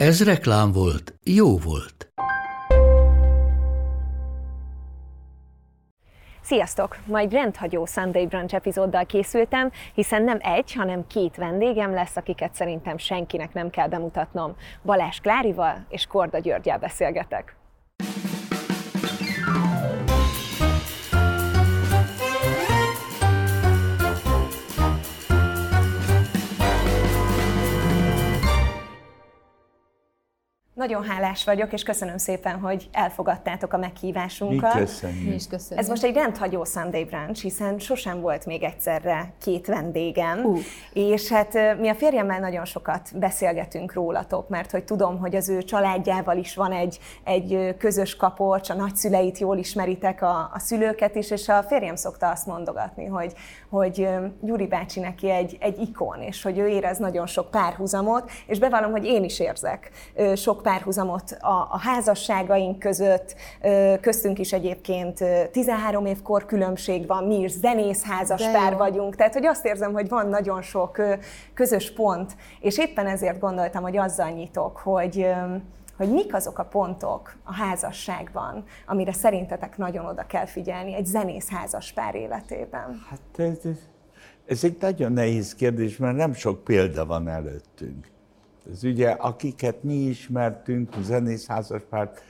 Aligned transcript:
Ez 0.00 0.24
reklám 0.24 0.72
volt, 0.72 1.14
jó 1.24 1.58
volt. 1.58 2.12
Sziasztok! 6.42 6.96
Ma 7.06 7.18
egy 7.18 7.32
rendhagyó 7.32 7.86
Sunday 7.86 8.26
Brunch 8.26 8.54
epizóddal 8.54 9.06
készültem, 9.06 9.70
hiszen 9.94 10.22
nem 10.22 10.38
egy, 10.40 10.72
hanem 10.72 11.06
két 11.06 11.36
vendégem 11.36 11.92
lesz, 11.92 12.16
akiket 12.16 12.54
szerintem 12.54 12.98
senkinek 12.98 13.52
nem 13.52 13.70
kell 13.70 13.88
bemutatnom. 13.88 14.56
Balázs 14.82 15.18
Klárival 15.18 15.86
és 15.88 16.06
Korda 16.06 16.38
Györgyel 16.38 16.78
beszélgetek. 16.78 17.56
Nagyon 30.80 31.04
hálás 31.04 31.44
vagyok, 31.44 31.72
és 31.72 31.82
köszönöm 31.82 32.16
szépen, 32.16 32.58
hogy 32.58 32.88
elfogadtátok 32.92 33.72
a 33.72 33.76
meghívásunkat. 33.76 34.74
Mi 34.74 34.80
köszönjük. 34.80 35.28
Mi 35.28 35.34
is 35.34 35.46
köszönjük. 35.46 35.78
Ez 35.78 35.88
most 35.88 36.04
egy 36.04 36.14
rendhagyó 36.14 36.64
Sunday 36.64 37.04
brunch, 37.04 37.42
hiszen 37.42 37.78
sosem 37.78 38.20
volt 38.20 38.46
még 38.46 38.62
egyszerre 38.62 39.32
két 39.42 39.66
vendégem, 39.66 40.44
Uh. 40.44 40.58
és 40.92 41.28
hát 41.28 41.78
mi 41.78 41.88
a 41.88 41.94
férjemmel 41.94 42.40
nagyon 42.40 42.64
sokat 42.64 43.18
beszélgetünk 43.18 43.92
rólatok, 43.92 44.48
mert 44.48 44.70
hogy 44.70 44.84
tudom, 44.84 45.18
hogy 45.18 45.36
az 45.36 45.48
ő 45.48 45.62
családjával 45.62 46.36
is 46.36 46.54
van 46.54 46.72
egy, 46.72 46.98
egy 47.24 47.74
közös 47.78 48.16
kapocs, 48.16 48.70
a 48.70 48.74
nagyszüleit 48.74 49.38
jól 49.38 49.58
ismeritek, 49.58 50.22
a, 50.22 50.50
a 50.52 50.58
szülőket 50.58 51.14
is, 51.14 51.30
és 51.30 51.48
a 51.48 51.62
férjem 51.62 51.96
szokta 51.96 52.30
azt 52.30 52.46
mondogatni, 52.46 53.06
hogy, 53.06 53.32
hogy 53.70 54.08
Gyuri 54.40 54.66
bácsi 54.66 55.00
neki 55.00 55.30
egy, 55.30 55.56
egy 55.60 55.78
ikon, 55.78 56.20
és 56.20 56.42
hogy 56.42 56.58
ő 56.58 56.68
érez 56.68 56.98
nagyon 56.98 57.26
sok 57.26 57.50
párhuzamot, 57.50 58.30
és 58.46 58.58
bevallom, 58.58 58.90
hogy 58.90 59.04
én 59.04 59.24
is 59.24 59.40
érzek 59.40 59.90
sok 60.16 60.56
párhuzamot 60.56 60.68
a, 61.40 61.68
a 61.70 61.78
házasságaink 61.78 62.78
között, 62.78 63.34
köztünk 64.00 64.38
is 64.38 64.52
egyébként 64.52 65.20
ö, 65.20 65.42
13 65.52 66.06
év 66.06 66.22
kor 66.22 66.46
különbség 66.46 67.06
van, 67.06 67.24
mi 67.24 67.38
is 67.38 67.50
zenész 67.50 68.04
házas 68.04 68.40
De 68.40 68.52
pár 68.52 68.72
jó. 68.72 68.78
vagyunk, 68.78 69.16
tehát 69.16 69.34
hogy 69.34 69.46
azt 69.46 69.66
érzem, 69.66 69.92
hogy 69.92 70.08
van 70.08 70.28
nagyon 70.28 70.62
sok 70.62 71.02
közös 71.54 71.92
pont, 71.92 72.36
és 72.60 72.78
éppen 72.78 73.06
ezért 73.06 73.38
gondoltam, 73.38 73.82
hogy 73.82 73.96
azzal 73.96 74.28
nyitok, 74.28 74.76
hogy 74.76 75.26
hogy 75.96 76.10
mik 76.12 76.34
azok 76.34 76.58
a 76.58 76.64
pontok 76.64 77.36
a 77.44 77.54
házasságban, 77.54 78.64
amire 78.86 79.12
szerintetek 79.12 79.76
nagyon 79.76 80.06
oda 80.06 80.26
kell 80.26 80.46
figyelni 80.46 80.94
egy 80.94 81.06
zenész 81.06 81.48
házas 81.48 81.92
pár 81.92 82.14
életében. 82.14 83.02
Hát 83.08 83.20
ez, 83.36 83.58
ez, 83.64 83.78
ez 84.46 84.64
egy 84.64 84.76
nagyon 84.80 85.12
nehéz 85.12 85.54
kérdés, 85.54 85.96
mert 85.96 86.16
nem 86.16 86.32
sok 86.32 86.64
példa 86.64 87.06
van 87.06 87.28
előttünk. 87.28 88.06
Ez 88.72 88.84
ugye, 88.84 89.10
akiket 89.10 89.82
mi 89.82 89.94
ismertünk, 89.94 90.96
a 90.96 91.02
zenész 91.02 91.46
házaspárt, 91.46 92.22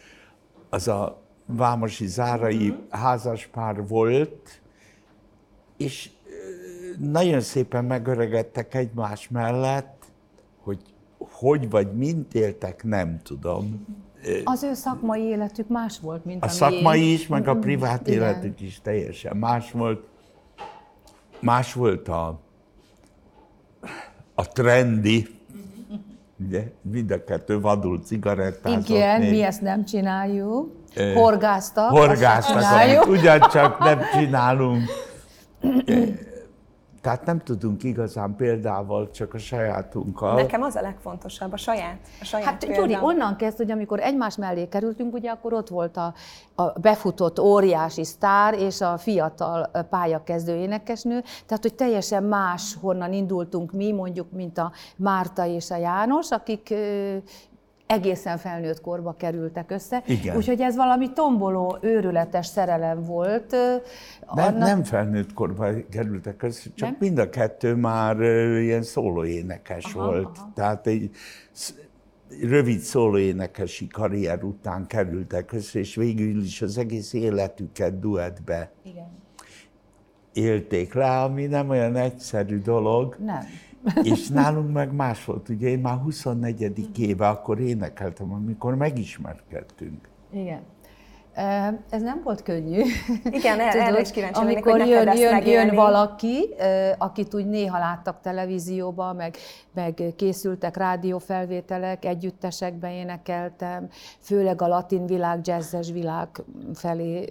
az 0.69 0.89
a 0.89 1.21
Vámosi 1.47 2.07
Zárai 2.07 2.77
házaspár 2.91 3.87
volt, 3.87 4.61
és 5.77 6.11
nagyon 6.99 7.41
szépen 7.41 7.85
megöregedtek 7.85 8.75
egymás 8.75 9.29
mellett, 9.29 10.05
hogy 10.63 10.79
hogy 11.19 11.71
vagy 11.71 11.93
mint 11.93 12.35
éltek, 12.35 12.85
nem 12.85 13.21
tudom. 13.23 13.87
Az 14.45 14.63
ő 14.63 14.75
szakmai 14.75 15.23
életük 15.23 15.69
más 15.69 15.99
volt, 16.01 16.25
mint 16.25 16.43
A 16.43 16.47
a 16.47 16.49
szakmai 16.49 17.13
is, 17.13 17.27
meg 17.27 17.49
a 17.49 17.57
privát 17.57 18.07
Igen. 18.07 18.23
életük 18.23 18.61
is 18.61 18.81
teljesen 18.81 19.37
más 19.37 19.71
volt. 19.73 20.09
Más 21.41 21.73
volt 21.73 22.09
a, 22.09 22.41
a 24.35 24.49
trendi, 24.49 25.27
ugye, 26.47 26.63
mind 26.83 27.11
a 27.11 27.25
kettő 27.25 27.61
vadul 27.61 28.01
cigarettázott. 28.05 28.89
Igen, 28.89 29.21
még. 29.21 29.31
mi 29.31 29.43
ezt 29.43 29.61
nem 29.61 29.85
csináljuk. 29.85 30.79
Ö, 30.95 31.13
Horgáztak, 31.13 31.91
se 32.63 32.95
amit 32.95 33.19
ugyancsak 33.19 33.79
nem 33.79 34.01
csinálunk. 34.15 34.83
Tehát 37.01 37.25
nem 37.25 37.39
tudunk 37.39 37.83
igazán 37.83 38.37
példával, 38.37 39.11
csak 39.11 39.35
a 39.35 39.39
sajátunkkal. 39.39 40.35
Nekem 40.35 40.63
az 40.63 40.75
a 40.75 40.81
legfontosabb, 40.81 41.53
a 41.53 41.57
saját, 41.57 41.99
a 42.21 42.25
saját 42.25 42.47
Hát 42.47 42.65
példa. 42.65 42.81
Gyuri, 42.81 42.97
onnan 43.03 43.37
kezd, 43.37 43.57
hogy 43.57 43.71
amikor 43.71 44.01
egymás 44.01 44.37
mellé 44.37 44.69
kerültünk, 44.69 45.15
ugye 45.15 45.31
akkor 45.31 45.53
ott 45.53 45.69
volt 45.69 45.97
a, 45.97 46.15
a 46.55 46.79
befutott 46.81 47.41
óriási 47.41 48.05
sztár 48.05 48.55
és 48.55 48.81
a 48.81 48.99
fiatal 48.99 49.71
pályakezdő 49.91 50.55
énekesnő, 50.57 51.23
tehát 51.47 51.63
hogy 51.63 51.75
teljesen 51.75 52.23
más 52.23 52.77
honnan 52.81 53.13
indultunk 53.13 53.73
mi, 53.73 53.93
mondjuk, 53.93 54.31
mint 54.33 54.59
a 54.59 54.73
Márta 54.97 55.47
és 55.47 55.71
a 55.71 55.77
János, 55.77 56.31
akik 56.31 56.75
egészen 57.91 58.39
felnőtt 58.39 58.81
korba 58.81 59.13
kerültek 59.13 59.71
össze. 59.71 60.03
Igen. 60.07 60.37
Úgyhogy 60.37 60.61
ez 60.61 60.77
valami 60.77 61.13
tomboló, 61.13 61.79
őrületes 61.81 62.47
szerelem 62.47 63.03
volt. 63.03 63.51
Nem, 63.51 63.81
annak- 64.47 64.59
nem 64.59 64.83
felnőtt 64.85 65.33
korban 65.33 65.85
kerültek 65.91 66.43
össze, 66.43 66.71
csak 66.75 66.89
Nem? 66.89 66.97
mind 67.01 67.19
a 67.19 67.29
kettő 67.29 67.75
már 67.75 68.21
ilyen 68.61 68.83
szólóénekes 68.83 69.95
Aha, 69.95 70.07
volt. 70.07 70.39
aha. 70.39 70.51
Tehát 70.55 70.87
egy 70.87 71.11
rövid 72.43 72.79
szólóénekesi 72.79 73.87
karrier 73.87 74.45
után 74.45 74.87
kerültek 74.87 75.53
össze, 75.53 75.79
és 75.79 75.95
végül 75.95 76.43
is 76.43 76.63
az 76.63 76.79
egész 76.79 77.13
életüket 77.13 77.99
duettbe 77.99 78.71
Igen. 78.83 79.09
élték 80.33 80.95
le, 80.95 81.21
ami 81.21 81.47
nem 81.47 81.69
olyan 81.69 81.97
egyszerű 81.97 82.59
dolog. 82.59 83.17
Nem. 83.25 83.45
És 84.03 84.29
nálunk 84.29 84.73
meg 84.73 84.93
más 84.93 85.25
volt. 85.25 85.49
Ugye 85.49 85.69
én 85.69 85.79
már 85.79 85.99
24. 85.99 86.99
éve 86.99 87.29
akkor 87.29 87.61
énekeltem, 87.61 88.33
amikor 88.33 88.75
megismerkedtünk. 88.75 90.09
Igen. 90.33 90.61
Ez 91.91 92.03
nem 92.03 92.21
volt 92.25 92.43
könnyű. 92.43 92.83
Igen, 93.31 93.61
erre- 93.61 93.83
erre 93.83 94.01
is 94.01 94.11
kíváncsi 94.11 94.39
lennék, 94.39 94.57
amikor 94.57 94.79
neked 94.79 95.07
jön, 95.07 95.17
jön, 95.17 95.33
megélni. 95.33 95.67
jön 95.67 95.75
valaki, 95.75 96.55
akit 96.99 97.35
úgy 97.35 97.47
néha 97.47 97.79
láttak 97.79 98.21
televízióban, 98.21 99.17
meg, 99.17 99.37
meg 99.75 100.03
készültek 100.17 100.77
rádiófelvételek, 100.77 102.05
együttesekben 102.05 102.91
énekeltem, 102.91 103.89
főleg 104.21 104.63
a 104.63 104.67
latin 104.67 105.07
világ, 105.07 105.41
jazzes 105.47 105.91
világ 105.91 106.29
felé 106.75 107.29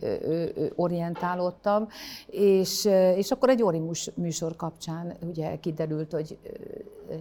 orientálódtam, 0.75 1.87
és, 2.27 2.85
és 3.15 3.31
akkor 3.31 3.49
egy 3.49 3.63
Orimus 3.63 4.11
műsor 4.15 4.55
kapcsán 4.55 5.13
ugye 5.21 5.55
kiderült, 5.55 6.11
hogy 6.11 6.37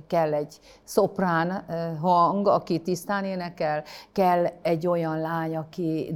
kell 0.07 0.35
egy 0.35 0.61
szoprán 0.85 1.65
hang, 2.01 2.47
aki 2.47 2.79
tisztán 2.79 3.25
énekel, 3.25 3.85
kell 4.13 4.47
egy 4.63 4.87
olyan 4.87 5.21
lány, 5.21 5.57
aki 5.57 6.13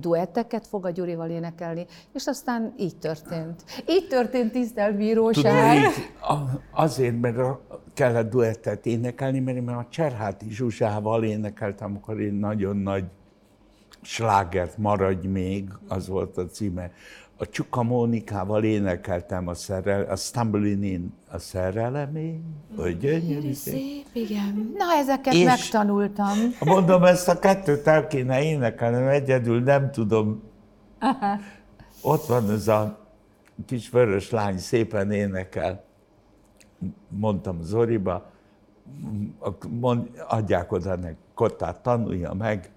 duetteket 0.52 0.66
fog 0.66 0.86
a 0.86 0.90
Gyurival 0.90 1.30
énekelni, 1.30 1.86
és 2.12 2.26
aztán 2.26 2.74
így 2.78 2.96
történt. 2.96 3.64
Így 3.88 4.06
történt 4.08 4.52
tisztelt 4.52 4.96
Tudod, 5.34 6.60
azért, 6.70 7.20
mert 7.20 7.38
a, 7.38 7.60
kellett 7.94 8.30
duettet 8.30 8.86
énekelni, 8.86 9.40
mert 9.40 9.56
én 9.56 9.68
a 9.68 9.86
Cserháti 9.88 10.50
Zsuzsával 10.50 11.24
énekeltem, 11.24 11.90
amikor 11.90 12.20
én 12.20 12.34
nagyon 12.34 12.76
nagy 12.76 13.04
slágert 14.02 14.76
Maradj 14.76 15.26
még, 15.26 15.70
az 15.88 16.08
volt 16.08 16.36
a 16.36 16.46
címe. 16.46 16.90
A 17.42 17.46
Csuka 17.46 17.82
Mónikával 17.82 18.64
énekeltem 18.64 19.48
a, 19.48 19.54
szerel, 19.54 20.02
a 20.10 20.16
Stumbling 20.16 20.84
In, 20.84 21.12
a 21.30 21.38
szerelemé, 21.38 22.40
hogy 22.76 22.98
gyönyörű 22.98 23.52
szép. 23.52 24.06
Igen. 24.12 24.74
Na, 24.78 24.84
ezeket 24.98 25.34
És- 25.34 25.44
megtanultam. 25.44 26.36
Mondom, 26.60 27.04
ezt 27.04 27.28
a 27.28 27.38
kettőt 27.38 27.86
el 27.86 28.06
kéne 28.06 28.42
énekelnem, 28.42 29.08
egyedül 29.08 29.60
nem 29.62 29.90
tudom. 29.90 30.42
Ott 32.02 32.26
van 32.26 32.50
ez 32.50 32.68
a 32.68 32.98
kis 33.66 33.90
vörös 33.90 34.30
lány, 34.30 34.58
szépen 34.58 35.10
énekel. 35.10 35.84
Mondtam 37.08 37.62
Zoriba, 37.62 38.30
mond, 39.68 40.08
adják 40.28 40.72
oda 40.72 40.96
neki 40.96 41.16
kottát, 41.34 41.82
tanulja 41.82 42.32
meg, 42.32 42.70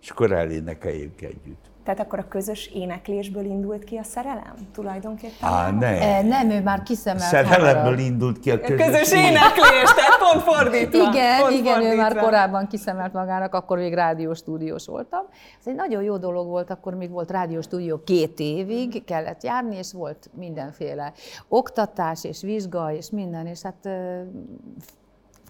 és 0.00 0.10
akkor 0.10 0.32
elénekeljük 0.32 1.20
együtt. 1.20 1.72
Tehát 1.84 2.00
akkor 2.00 2.18
a 2.18 2.28
közös 2.28 2.66
éneklésből 2.66 3.44
indult 3.44 3.84
ki 3.84 3.96
a 3.96 4.02
szerelem 4.02 4.54
tulajdonképpen? 4.72 5.48
Á, 5.48 5.70
ne. 5.70 5.86
E, 5.86 6.22
nem, 6.22 6.50
ő 6.50 6.62
már 6.62 6.82
kiszemelt 6.82 7.22
Szerelemből 7.22 7.98
indult 7.98 8.40
ki 8.40 8.50
a 8.50 8.60
közös, 8.60 8.86
közös 8.86 9.12
éneklés, 9.12 9.92
tehát 9.94 10.18
pont 10.18 10.42
fordítva. 10.42 11.10
Igen, 11.10 11.40
pont 11.40 11.52
igen, 11.52 11.80
ő 11.82 11.86
már 11.86 11.96
fordítva. 11.96 12.24
korábban 12.24 12.66
kiszemelt 12.66 13.12
magának, 13.12 13.54
akkor 13.54 13.78
még 13.78 13.94
rádióstúdiós 13.94 14.86
voltam. 14.86 15.22
Ez 15.60 15.66
egy 15.66 15.74
nagyon 15.74 16.02
jó 16.02 16.16
dolog 16.16 16.46
volt, 16.46 16.70
akkor 16.70 16.94
még 16.94 17.10
volt 17.10 17.30
rádióstúdió 17.30 18.00
két 18.04 18.38
évig, 18.38 19.04
kellett 19.04 19.42
járni, 19.42 19.76
és 19.76 19.92
volt 19.92 20.30
mindenféle 20.34 21.12
oktatás 21.48 22.24
és 22.24 22.42
vizsga, 22.42 22.92
és 22.92 23.10
minden, 23.10 23.46
és 23.46 23.62
hát 23.62 23.88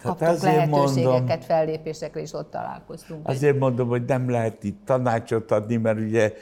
kaptunk 0.05 0.31
azért 0.31 0.55
lehetőségeket, 0.55 1.19
mondom- 1.19 1.45
fellépésekre, 1.45 2.21
és 2.21 2.33
ott 2.33 2.51
találkoztunk. 2.51 3.29
Azért 3.29 3.59
mondom, 3.59 3.89
hogy 3.89 4.05
nem 4.05 4.31
lehet 4.31 4.65
itt 4.65 4.85
tanácsot 4.85 5.51
adni, 5.51 5.77
mert 5.77 5.99
ugye 5.99 6.33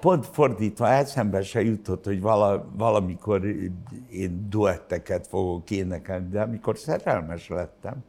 pont 0.00 0.26
fordítva 0.26 0.88
eszembe 0.88 1.42
se 1.42 1.62
jutott, 1.62 2.04
hogy 2.04 2.20
vala, 2.20 2.66
valamikor 2.76 3.44
én 4.10 4.46
duetteket 4.50 5.26
fogok 5.26 5.70
énekelni, 5.70 6.28
de 6.28 6.40
amikor 6.40 6.78
szerelmes 6.78 7.48
lettem, 7.48 8.04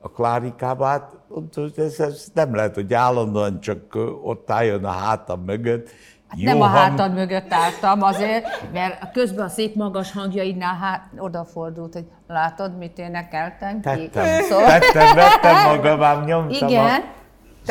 a 0.00 0.10
Klárikába, 0.10 0.84
hát 0.84 1.16
hogy 1.54 1.72
ez, 1.76 2.00
ez 2.00 2.26
nem 2.34 2.54
lehet, 2.54 2.74
hogy 2.74 2.94
állandóan 2.94 3.60
csak 3.60 3.94
ott 4.22 4.50
álljon 4.50 4.84
a 4.84 4.90
hátam 4.90 5.40
mögött. 5.44 5.88
Hát 6.30 6.40
nem 6.40 6.60
a 6.60 6.66
hátad 6.66 7.14
mögött 7.14 7.52
álltam 7.52 8.02
azért, 8.02 8.72
mert 8.72 9.12
közben 9.12 9.44
a 9.44 9.48
szép 9.48 9.74
magas 9.74 10.12
hangjaidnál 10.12 10.76
hát 10.80 11.02
odafordult, 11.16 11.92
hogy 11.92 12.04
látod, 12.26 12.78
mit 12.78 12.98
énekeltem 12.98 13.80
ki. 13.80 13.88
Tettem, 13.88 14.42
Szóval, 14.42 14.78
tettem, 14.78 15.14
vettem 15.14 15.76
magam, 15.76 16.02
ám 16.02 16.24
nyomtam 16.24 16.68
igen, 16.68 16.84
a... 16.84 17.19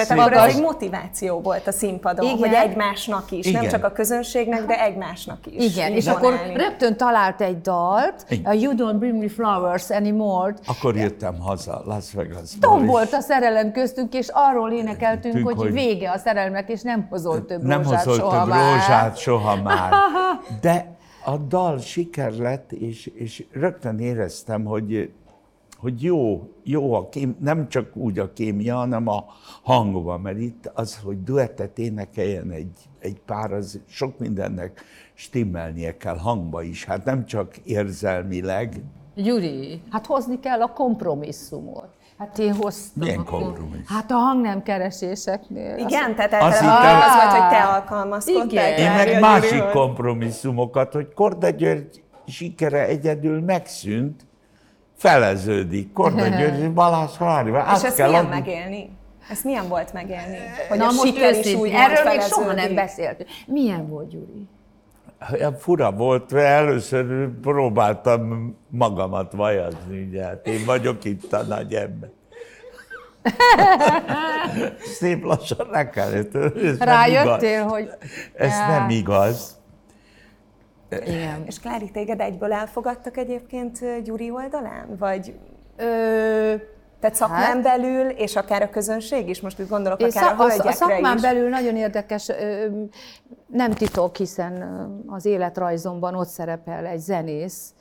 Tehát 0.08 0.24
akkor 0.24 0.32
magas- 0.38 0.56
egy 0.56 0.62
motiváció 0.62 1.40
volt 1.42 1.68
a 1.68 1.72
színpadon, 1.72 2.26
Igen. 2.26 2.38
hogy 2.38 2.54
egymásnak 2.70 3.32
is, 3.32 3.46
nem 3.52 3.62
Igen. 3.62 3.74
csak 3.74 3.84
a 3.86 3.92
közönségnek, 3.92 4.66
de 4.66 4.84
egymásnak 4.84 5.38
is. 5.52 5.66
igen, 5.76 5.92
és 5.92 6.08
akkor 6.08 6.34
rögtön 6.56 6.98
talált 6.98 7.42
egy 7.42 7.62
dalt, 7.62 8.26
Igen. 8.30 8.52
a 8.52 8.54
You 8.54 8.74
Don't 8.78 8.96
Bring 9.00 9.20
Me 9.22 9.30
Flowers 9.30 9.90
Anymore, 9.90 10.54
Akkor 10.68 10.96
jöttem 10.96 11.40
haza 11.40 11.82
Las 11.86 12.14
Vegasból. 12.14 12.70
tombolt 12.70 13.14
a 13.14 13.20
szerelem 13.22 13.72
köztünk, 13.72 14.14
és 14.14 14.28
arról 14.34 14.72
énekeltünk, 14.72 15.34
Tünk, 15.34 15.46
hogy, 15.46 15.56
hogy- 15.58 15.72
vége 15.74 16.12
a 16.12 16.18
szerelmek, 16.18 16.70
és 16.70 16.82
nem 16.82 17.08
hozol 17.10 17.46
több 17.46 17.64
nem 17.64 17.82
rózsát 17.84 18.04
hozott 18.04 18.20
soha 18.20 18.40
több 18.40 18.50
már. 18.50 18.74
rózsát 18.74 19.18
soha 19.18 19.56
már. 19.62 19.94
De 20.62 20.98
a 21.26 21.38
dal 21.38 21.80
siker 21.80 22.32
lett, 22.32 22.72
és, 22.72 23.12
és 23.16 23.44
rögtön 23.54 24.00
éreztem, 24.00 24.64
hogy, 24.66 25.12
hogy 25.80 26.04
jó, 26.04 26.50
jó 26.64 26.94
a 26.94 27.10
kém, 27.10 27.36
nem 27.40 27.68
csak 27.70 27.96
úgy 27.96 28.20
a 28.20 28.34
kémia, 28.34 28.76
hanem 28.76 29.08
a 29.08 29.26
hangba, 29.64 30.18
mert 30.18 30.40
itt 30.40 30.72
az, 30.74 31.00
hogy 31.04 31.24
duettet 31.24 31.80
énekeljen 31.80 32.52
egy, 32.52 32.78
egy 33.00 33.20
pár, 33.26 33.54
az 33.54 33.80
sok 33.88 34.20
mindennek 34.20 34.82
stimmelnie 35.14 35.98
kell 35.98 36.18
hangba 36.18 36.64
is. 36.64 36.86
Hát 36.86 37.06
nem 37.06 37.26
csak 37.26 37.58
érzelmileg, 37.58 38.82
Gyuri, 39.16 39.82
hát 39.90 40.06
hozni 40.06 40.40
kell 40.40 40.62
a 40.62 40.68
kompromisszumot. 40.74 41.88
Hát 42.18 42.38
én 42.38 42.54
hoztam. 42.54 43.04
Milyen 43.04 43.24
kompromisszum? 43.26 43.84
Hát 43.86 44.12
a 44.12 44.16
hang 44.16 44.42
nem 44.42 44.64
kereséseknél. 44.64 45.78
Igen, 45.78 46.16
tehát 46.16 46.34
Azt 46.34 46.62
általában 46.62 46.86
hittem- 46.86 47.10
az 47.10 47.16
volt, 47.16 47.42
hogy 47.42 47.50
te 47.50 47.64
alkalmazkodtál. 47.64 48.72
Igen. 48.78 49.08
Én 49.08 49.12
meg 49.12 49.20
másik 49.22 49.64
kompromisszumokat, 49.72 50.94
hogy 50.94 51.14
Korda 51.14 51.50
György 51.50 52.04
sikere 52.28 52.86
egyedül 52.88 53.42
megszűnt, 53.42 54.28
feleződik. 55.00 55.94
Korda 55.94 56.28
György, 56.38 56.74
Balázs 56.74 57.18
Klári, 57.18 57.50
És 57.50 57.84
ezt 57.84 57.96
kell 57.96 58.08
milyen 58.10 58.26
adni. 58.26 58.36
megélni? 58.38 58.90
Ezt 59.30 59.44
milyen 59.44 59.68
volt 59.68 59.94
megélni? 59.94 60.38
Hogy 60.70 60.78
Na 60.78 60.84
a 60.88 60.92
most 60.92 61.06
siker 61.06 61.36
is 61.36 61.54
úgy 61.54 61.72
erről 61.74 62.04
még 62.12 62.22
soha 62.22 62.54
nem 62.54 62.76
beszéltünk. 62.76 63.30
Milyen 63.48 63.88
volt, 63.88 64.10
Gyuri? 64.10 64.48
Olyan 65.34 65.58
fura 65.58 65.92
volt, 65.92 66.32
mert 66.32 66.48
először 66.48 67.30
próbáltam 67.42 68.56
magamat 68.68 69.32
vajazni, 69.32 70.08
ugye, 70.08 70.24
hát 70.24 70.48
én 70.48 70.66
vagyok 70.66 71.04
itt 71.04 71.34
a 71.34 71.44
nagy 71.44 71.74
ember. 71.74 72.10
Szép 75.00 75.24
lassan 75.24 75.68
le 75.72 75.90
kellett. 75.90 76.36
Ez 76.36 76.52
nem 76.54 76.64
igaz. 76.64 76.80
Rájöttél, 76.80 77.64
hogy... 77.64 77.90
Ez 78.34 78.58
nem 78.68 78.90
igaz. 78.90 79.59
Igen. 80.90 81.44
És 81.46 81.60
Klári, 81.60 81.92
téged 81.92 82.20
egyből 82.20 82.54
elfogadtak 82.54 83.18
egyébként 83.18 84.04
Gyuri 84.04 84.30
oldalán? 84.32 84.96
Vagy 84.98 85.36
Ö, 85.78 86.54
tehát 87.00 87.16
szakmán 87.16 87.40
Hát- 87.42 87.62
belül, 87.62 88.10
és 88.10 88.36
akár 88.36 88.62
a 88.62 88.70
közönség 88.70 89.30
is? 89.30 89.42
Most 89.42 89.60
úgy 89.60 89.68
gondolok, 89.68 90.00
akár 90.00 90.12
szak, 90.12 90.40
a, 90.40 90.68
a 90.68 90.72
szakmán 90.72 91.16
is. 91.16 91.22
belül 91.22 91.50
nagyon 91.50 91.76
érdekes, 91.76 92.32
nem 93.48 93.72
titok, 93.72 94.16
hiszen 94.16 94.64
az 95.08 95.26
életrajzomban 95.26 96.16
ott 96.16 96.28
szerepel 96.28 96.86
egy 96.86 97.00
zenész, 97.00 97.74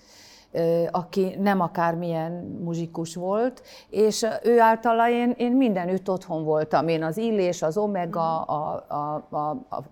aki 0.91 1.35
nem 1.39 1.61
akármilyen 1.61 2.33
muzsikus 2.65 3.15
volt, 3.15 3.63
és 3.91 4.27
ő 4.43 4.61
általa 4.61 5.11
én, 5.11 5.35
én 5.37 5.53
mindenütt 5.53 6.11
otthon 6.11 6.45
voltam. 6.45 6.89
Én 6.89 7.03
az 7.03 7.17
Illés, 7.17 7.63
az 7.63 7.77
Omega, 7.77 8.41
a, 8.43 8.85
a, 8.89 9.37
a, 9.37 9.51
a 9.77 9.83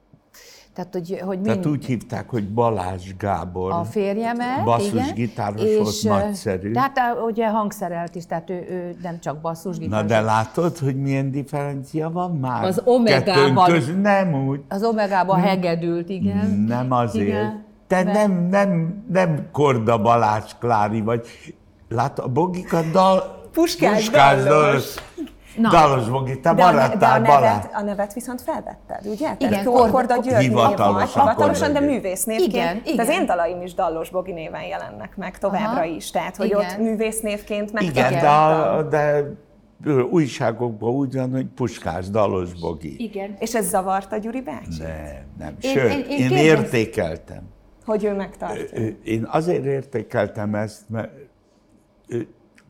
tehát, 0.77 0.93
hogy, 0.93 1.21
hogy 1.25 1.35
mind, 1.41 1.47
Tehát 1.47 1.67
úgy 1.67 1.85
hívták, 1.85 2.31
hogy 2.31 2.49
Balázs 2.49 3.15
Gábor. 3.19 3.73
a 3.73 3.85
férjemet, 3.85 4.65
Basszusgitáros 4.65 5.63
igen, 5.63 5.77
volt, 5.77 5.95
és, 5.95 6.03
nagyszerű. 6.03 6.73
Tehát 6.73 6.99
ugye 7.27 7.49
hangszerelt 7.49 8.15
is, 8.15 8.27
tehát 8.27 8.51
ő, 8.51 8.67
ő 8.71 8.97
nem 9.03 9.21
csak 9.21 9.35
Na 9.35 9.41
basszusgitáros. 9.41 10.07
de 10.07 10.21
látod, 10.21 10.79
hogy 10.79 10.97
milyen 10.97 11.31
differencia 11.31 12.11
van 12.11 12.37
már? 12.37 12.65
Az 12.65 12.81
Omegában. 12.85 13.65
Köz... 13.65 13.91
Nem 14.03 14.47
úgy. 14.47 14.61
Az 14.69 14.85
Omegában 14.85 15.41
hegedült, 15.41 16.09
igen. 16.09 16.65
Nem 16.69 16.93
azért. 16.93 17.27
Igen. 17.27 17.65
Te 17.87 18.05
De- 18.05 18.13
nem, 18.13 18.49
nem, 18.51 19.05
nem 19.13 19.49
Korda 19.53 19.99
Balázs 20.03 20.53
Klári 20.59 21.01
vagy. 21.01 21.27
Lát, 21.89 22.19
a 22.19 22.29
Bogika 22.29 22.81
dal... 22.93 23.49
Puskás 23.53 24.11
Dallos. 24.11 24.45
Dalos. 24.45 24.95
Na. 25.59 25.69
Dalos 25.71 26.09
Bogi, 26.09 26.41
te 26.41 26.55
De 26.55 26.63
a, 26.65 26.73
de 26.73 26.79
a, 26.79 26.83
maradtál 26.83 27.21
nevet, 27.21 27.71
a 27.75 27.83
nevet 27.83 28.13
viszont 28.13 28.41
felvetted, 28.43 29.07
ugye? 29.07 29.17
Tehát 29.37 29.41
Igen, 29.43 29.65
Kor- 29.65 29.75
Korda- 29.75 29.91
Korda 29.93 30.17
György 30.31 30.43
Hivatalosan 30.45 31.23
hivatalosan, 31.23 31.73
de 31.73 31.79
György. 31.79 31.93
művésznévként. 31.93 32.53
Igen, 32.53 32.75
De 32.85 32.91
igen. 32.91 33.07
az 33.07 33.13
én 33.13 33.27
dalaim 33.27 33.63
is 33.63 33.75
Dallos 33.75 34.11
Bogi 34.11 34.33
néven 34.33 34.63
jelennek 34.63 35.17
meg 35.17 35.39
továbbra 35.39 35.69
Aha. 35.81 35.85
is. 35.85 36.11
Tehát, 36.11 36.37
hogy 36.37 36.47
Igen. 36.47 36.59
ott 36.59 36.79
művésznévként 36.79 37.71
Igen, 37.81 37.85
megtaláltam. 38.13 38.89
de, 38.89 39.23
de 39.85 39.93
újságokban 40.03 40.91
úgy 40.95 41.15
van, 41.15 41.31
hogy 41.31 41.47
Puskás 41.47 42.11
Dalos 42.11 42.53
Bogi. 42.61 42.95
Igen. 43.05 43.37
És 43.39 43.55
ez 43.55 43.69
zavarta 43.69 44.17
Gyuri 44.17 44.41
bácsi? 44.43 44.83
Nem, 44.83 45.25
nem. 45.39 45.57
Én- 45.61 45.71
Sőt, 45.73 45.93
én- 45.93 46.05
én, 46.09 46.19
én 46.19 46.31
én 46.31 46.37
értékeltem. 46.45 47.43
Hogy 47.85 48.05
ő 48.05 48.13
megtartja. 48.15 48.79
Én 49.05 49.29
azért 49.31 49.65
értékeltem 49.65 50.55
ezt, 50.55 50.81
mert 50.89 51.11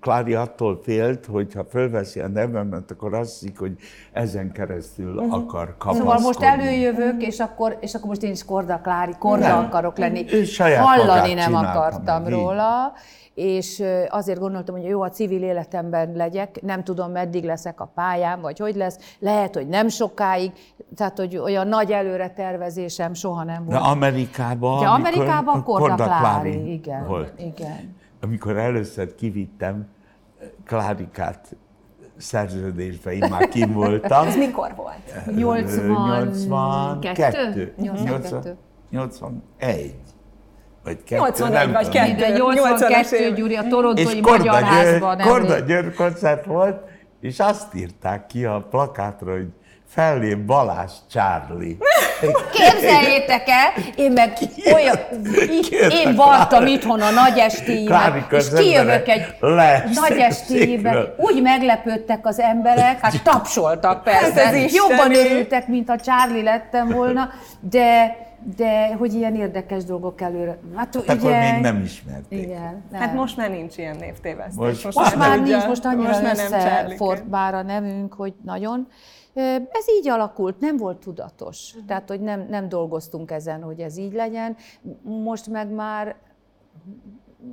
Klári 0.06 0.34
attól 0.34 0.80
félt, 0.82 1.26
hogy 1.26 1.54
ha 1.54 1.64
fölveszi 1.64 2.20
a 2.20 2.28
nevemet, 2.28 2.90
akkor 2.90 3.14
azt 3.14 3.40
hiszik, 3.40 3.58
hogy 3.58 3.76
ezen 4.12 4.52
keresztül 4.52 5.18
akar 5.18 5.74
kapaszkodni. 5.78 5.98
Szóval 5.98 6.18
most 6.18 6.42
előjövök, 6.42 7.22
és 7.22 7.38
akkor, 7.38 7.76
és 7.80 7.94
akkor 7.94 8.08
most 8.08 8.22
én 8.22 8.30
is 8.30 8.44
Korda 8.44 8.80
Klári, 8.80 9.12
Korda 9.18 9.46
Nem. 9.46 9.64
akarok 9.64 9.98
lenni. 9.98 10.24
Ő 10.32 10.44
saját 10.44 10.84
Hallani 10.84 11.34
nem 11.34 11.54
akartam 11.54 12.22
meg, 12.22 12.32
róla, 12.32 12.92
és 13.34 13.82
azért 14.08 14.38
gondoltam, 14.38 14.74
hogy 14.76 14.84
jó, 14.84 15.02
a 15.02 15.08
civil 15.10 15.42
életemben 15.42 16.12
legyek, 16.14 16.62
nem 16.62 16.84
tudom, 16.84 17.10
meddig 17.10 17.44
leszek 17.44 17.80
a 17.80 17.90
pályán, 17.94 18.40
vagy 18.40 18.58
hogy 18.58 18.74
lesz, 18.74 18.98
lehet, 19.18 19.54
hogy 19.54 19.68
nem 19.68 19.88
sokáig, 19.88 20.52
tehát, 20.96 21.18
hogy 21.18 21.36
olyan 21.36 21.66
nagy 21.68 21.90
előre 21.90 22.30
tervezésem 22.30 23.14
soha 23.14 23.44
nem 23.44 23.64
De 23.66 23.78
volt. 23.78 23.90
Amerikában, 23.90 24.80
De 24.80 24.86
Amerikában 24.88 25.58
a 25.58 25.62
Korda 25.62 25.94
Klári, 25.94 26.72
igen, 26.72 27.06
volt. 27.06 27.40
igen. 27.40 27.94
Amikor 28.20 28.56
először 28.56 29.14
kivittem 29.14 29.86
Klárikát 30.66 31.56
szerződésbe, 32.16 33.12
én 33.12 33.26
már 33.30 33.48
kim 33.48 33.72
voltam. 33.72 34.26
Ez 34.26 34.36
mikor 34.36 34.72
volt? 34.76 35.36
82? 35.36 37.74
82. 37.76 38.56
81. 38.90 39.94
Vagy 40.84 41.02
2, 41.04 41.16
81 41.16 41.72
vagy 41.72 41.88
tudom. 41.90 42.04
2. 42.04 42.14
De 42.14 42.30
80-as 42.30 42.54
82 42.54 43.16
évek. 43.16 43.34
Gyuri, 43.34 43.56
a 43.56 43.62
És 43.62 43.68
Torontói 43.68 44.20
Korda 44.20 44.44
Magyar 44.44 44.62
Házban. 44.62 45.18
Korda. 45.18 45.58
György 45.58 45.94
koncert 45.94 46.44
volt, 46.44 46.80
és 47.20 47.40
azt 47.40 47.74
írták 47.74 48.26
ki 48.26 48.44
a 48.44 48.66
plakátra, 48.70 49.32
hogy 49.32 49.48
fellép 49.86 50.38
Balázs 50.38 50.92
Charlie. 51.08 51.76
Képzeljétek 52.52 53.48
el, 53.48 53.72
én 53.96 54.12
meg 54.12 54.32
olyan, 54.74 54.96
én 55.90 56.14
vartam 56.14 56.66
itthon 56.66 57.00
a 57.00 57.10
nagy 57.10 57.38
estéimet, 57.38 57.86
Klárika 57.86 58.36
és 58.36 58.48
kijövök 58.56 59.08
egy 59.08 59.22
nagy 59.94 60.18
a 60.18 60.22
estéibe, 60.22 60.90
székről. 60.90 61.14
úgy 61.18 61.42
meglepődtek 61.42 62.26
az 62.26 62.40
emberek, 62.40 63.00
hát 63.00 63.22
tapsoltak 63.22 64.08
Hát 64.08 64.20
persze, 64.20 64.46
ez 64.46 64.54
isteni. 64.54 64.72
jobban 64.72 65.14
örültek, 65.14 65.68
mint 65.68 65.88
a 65.90 65.96
Charlie 65.96 66.42
lettem 66.42 66.88
volna, 66.88 67.30
de, 67.60 68.16
de 68.56 68.94
hogy 68.98 69.14
ilyen 69.14 69.34
érdekes 69.36 69.84
dolgok 69.84 70.20
előre. 70.20 70.58
Hát, 70.76 70.94
Hát 71.06 71.16
akkor 71.16 71.30
ugye, 71.30 71.52
még 71.52 71.60
nem 71.60 71.82
ismerték. 71.84 72.42
Igen, 72.42 72.84
nem. 72.92 73.00
Hát 73.00 73.14
most 73.14 73.36
már 73.36 73.50
nincs 73.50 73.76
ilyen 73.76 73.96
névtévesztés. 74.00 74.82
Most- 74.82 74.96
Most 74.96 75.16
már 75.16 75.36
tudja. 75.36 75.56
nincs, 75.56 75.68
most 75.68 75.84
annyira 75.84 76.08
most 76.08 76.22
már 76.22 76.36
nem 76.36 76.44
összefort 76.88 77.28
bár 77.28 77.54
a 77.54 77.62
nevünk, 77.62 78.14
hogy 78.14 78.32
nagyon. 78.44 78.88
Ez 79.70 79.84
így 79.98 80.08
alakult, 80.08 80.60
nem 80.60 80.76
volt 80.76 80.98
tudatos. 80.98 81.70
Uh-huh. 81.70 81.86
Tehát, 81.86 82.08
hogy 82.08 82.20
nem, 82.20 82.46
nem 82.48 82.68
dolgoztunk 82.68 83.30
ezen, 83.30 83.62
hogy 83.62 83.80
ez 83.80 83.96
így 83.96 84.12
legyen. 84.12 84.56
Most 85.02 85.46
meg 85.46 85.70
már 85.70 86.16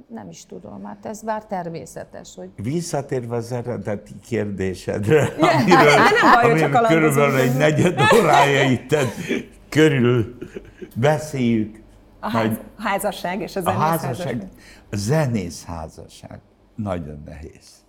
nem 0.07 0.29
is 0.29 0.45
tudom, 0.45 0.83
hát 0.83 1.05
ez 1.05 1.21
már 1.21 1.45
természetes. 1.45 2.35
Hogy... 2.35 2.49
Visszatérve 2.55 3.35
az 3.35 3.51
eredeti 3.51 4.13
kérdésedre, 4.21 5.21
amiről, 5.55 5.95
baj, 6.41 6.51
amiről 6.51 6.87
körülbelül 6.87 7.37
egy 7.37 7.57
negyed 7.57 7.99
órája 8.21 8.69
itt 8.69 8.95
körül 9.69 10.37
beszéljük. 10.95 11.81
A 12.19 12.29
ház, 12.29 12.59
házasság 12.77 13.41
és 13.41 13.55
a 13.55 13.61
zenész 13.61 13.75
a 13.75 13.79
házasság. 13.79 14.27
házasság. 14.27 14.49
A 14.91 14.95
zenész 14.95 15.63
házasság 15.65 16.39
nagyon 16.75 17.23
nehéz. 17.25 17.85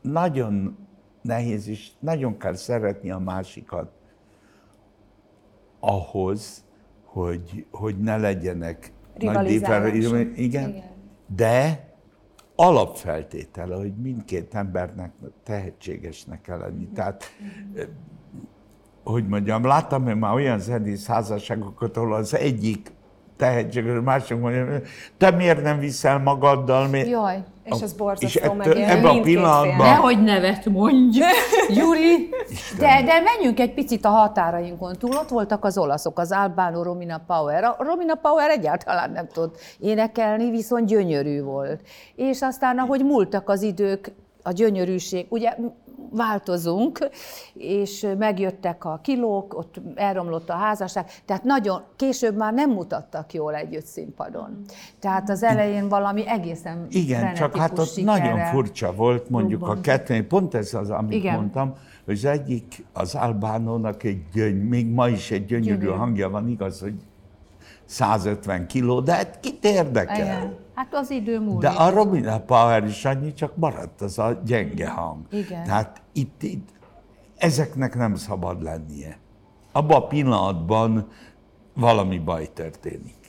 nagyon 0.00 0.81
nehéz, 1.22 1.68
és 1.68 1.90
nagyon 1.98 2.38
kell 2.38 2.54
szeretni 2.54 3.10
a 3.10 3.18
másikat 3.18 3.90
ahhoz, 5.80 6.64
hogy, 7.04 7.66
hogy 7.70 7.98
ne 7.98 8.16
legyenek 8.16 8.92
nagy 9.18 9.50
Igen, 9.50 10.32
igen, 10.36 10.82
de 11.26 11.88
alapfeltétele, 12.54 13.76
hogy 13.76 13.96
mindkét 13.96 14.54
embernek 14.54 15.12
tehetségesnek 15.42 16.40
kell 16.40 16.58
lenni. 16.58 16.88
Tehát, 16.88 17.24
hogy 19.04 19.26
mondjam, 19.26 19.64
láttam 19.64 20.08
én 20.08 20.16
már 20.16 20.34
olyan 20.34 20.58
zenész 20.58 21.06
házasságokat, 21.06 21.96
ahol 21.96 22.14
az 22.14 22.34
egyik 22.34 22.92
tehetséges, 23.42 23.96
a 23.96 24.02
másik 24.02 24.38
mondja, 24.38 24.80
te 25.18 25.30
miért 25.30 25.62
nem 25.62 25.78
viszel 25.78 26.18
magaddal? 26.18 26.88
Miért? 26.88 27.08
Jaj. 27.08 27.42
És 27.64 27.80
ez 27.80 27.92
borzasztó 27.92 28.52
meg 28.52 28.66
Ebben 28.66 29.04
a 29.04 29.20
pillanatban... 29.20 29.86
Nehogy 29.86 30.22
nevet 30.22 30.66
mondj, 30.66 31.20
Juri. 31.78 32.28
De, 32.78 33.02
de 33.04 33.20
menjünk 33.20 33.60
egy 33.60 33.74
picit 33.74 34.04
a 34.04 34.08
határainkon 34.08 34.96
túl. 34.98 35.16
Ott 35.16 35.28
voltak 35.28 35.64
az 35.64 35.78
olaszok, 35.78 36.18
az 36.18 36.32
Albano 36.32 36.82
Romina 36.82 37.20
Power. 37.26 37.64
A 37.64 37.76
Romina 37.78 38.14
Power 38.14 38.50
egyáltalán 38.50 39.10
nem 39.10 39.26
tudott 39.32 39.58
énekelni, 39.78 40.50
viszont 40.50 40.86
gyönyörű 40.86 41.42
volt. 41.42 41.80
És 42.14 42.42
aztán, 42.42 42.78
ahogy 42.78 43.04
múltak 43.04 43.48
az 43.48 43.62
idők, 43.62 44.12
a 44.42 44.52
gyönyörűség, 44.52 45.26
ugye 45.28 45.56
változunk, 46.10 47.08
és 47.54 48.06
megjöttek 48.18 48.84
a 48.84 49.00
kilók, 49.02 49.58
ott 49.58 49.74
elromlott 49.94 50.50
a 50.50 50.54
házasság, 50.54 51.10
tehát 51.24 51.44
nagyon, 51.44 51.82
később 51.96 52.36
már 52.36 52.52
nem 52.52 52.70
mutattak 52.70 53.32
jól 53.32 53.54
együtt 53.54 53.86
színpadon. 53.86 54.64
Tehát 54.98 55.30
az 55.30 55.42
elején 55.42 55.88
valami 55.88 56.28
egészen 56.28 56.86
Igen, 56.90 57.34
csak 57.34 57.56
hát 57.56 57.78
ott 57.78 58.02
nagyon 58.04 58.38
furcsa 58.38 58.92
volt 58.92 59.28
mondjuk 59.28 59.68
a 59.68 59.80
kettő, 59.80 60.26
pont 60.26 60.54
ez 60.54 60.74
az, 60.74 60.90
amit 60.90 61.12
Igen. 61.12 61.34
mondtam, 61.34 61.74
hogy 62.04 62.14
az 62.14 62.24
egyik, 62.24 62.84
az 62.92 63.14
Albánónak 63.14 64.02
egy 64.02 64.22
gyöny, 64.32 64.54
még 64.54 64.86
ma 64.86 65.08
is 65.08 65.30
egy 65.30 65.44
gyönyörű 65.44 65.78
Gyönyörű. 65.78 65.98
hangja 65.98 66.30
van, 66.30 66.48
igaz, 66.48 66.80
hogy 66.80 66.94
150 67.84 68.66
kiló, 68.66 69.00
de 69.00 69.12
hát 69.12 69.40
kit 69.40 69.64
érdekel? 69.64 70.16
Igen. 70.16 70.56
Hát 70.74 70.94
az 70.94 71.10
idő 71.10 71.40
múlik. 71.40 71.60
De 71.60 71.68
a 71.68 71.90
Romina 71.90 72.40
Power 72.40 72.84
is 72.84 73.04
annyi, 73.04 73.32
csak 73.32 73.56
maradt 73.56 74.00
az 74.00 74.18
a 74.18 74.40
gyenge 74.44 74.88
hang. 74.88 75.26
Igen. 75.30 75.64
Tehát 75.64 76.02
itt, 76.12 76.42
itt 76.42 76.68
ezeknek 77.36 77.94
nem 77.94 78.14
szabad 78.14 78.62
lennie. 78.62 79.18
Abban 79.72 80.02
a 80.02 80.06
pillanatban 80.06 81.08
valami 81.74 82.18
baj 82.18 82.52
történik. 82.52 83.21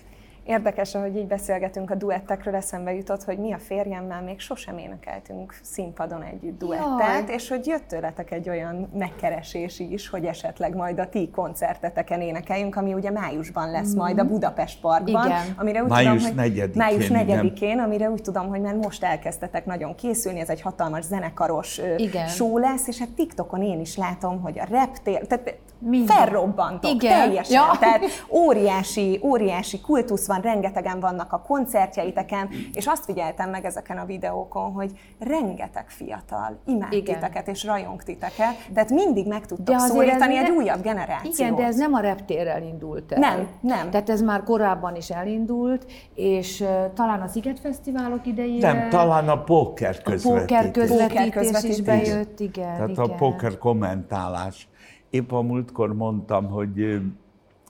Érdekes, 0.46 0.96
ahogy 0.96 1.16
így 1.16 1.28
beszélgetünk 1.28 1.92
a 1.92 1.96
duettekről, 1.96 2.56
eszembe 2.56 2.94
jutott, 2.94 3.24
hogy 3.24 3.38
mi 3.38 3.54
a 3.54 3.58
férjemmel 3.58 4.22
még 4.22 4.40
sosem 4.40 4.78
énekeltünk 4.78 5.56
színpadon 5.62 6.22
együtt 6.22 6.60
duettet, 6.60 7.28
Jaj. 7.28 7.36
és 7.36 7.50
hogy 7.50 7.66
jött 7.66 7.88
tőletek 7.88 8.32
egy 8.32 8.50
olyan 8.50 8.90
megkeresés 8.94 9.80
is, 9.80 10.10
hogy 10.10 10.26
esetleg 10.26 10.76
majd 10.76 11.00
a 11.00 11.10
ti 11.10 11.30
koncerteteken 11.30 12.22
énekeljünk, 12.22 12.76
ami 12.76 12.94
ugye 12.94 13.12
májusban 13.12 13.72
lesz 13.72 13.94
mm. 13.94 13.98
majd 13.98 14.20
a 14.20 14.24
Budapest 14.24 14.80
Parkban. 14.82 15.26
Igen. 15.26 15.54
Amire 15.58 15.84
úgy 15.84 15.90
május 15.90 16.24
tudom, 16.24 16.38
hogy 16.38 16.54
4-én. 16.54 16.72
Május 16.74 17.08
4-én, 17.10 17.80
amire 17.80 18.10
úgy 18.10 18.22
tudom, 18.22 18.48
hogy 18.48 18.62
már 18.62 18.76
most 18.76 19.04
elkezdtetek 19.04 19.66
nagyon 19.66 19.96
készülni, 19.96 20.40
ez 20.40 20.50
egy 20.50 20.62
hatalmas 20.62 21.06
zenekaros 21.06 21.82
Igen. 21.98 22.28
show 22.28 22.58
lesz, 22.58 22.88
és 22.88 23.00
hát 23.00 23.10
TikTokon 23.10 23.62
én 23.62 23.80
is 23.80 23.98
látom, 23.98 24.42
hogy 24.42 24.60
a 24.60 24.66
reptér, 24.70 25.28
tehát 25.28 25.58
minden. 25.80 26.16
felrobbantok 26.16 26.92
Igen. 26.92 27.20
teljesen. 27.20 27.62
Ja. 27.62 27.78
Tehát 27.80 28.02
óriási, 28.30 29.20
óriási 29.24 29.82
kultusz 29.82 30.28
van, 30.34 30.42
rengetegen 30.42 31.00
vannak 31.00 31.34
a 31.34 31.40
koncertjeiteken, 31.40 32.50
és 32.74 32.88
azt 32.88 33.06
figyeltem 33.06 33.50
meg 33.50 33.66
ezeken 33.66 33.98
a 33.98 34.06
videókon, 34.06 34.72
hogy 34.72 34.92
rengeteg 35.20 35.86
fiatal 35.88 36.60
imád 36.66 36.94
Igen. 36.94 37.16
titeket 37.16 37.48
és 37.48 37.64
rajong 37.64 38.04
titeket, 38.04 38.56
tehát 38.74 38.90
mindig 38.90 39.28
meg 39.28 39.46
tudtok 39.46 39.80
szólítani 39.80 40.38
egy 40.38 40.50
ne... 40.50 40.56
újabb 40.56 40.82
generációt. 40.82 41.38
Igen, 41.38 41.56
de 41.56 41.64
ez 41.64 41.76
nem 41.76 41.94
a 41.94 42.00
reptérrel 42.00 42.64
indult 42.64 43.12
el. 43.12 43.20
Nem, 43.20 43.48
nem. 43.60 43.90
Tehát 43.90 44.10
ez 44.10 44.22
már 44.22 44.44
korábban 44.44 44.96
is 44.96 45.10
elindult, 45.10 45.86
és 46.16 46.60
uh, 46.60 46.94
talán 46.94 47.22
az 47.22 47.32
Sziget 47.32 47.60
Fesztiválok 47.60 48.26
idejére... 48.26 48.74
Nem, 48.74 48.90
talán 48.90 49.30
a 49.30 49.44
póker 49.44 50.02
közvetítés. 50.02 50.26
A 50.26 50.40
póker 50.40 50.72
közvetítés, 50.72 51.30
közvetítés 51.30 51.78
is 51.78 51.84
bejött, 51.84 52.40
igen. 52.40 52.76
Tehát 52.76 52.90
igen. 52.90 53.04
a 53.04 53.16
póker 53.16 53.58
kommentálás 53.58 54.68
Épp 55.14 55.32
a 55.32 55.42
múltkor 55.42 55.94
mondtam, 55.94 56.46
hogy 56.46 57.02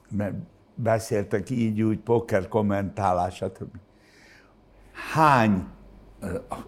mert 0.09 0.35
beszéltek 0.75 1.49
így 1.49 1.81
úgy, 1.81 1.99
poker 1.99 2.47
kommentálás, 2.47 3.35
stb. 3.35 3.75
Hány, 5.13 5.65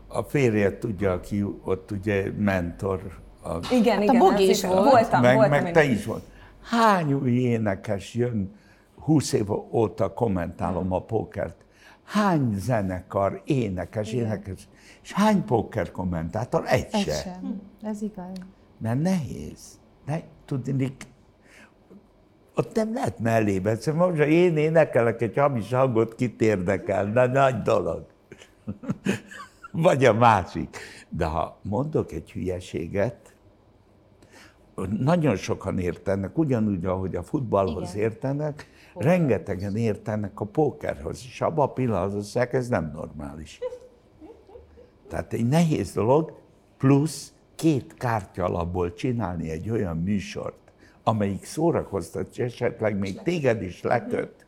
a 0.08 0.22
férje 0.22 0.78
tudja, 0.78 1.12
aki 1.12 1.46
ott 1.64 1.92
ugye 1.92 2.32
mentor. 2.38 3.24
A, 3.44 3.58
igen, 3.72 3.94
hát 3.94 4.04
igen, 4.04 4.16
a 4.16 4.20
Bogi 4.20 4.50
is 4.50 4.66
volt. 4.66 4.92
Voltam, 4.92 5.22
meg, 5.22 5.36
voltam 5.36 5.64
meg 5.64 5.72
te 5.72 5.84
is 5.84 6.06
volt. 6.06 6.24
Hány 6.62 7.14
új 7.14 7.32
énekes 7.32 8.14
jön, 8.14 8.56
húsz 8.96 9.34
év 9.34 9.52
óta 9.72 10.14
kommentálom 10.14 10.92
a 10.92 11.02
pokert. 11.02 11.56
Hány 12.04 12.56
zenekar, 12.58 13.42
énekes, 13.46 14.12
igen. 14.12 14.26
énekes, 14.26 14.68
és 15.04 15.12
hány 15.14 15.44
poker 15.44 15.92
kommentátor? 15.92 16.64
Egy, 16.66 16.88
Egy 16.92 17.04
se. 17.04 17.12
sem. 17.12 17.62
Ez 17.82 18.02
igaz. 18.02 18.38
Mert 18.78 19.02
nehéz. 19.02 19.80
Ne, 20.06 20.20
tudni, 20.46 20.96
ott 22.56 22.76
nem 22.76 22.94
lehet 22.94 23.20
mellébe. 23.20 23.76
Szóval 23.76 24.08
most, 24.08 24.20
ha 24.20 24.28
én 24.28 24.58
énekelek 24.58 25.22
egy 25.22 25.38
hamis 25.38 25.72
hangot, 25.72 26.16
kit 26.16 26.42
érdekel, 26.42 27.12
de 27.12 27.26
nagy 27.28 27.62
dolog. 27.62 28.06
Vagy 29.72 30.06
a 30.06 30.14
másik. 30.14 30.78
De 31.10 31.26
ha 31.26 31.60
mondok 31.62 32.12
egy 32.12 32.32
hülyeséget, 32.32 33.36
nagyon 35.00 35.36
sokan 35.36 35.80
értenek, 35.80 36.38
ugyanúgy, 36.38 36.86
ahogy 36.86 37.16
a 37.16 37.24
futballhoz 37.24 37.90
Igen. 37.94 38.04
értenek, 38.04 38.70
Póker. 38.94 39.10
rengetegen 39.10 39.76
értenek 39.76 40.40
a 40.40 40.46
pókerhoz, 40.46 41.24
és 41.28 41.42
abban 41.42 41.68
a 41.68 41.74
pillanatban 41.74 42.48
ez 42.52 42.68
nem 42.68 42.92
normális. 42.94 43.60
Tehát 45.10 45.34
egy 45.34 45.48
nehéz 45.48 45.94
dolog, 45.94 46.34
plusz 46.78 47.34
két 47.56 47.94
kártya 47.94 48.44
alapból 48.44 48.94
csinálni 48.94 49.50
egy 49.50 49.70
olyan 49.70 49.98
műsort, 49.98 50.65
amelyik 51.08 51.46
szórakoztat, 51.46 52.30
és 52.32 52.38
esetleg 52.38 52.98
még 52.98 53.22
téged 53.22 53.62
is 53.62 53.82
leköt, 53.82 54.46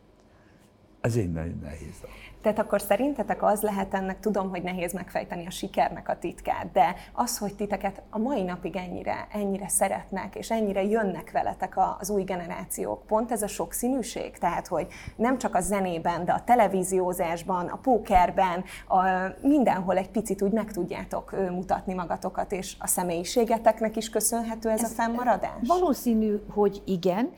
ez 1.02 1.16
egy 1.16 1.32
nagyon 1.32 1.60
nehéz 1.64 2.00
dolog. 2.02 2.16
Tehát 2.48 2.62
akkor 2.62 2.82
szerintetek 2.82 3.44
az 3.44 3.62
lehet 3.62 3.94
ennek, 3.94 4.20
tudom, 4.20 4.50
hogy 4.50 4.64
nehéz 4.64 4.94
megfejteni 4.94 5.46
a 5.46 5.50
sikernek 5.50 6.10
a 6.10 6.18
titkát, 6.20 6.72
de 6.72 6.96
az, 7.14 7.38
hogy 7.38 7.56
titeket 7.56 8.02
a 8.10 8.18
mai 8.18 8.42
napig 8.42 8.76
ennyire, 8.76 9.28
ennyire 9.34 9.68
szeretnek, 9.68 10.36
és 10.36 10.52
ennyire 10.52 10.84
jönnek 10.84 11.32
veletek 11.32 11.76
az 12.00 12.10
új 12.10 12.24
generációk, 12.24 13.06
pont 13.06 13.32
ez 13.32 13.42
a 13.42 13.48
sokszínűség? 13.48 14.38
Tehát, 14.38 14.68
hogy 14.68 14.88
nem 15.16 15.38
csak 15.38 15.56
a 15.56 15.60
zenében, 15.60 16.26
de 16.26 16.32
a 16.32 16.44
televíziózásban, 16.44 17.68
a 17.68 17.78
pókerben, 17.78 18.64
a, 18.88 19.00
mindenhol 19.42 19.98
egy 19.98 20.10
picit 20.10 20.42
úgy 20.42 20.52
meg 20.52 20.72
tudjátok 20.72 21.36
mutatni 21.52 21.94
magatokat, 21.94 22.52
és 22.52 22.76
a 22.80 22.88
személyiségeteknek 22.88 23.96
is 23.96 24.10
köszönhető 24.10 24.70
ez, 24.70 24.84
ez 24.84 24.92
a 24.92 24.94
fennmaradás? 24.94 25.68
Valószínű, 25.68 26.36
hogy 26.50 26.82
igen. 26.86 27.30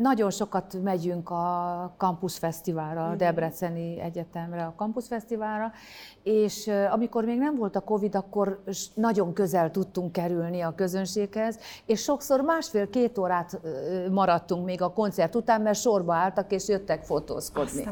Nagyon 0.00 0.30
sokat 0.30 0.76
megyünk 0.82 1.30
a 1.30 1.94
Campus 1.96 2.38
Fesztiválra, 2.38 3.08
a 3.08 3.14
Debreceni 3.14 4.00
Egyetemre, 4.00 4.64
a 4.64 4.74
Campus 4.76 5.06
Fesztiválra, 5.06 5.72
és 6.22 6.70
amikor 6.90 7.24
még 7.24 7.38
nem 7.38 7.56
volt 7.56 7.76
a 7.76 7.80
Covid, 7.80 8.14
akkor 8.14 8.62
nagyon 8.94 9.32
közel 9.32 9.70
tudtunk 9.70 10.12
kerülni 10.12 10.60
a 10.60 10.74
közönséghez, 10.74 11.58
és 11.86 12.02
sokszor 12.02 12.40
másfél-két 12.40 13.18
órát 13.18 13.60
maradtunk 14.10 14.64
még 14.64 14.82
a 14.82 14.92
koncert 14.92 15.34
után, 15.34 15.60
mert 15.60 15.78
sorba 15.78 16.14
álltak 16.14 16.52
és 16.52 16.68
jöttek 16.68 17.04
fotózkodni. 17.04 17.86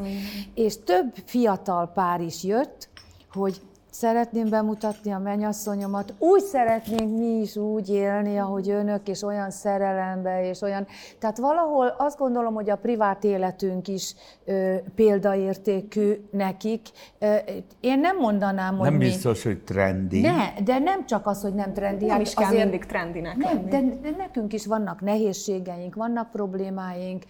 És 0.53 0.83
több 0.83 1.13
fiatal 1.25 1.87
pár 1.87 2.21
is 2.21 2.43
jött, 2.43 2.89
hogy 3.31 3.61
szeretném 3.89 4.49
bemutatni 4.49 5.11
a 5.11 5.17
mennyasszonyomat. 5.19 6.13
Úgy 6.17 6.41
szeretnénk 6.43 7.17
mi 7.17 7.39
is 7.41 7.55
úgy 7.55 7.89
élni, 7.89 8.37
ahogy 8.37 8.69
önök, 8.69 9.07
és 9.07 9.21
olyan 9.23 9.51
szerelembe, 9.51 10.49
és 10.49 10.61
olyan... 10.61 10.87
Tehát 11.19 11.37
valahol 11.37 11.95
azt 11.97 12.17
gondolom, 12.17 12.53
hogy 12.53 12.69
a 12.69 12.75
privát 12.75 13.23
életünk 13.23 13.87
is 13.87 14.15
ö, 14.45 14.75
példaértékű 14.95 16.13
nekik. 16.31 16.81
Ö, 17.19 17.35
én 17.79 17.99
nem 17.99 18.17
mondanám, 18.17 18.77
hogy 18.77 18.89
Nem 18.89 18.97
mi... 18.97 19.05
biztos, 19.05 19.43
hogy 19.43 19.59
trendi. 19.63 20.21
Ne, 20.21 20.53
de 20.63 20.79
nem 20.79 21.05
csak 21.05 21.27
az, 21.27 21.41
hogy 21.41 21.53
nem 21.53 21.73
trendi. 21.73 22.05
Nem 22.05 22.17
hát 22.17 22.25
is 22.25 22.33
kell 22.33 22.45
azért- 22.45 22.61
mindig 22.63 22.85
trendinek 22.85 23.35
nem, 23.37 23.55
lenni. 23.55 23.69
de, 23.69 24.09
de 24.09 24.15
nekünk 24.17 24.53
is 24.53 24.65
vannak 24.65 25.01
nehézségeink, 25.01 25.95
vannak 25.95 26.31
problémáink, 26.31 27.23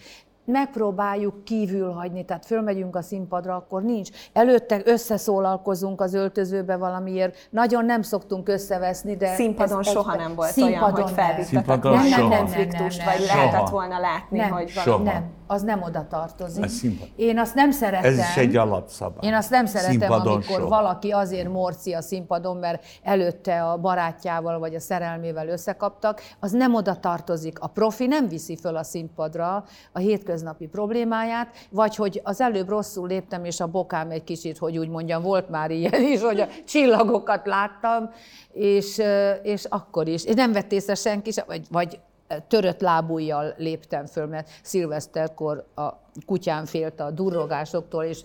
megpróbáljuk 0.49 1.43
kívül 1.43 1.91
hagyni, 1.91 2.25
tehát 2.25 2.45
fölmegyünk 2.45 2.95
a 2.95 3.01
színpadra, 3.01 3.55
akkor 3.55 3.81
nincs. 3.83 4.09
Előtte 4.33 4.81
összeszólalkozunk 4.85 6.01
az 6.01 6.13
öltözőbe 6.13 6.75
valamiért, 6.77 7.47
nagyon 7.49 7.85
nem 7.85 8.01
szoktunk 8.01 8.49
összeveszni, 8.49 9.15
de... 9.15 9.33
Színpadon 9.35 9.79
ez 9.79 9.87
egy- 9.87 9.93
soha 9.93 10.15
nem 10.15 10.35
volt 10.35 10.49
színpadon 10.51 10.81
olyan, 10.81 10.91
hogy 10.91 11.03
nem. 11.03 11.13
felvittetek 11.13 11.45
Színpadon 11.47 11.91
valami 11.91 12.09
soha. 12.09 12.37
konfliktust, 12.37 12.97
Nem, 12.97 13.07
nem, 13.07 13.17
vagy 13.17 13.27
nem, 13.27 13.37
lehetett 13.37 13.59
soha. 13.59 13.71
volna 13.71 13.99
látni, 13.99 14.37
Nem, 14.37 14.49
hogy 14.51 14.69
soha. 14.69 14.85
valami... 14.85 15.09
Nem, 15.09 15.37
az 15.51 15.61
nem 15.61 15.81
oda 15.81 16.07
tartozik. 16.09 16.67
Színpad. 16.67 17.07
Én 17.15 17.39
azt 17.39 17.55
nem 17.55 17.71
szeretem. 17.71 18.11
Ez 18.11 18.17
is 18.17 18.37
egy 18.37 18.55
alapszabály. 18.55 19.27
Én 19.27 19.33
azt 19.33 19.49
nem 19.49 19.65
szeretem, 19.65 19.91
Színpadon 19.91 20.33
amikor 20.33 20.55
soha. 20.55 20.67
valaki 20.67 21.11
azért 21.11 21.49
morci 21.49 21.93
a 21.93 22.01
színpadon, 22.01 22.57
mert 22.57 22.85
előtte 23.03 23.63
a 23.63 23.77
barátjával 23.77 24.59
vagy 24.59 24.75
a 24.75 24.79
szerelmével 24.79 25.47
összekaptak, 25.47 26.21
az 26.39 26.51
nem 26.51 26.73
oda 26.73 26.95
tartozik. 26.95 27.59
A 27.59 27.67
profi 27.67 28.07
nem 28.07 28.27
viszi 28.27 28.55
föl 28.55 28.75
a 28.75 28.83
színpadra 28.83 29.63
a 29.91 29.99
hétköznapi 29.99 30.67
problémáját, 30.67 31.47
vagy 31.69 31.95
hogy 31.95 32.21
az 32.23 32.41
előbb 32.41 32.69
rosszul 32.69 33.07
léptem, 33.07 33.45
és 33.45 33.59
a 33.59 33.67
bokám 33.67 34.09
egy 34.09 34.23
kicsit, 34.23 34.57
hogy 34.57 34.77
úgy 34.77 34.89
mondjam, 34.89 35.21
volt 35.21 35.49
már 35.49 35.71
ilyen 35.71 36.01
is, 36.01 36.21
hogy 36.21 36.39
a 36.39 36.47
csillagokat 36.65 37.45
láttam, 37.45 38.09
és, 38.53 39.01
és 39.43 39.65
akkor 39.69 40.07
is. 40.07 40.25
És 40.25 40.33
nem 40.33 40.51
vett 40.51 40.71
észre 40.71 40.95
senki 40.95 41.31
sem, 41.31 41.45
vagy, 41.47 41.65
vagy 41.69 41.99
törött 42.47 42.81
lábújjal 42.81 43.53
léptem 43.57 44.05
föl, 44.05 44.25
mert 44.25 44.49
szilveszterkor 44.63 45.65
a 45.75 45.87
kutyám 46.25 46.65
félt 46.65 46.99
a 46.99 47.11
durrogásoktól, 47.11 48.03
és 48.03 48.21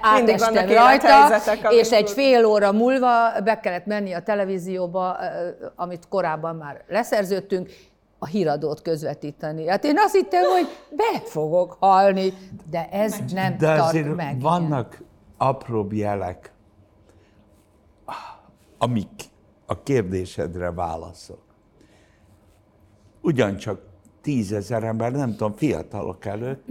átestem 0.00 0.54
vannak 0.54 0.70
rajta, 0.70 1.36
és 1.70 1.90
egy 1.90 2.10
fél 2.10 2.44
óra 2.44 2.72
múlva 2.72 3.40
be 3.44 3.60
kellett 3.60 3.86
menni 3.86 4.12
a 4.12 4.22
televízióba, 4.22 5.16
ö, 5.20 5.48
amit 5.76 6.08
korábban 6.08 6.56
már 6.56 6.84
leszerződtünk, 6.88 7.70
a 8.18 8.26
híradót 8.26 8.82
közvetíteni. 8.82 9.68
Hát 9.68 9.84
én 9.84 9.98
azt 9.98 10.14
hittem, 10.14 10.42
hogy 10.44 10.66
be 10.90 11.20
fogok 11.24 11.76
halni, 11.80 12.32
de 12.70 12.88
ez 12.90 13.16
nem 13.32 13.58
De 13.58 13.66
tart 13.66 13.80
azért 13.80 14.14
meg. 14.14 14.40
vannak 14.40 14.98
apróbb 15.36 15.92
jelek, 15.92 16.52
amik 18.78 19.24
a 19.66 19.82
kérdésedre 19.82 20.72
válaszol. 20.72 21.43
Ugyancsak 23.24 23.80
tízezer 24.20 24.82
ember, 24.82 25.12
nem 25.12 25.30
tudom, 25.30 25.54
fiatalok 25.54 26.24
előtt, 26.24 26.64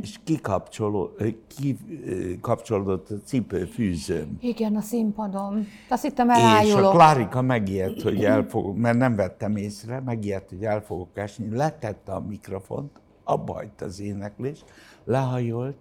és 0.00 0.18
kikapcsoló, 0.24 1.10
kikapcsolódott 1.56 3.10
a 3.10 3.14
cipőfűzőm. 3.24 4.36
Igen, 4.40 4.76
a 4.76 4.80
színpadon. 4.80 5.66
Azt 5.88 6.02
hittem 6.02 6.30
És 6.30 6.36
a 6.36 6.38
elájulok. 6.38 6.92
Klárika 6.92 7.42
megijedt, 7.42 8.02
hogy 8.02 8.24
el 8.24 8.46
fogok, 8.48 8.76
mert 8.76 8.98
nem 8.98 9.16
vettem 9.16 9.56
észre, 9.56 10.00
megijedt, 10.00 10.48
hogy 10.48 10.64
el 10.64 10.82
fogok 10.82 11.08
esni, 11.14 11.56
letette 11.56 12.12
a 12.12 12.20
mikrofont, 12.20 12.90
abba 13.24 13.52
hagyta 13.52 13.84
az 13.84 14.00
éneklést, 14.00 14.64
lehajolt, 15.04 15.76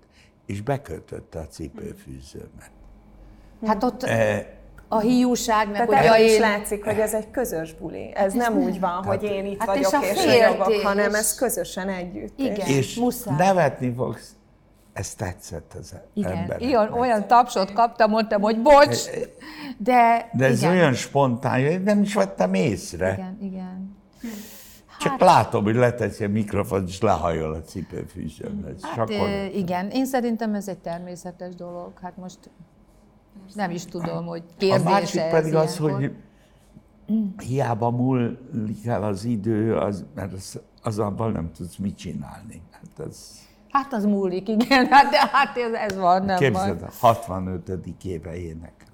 és 0.45 0.61
bekötötte 0.61 1.39
a 1.39 1.47
cipőfűzőmet. 1.47 2.71
Hát 3.65 3.83
ott 3.83 4.03
E, 4.03 4.54
a 4.87 4.99
hiúság, 4.99 5.69
meg 5.71 5.87
Tehát 5.87 6.07
hogy 6.07 6.25
is 6.25 6.31
én... 6.33 6.39
látszik, 6.39 6.83
hogy 6.85 6.99
ez 6.99 7.13
egy 7.13 7.31
közös 7.31 7.73
buli. 7.73 8.11
Ez 8.15 8.33
nem 8.33 8.57
úgy 8.57 8.79
van, 8.79 9.03
hogy 9.03 9.23
én 9.23 9.45
itt 9.45 9.59
Hát 9.63 9.75
és 9.75 9.87
vagyok 9.87 10.01
a 10.01 10.05
és 10.05 10.19
féltés. 10.21 10.41
ragyogok, 10.45 10.81
hanem 10.81 11.13
ez 11.15 11.35
közösen 11.35 11.89
együtt. 11.89 12.39
Igen. 12.39 12.67
és 12.67 12.95
muszáj. 12.95 13.35
nevetni 13.37 13.93
fogsz, 13.97 14.29
ez 14.93 15.13
tetszett 15.13 15.73
az 15.79 15.93
Igen, 16.13 16.31
embernek. 16.31 16.61
ilyen, 16.61 16.93
olyan 16.93 17.27
tapsot 17.27 17.73
kaptam, 17.73 18.09
mondtam, 18.09 18.41
hogy 18.41 18.61
bocs, 18.61 18.97
de, 19.77 20.29
De 20.33 20.45
ez 20.45 20.57
igen. 20.61 20.71
olyan 20.71 20.93
spontán, 20.93 21.65
hogy 21.65 21.83
nem 21.83 22.01
is 22.01 22.13
vettem 22.13 22.53
észre. 22.53 23.13
Igen, 23.13 23.37
igen. 23.41 23.97
Csak 24.99 25.19
látom, 25.19 25.63
hogy 25.63 25.75
leteszi 25.75 26.23
a 26.23 26.29
mikrofon, 26.29 26.83
és 26.87 27.01
lehajol 27.01 27.53
a 27.53 27.61
cipőfűzőm. 27.61 28.63
Hát 28.81 28.91
Hát, 28.95 29.09
ö, 29.09 29.45
igen, 29.45 29.89
én 29.89 30.05
szerintem 30.05 30.53
ez 30.53 30.67
egy 30.67 30.77
természetes 30.77 31.55
dolog. 31.55 31.91
Hát 32.01 32.17
most 32.17 32.37
nem 33.53 33.71
is 33.71 33.85
tudom, 33.85 34.25
hogy 34.25 34.43
a 34.47 34.53
kérdése 34.57 34.89
másik 34.89 35.21
pedig 35.21 35.55
az, 35.55 35.79
ilyenkor. 35.79 36.01
hogy 36.01 36.11
hiába 37.37 37.89
múlik 37.89 38.85
el 38.85 39.03
az 39.03 39.23
idő, 39.23 39.75
az, 39.75 40.05
mert 40.15 40.33
az, 40.33 40.59
az 40.81 40.99
abban 40.99 41.31
nem 41.31 41.51
tudsz 41.51 41.75
mit 41.75 41.97
csinálni. 41.97 42.61
Hát 42.71 43.07
ez, 43.07 43.43
Hát 43.75 43.93
az 43.93 44.05
múlik, 44.05 44.47
igen, 44.47 44.85
hát, 44.91 45.09
de 45.11 45.17
hát 45.31 45.57
ez, 45.57 45.73
ez 45.73 45.97
van, 45.97 46.25
nem 46.25 46.37
képzeld, 46.37 46.79
van. 46.79 46.89
a 46.89 47.07
65. 47.07 47.71
éve 48.03 48.35
énekelek. 48.35 48.93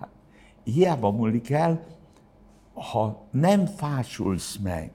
Hát, 0.00 0.08
hiába 0.64 1.10
múlik 1.10 1.50
el, 1.50 1.86
ha 2.74 3.26
nem 3.30 3.66
fásulsz 3.66 4.56
meg, 4.62 4.90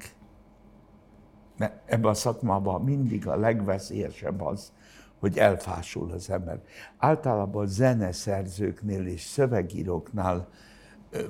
mert 1.58 1.74
ebben 1.86 2.12
a 2.12 2.13
szakmában 2.13 2.82
mindig 2.82 3.28
a 3.28 3.36
legveszélyesebb 3.36 4.41
az, 4.41 4.72
hogy 5.19 5.38
elfásul 5.38 6.12
az 6.12 6.29
ember. 6.29 6.62
Általában 6.97 7.67
zeneszerzőknél 7.67 9.05
és 9.05 9.21
szövegíróknál 9.21 10.47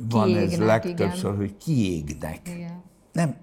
van 0.10 0.36
ez 0.36 0.47
Kiégnek, 0.47 0.67
legtöbbször, 0.67 1.30
igen. 1.30 1.36
hogy 1.36 1.58
kiégnek. 1.58 2.39
Igen. 2.56 2.84
Nem, 3.12 3.36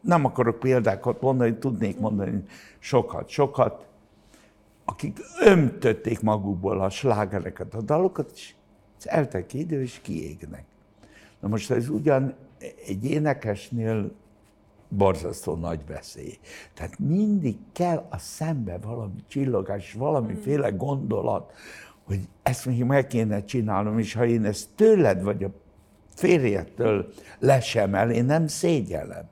nem 0.00 0.24
akarok 0.24 0.58
példákat 0.58 1.20
mondani, 1.20 1.58
tudnék 1.58 1.98
mondani 1.98 2.42
sokat, 2.78 3.28
sokat, 3.28 3.86
akik 4.84 5.18
ömtötték 5.44 6.20
magukból 6.20 6.80
a 6.80 6.90
slágereket, 6.90 7.74
a 7.74 7.80
dalokat, 7.80 8.32
és 8.34 8.54
eltek 9.04 9.54
idő, 9.54 9.82
és 9.82 10.00
kiégnek. 10.02 10.64
Na 11.40 11.48
most 11.48 11.70
ez 11.70 11.88
ugyan 11.88 12.34
egy 12.86 13.04
énekesnél 13.04 14.14
borzasztó 14.88 15.54
nagy 15.54 15.86
veszély. 15.86 16.38
Tehát 16.74 16.98
mindig 16.98 17.56
kell 17.72 18.06
a 18.10 18.18
szembe 18.18 18.78
valami 18.78 19.24
csillogás, 19.28 19.92
valamiféle 19.92 20.70
gondolat, 20.70 21.52
hogy 22.04 22.20
ezt 22.42 22.66
még 22.66 22.84
meg 22.84 23.06
kéne 23.06 23.44
csinálnom, 23.44 23.98
és 23.98 24.14
ha 24.14 24.24
én 24.24 24.44
ezt 24.44 24.68
tőled 24.74 25.22
vagy 25.22 25.44
a 25.44 25.50
férjettől 26.14 27.12
lesemel, 27.38 28.10
én 28.10 28.24
nem 28.24 28.46
szégyellem. 28.46 29.28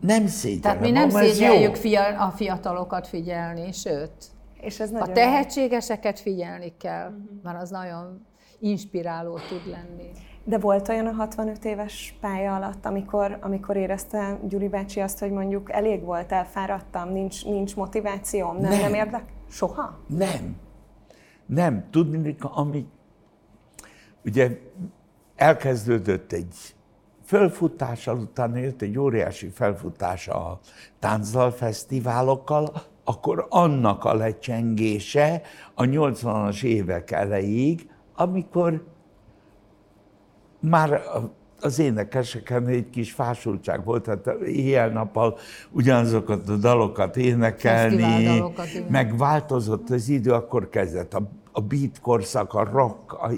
Nem 0.00 0.26
szégyellem. 0.26 0.60
Tehát 0.62 0.80
mi 0.80 0.90
nem 0.90 1.10
szégyeljük 1.10 1.74
jó. 1.74 1.80
fia, 1.80 2.24
a 2.26 2.30
fiatalokat 2.30 3.06
figyelni, 3.06 3.72
sőt, 3.72 4.12
És 4.60 4.80
ez 4.80 4.92
a 4.92 5.06
tehetségeseket 5.06 6.20
figyelni 6.20 6.72
kell, 6.78 7.12
mert 7.42 7.62
az 7.62 7.70
nagyon 7.70 8.26
inspiráló 8.58 9.38
tud 9.48 9.66
lenni. 9.70 10.10
De 10.48 10.58
volt 10.58 10.88
olyan 10.88 11.06
a 11.06 11.12
65 11.12 11.64
éves 11.64 12.16
pálya 12.20 12.54
alatt, 12.54 12.86
amikor, 12.86 13.38
amikor 13.40 13.76
érezte 13.76 14.38
Gyuri 14.48 14.68
bácsi 14.68 15.00
azt, 15.00 15.18
hogy 15.18 15.30
mondjuk 15.30 15.72
elég 15.72 16.02
volt, 16.02 16.32
elfáradtam, 16.32 17.12
nincs, 17.12 17.44
nincs 17.44 17.76
motivációm, 17.76 18.56
nem, 18.56 18.70
nem, 18.70 18.80
Nem. 18.80 18.94
érdek? 18.94 19.24
Soha? 19.48 19.98
Nem. 20.06 20.56
Nem. 21.46 21.84
Tudni, 21.90 22.36
ami... 22.40 22.86
Ugye 24.24 24.58
elkezdődött 25.36 26.32
egy 26.32 26.74
fölfutással, 27.24 28.18
utána 28.18 28.56
jött 28.56 28.82
egy 28.82 28.98
óriási 28.98 29.48
felfutás 29.48 30.28
a 30.28 30.60
táncdalfesztiválokkal, 30.98 32.72
akkor 33.04 33.46
annak 33.48 34.04
a 34.04 34.14
lecsengése 34.14 35.42
a 35.74 35.82
80-as 35.82 36.62
évek 36.62 37.10
elejéig, 37.10 37.90
amikor 38.14 38.84
már 40.68 41.02
az 41.60 41.78
énekeseken 41.78 42.66
egy 42.66 42.90
kis 42.90 43.12
fásultság 43.12 43.84
volt, 43.84 44.02
tehát 44.02 44.40
éjjel-nappal 44.40 45.38
ugyanazokat 45.70 46.48
a 46.48 46.56
dalokat 46.56 47.16
énekelni, 47.16 48.20
igen. 48.20 48.52
meg 48.88 49.16
változott 49.16 49.90
az 49.90 50.08
idő, 50.08 50.32
akkor 50.32 50.68
kezdett 50.68 51.14
a, 51.14 51.22
a 51.52 51.60
beat 51.60 52.00
korszak, 52.00 52.54
a 52.54 52.64
rock, 52.64 53.12
a, 53.12 53.30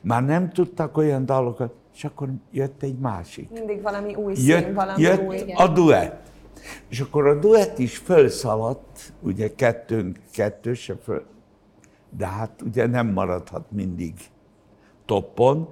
már 0.00 0.24
nem 0.24 0.50
tudtak 0.50 0.96
olyan 0.96 1.26
dalokat, 1.26 1.72
és 1.94 2.04
akkor 2.04 2.28
jött 2.50 2.82
egy 2.82 2.98
másik. 2.98 3.50
Mindig 3.50 3.82
valami 3.82 4.14
új 4.14 4.34
szín, 4.34 4.46
Jött, 4.46 4.74
valami 4.74 5.02
jött 5.02 5.28
új. 5.28 5.52
a 5.54 5.68
duett. 5.68 6.30
És 6.88 7.00
akkor 7.00 7.26
a 7.26 7.38
duett 7.38 7.78
is 7.78 7.96
fölszaladt, 7.96 9.12
ugye 9.20 9.54
kettőnk, 9.54 10.18
kettő 10.32 10.74
se 10.74 10.94
föl, 11.02 11.24
de 12.16 12.26
hát 12.26 12.62
ugye 12.64 12.86
nem 12.86 13.06
maradhat 13.06 13.70
mindig 13.70 14.14
toppon, 15.06 15.68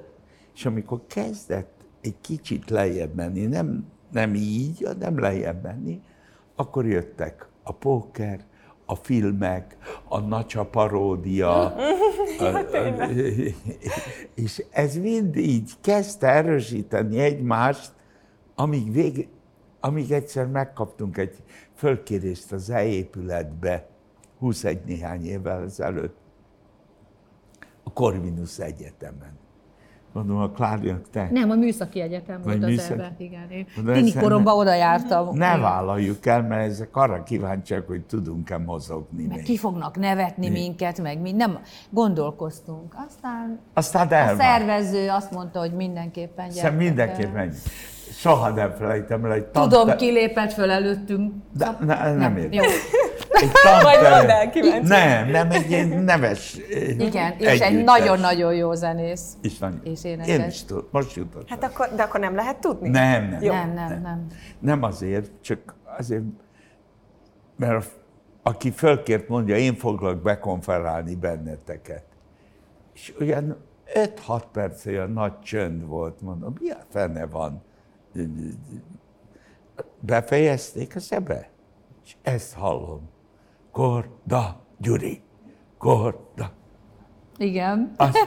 és 0.61 0.67
amikor 0.67 1.01
kezdett 1.07 1.85
egy 2.01 2.17
kicsit 2.21 2.71
lejjebb 2.71 3.15
menni, 3.15 3.47
nem, 3.47 3.87
nem 4.13 4.35
így, 4.35 4.83
hanem 4.87 5.19
lejjebb 5.19 5.63
menni, 5.63 6.01
akkor 6.55 6.87
jöttek 6.87 7.49
a 7.63 7.73
póker, 7.73 8.45
a 8.85 8.95
filmek, 8.95 9.77
a 10.09 10.19
nacsa 10.19 10.65
paródia, 10.65 11.65
a, 12.39 12.45
a, 12.45 13.09
és 14.35 14.65
ez 14.71 14.97
mind 14.97 15.37
így 15.37 15.73
kezdte 15.81 16.29
erősíteni 16.29 17.19
egymást, 17.19 17.93
amíg, 18.55 18.93
vég, 18.93 19.29
amíg 19.81 20.13
egyszer 20.13 20.47
megkaptunk 20.47 21.17
egy 21.17 21.43
fölkérést 21.75 22.53
az 22.53 22.71
e-épületbe, 22.71 23.89
21 24.39 24.85
néhány 24.85 25.27
évvel 25.27 25.63
ezelőtt, 25.63 26.17
a 27.83 27.93
Corvinus 27.93 28.59
Egyetemen. 28.59 29.39
Mondom, 30.13 30.37
a 30.37 30.49
Kláriak, 30.51 31.11
te... 31.11 31.29
Nem, 31.33 31.51
a 31.51 31.55
Műszaki 31.55 32.01
Egyetem 32.01 32.41
Vagy 32.45 32.45
volt 32.45 32.63
az 32.63 32.69
műszaki? 32.69 32.93
ebben, 32.93 33.15
igen. 33.19 33.51
Én 33.51 33.67
tini 33.93 34.13
koromban 34.13 34.57
oda 34.59 34.75
jártam. 34.75 35.37
Ne 35.37 35.57
vállaljuk 35.59 36.27
el, 36.27 36.43
mert 36.43 36.71
ezek 36.71 36.97
arra 36.97 37.23
kíváncsiak, 37.23 37.87
hogy 37.87 38.01
tudunk-e 38.03 38.59
mozogni 38.59 39.27
Meg 39.27 39.37
még. 39.37 39.45
ki 39.45 39.57
fognak 39.57 39.97
nevetni 39.99 40.49
minket, 40.49 41.01
meg 41.03 41.21
mi 41.21 41.33
nem 41.33 41.59
gondolkoztunk. 41.91 42.95
Aztán 43.09 43.59
Aztán 43.75 44.29
a 44.29 44.37
szervező 44.37 45.09
azt 45.09 45.31
mondta, 45.31 45.59
hogy 45.59 45.73
mindenképpen 45.73 46.51
Szerintem 46.51 46.79
gyertek 46.79 46.89
mindenképp 46.89 47.37
el. 47.37 47.45
megy. 47.45 47.55
Soha 48.13 48.49
nem 48.51 48.71
felejtem 48.79 49.25
el 49.25 49.33
egy 49.33 49.45
Tudom, 49.45 49.69
tante- 49.71 49.97
ki 49.97 50.11
lépett 50.11 50.53
föl 50.53 50.71
előttünk. 50.71 51.33
De, 51.57 51.77
ne, 51.81 52.15
nem, 52.15 52.37
értem. 52.37 52.53
Jó. 52.53 52.63
Egy 53.41 53.51
tanterem- 53.53 53.83
Majd 53.83 54.01
mondd 54.19 54.31
el, 54.31 54.51
kíváncsi. 54.51 54.89
Nem, 54.89 55.29
nem, 55.31 55.51
egy 55.51 55.71
ilyen 55.71 55.89
neves 55.89 56.55
Igen, 56.99 57.33
és 57.39 57.47
együttes. 57.47 57.61
egy 57.61 57.85
nagyon-nagyon 57.85 58.55
jó 58.55 58.73
zenész. 58.75 59.33
És, 59.43 59.59
nagyon. 59.59 59.81
és 59.85 60.05
Én 60.05 60.21
énekes. 60.21 60.55
is 60.55 60.65
tudom, 60.65 60.85
most 60.91 61.15
jutott. 61.17 61.49
Hát 61.49 61.65
akkor, 61.65 61.89
de 61.97 62.03
akkor 62.03 62.21
nem 62.21 62.35
lehet 62.35 62.57
tudni? 62.61 62.89
nem, 62.89 63.29
nem. 63.29 63.43
Jó. 63.43 63.53
Nem, 63.53 63.73
nem, 63.73 64.01
nem. 64.03 64.27
Nem 64.59 64.83
azért, 64.83 65.31
csak 65.41 65.75
azért, 65.99 66.23
mert 67.57 67.87
aki 68.43 68.71
fölkért 68.71 69.29
mondja, 69.29 69.57
én 69.57 69.75
foglak 69.75 70.23
bekonferálni 70.23 71.15
benneteket. 71.15 72.05
És 72.95 73.15
olyan 73.21 73.57
5-6 74.27 74.43
perc 74.53 74.87
olyan 74.87 75.11
nagy 75.11 75.39
csönd 75.41 75.87
volt, 75.87 76.21
mondom, 76.21 76.55
mi 76.61 76.71
a 76.71 76.79
fene 76.91 77.27
van? 77.27 77.63
Befejezték 80.01 80.97
a 80.97 81.01
szebe? 81.01 81.49
És 82.05 82.17
ezt 82.23 82.55
hallom. 82.55 83.09
Korda, 83.73 84.61
Gyuri, 84.79 85.23
Korda. 85.79 86.51
Igen. 87.37 87.95
Azt, 87.97 88.19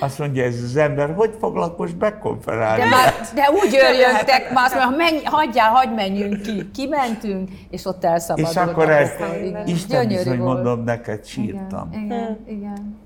azt 0.00 0.18
mondja 0.18 0.44
ez 0.44 0.62
az 0.62 0.76
ember, 0.76 1.14
hogy 1.14 1.34
foglak 1.38 1.78
most 1.78 1.96
bekonferálni? 1.96 2.82
De, 2.82 2.88
már, 2.88 3.12
de 3.34 3.50
úgy 3.50 3.76
örjöntek, 3.90 4.52
már 4.52 4.64
azt 4.64 4.74
mondja, 4.74 4.90
ha 4.90 4.96
menj, 4.96 5.24
hagyjál, 5.24 5.70
hagyd 5.70 5.94
menjünk 5.94 6.42
ki. 6.42 6.70
Kimentünk, 6.70 7.50
és 7.70 7.84
ott 7.84 8.04
elszabadult. 8.04 8.50
És 8.50 8.56
akkor 8.56 8.90
ezt. 8.90 9.20
Isten 9.66 10.08
Gyönyörű 10.08 10.22
bizony 10.22 10.38
volt. 10.38 10.54
mondom 10.54 10.84
neked, 10.84 11.24
sírtam. 11.24 11.88
Igen, 11.92 12.04
igen, 12.04 12.38
igen. 12.46 12.98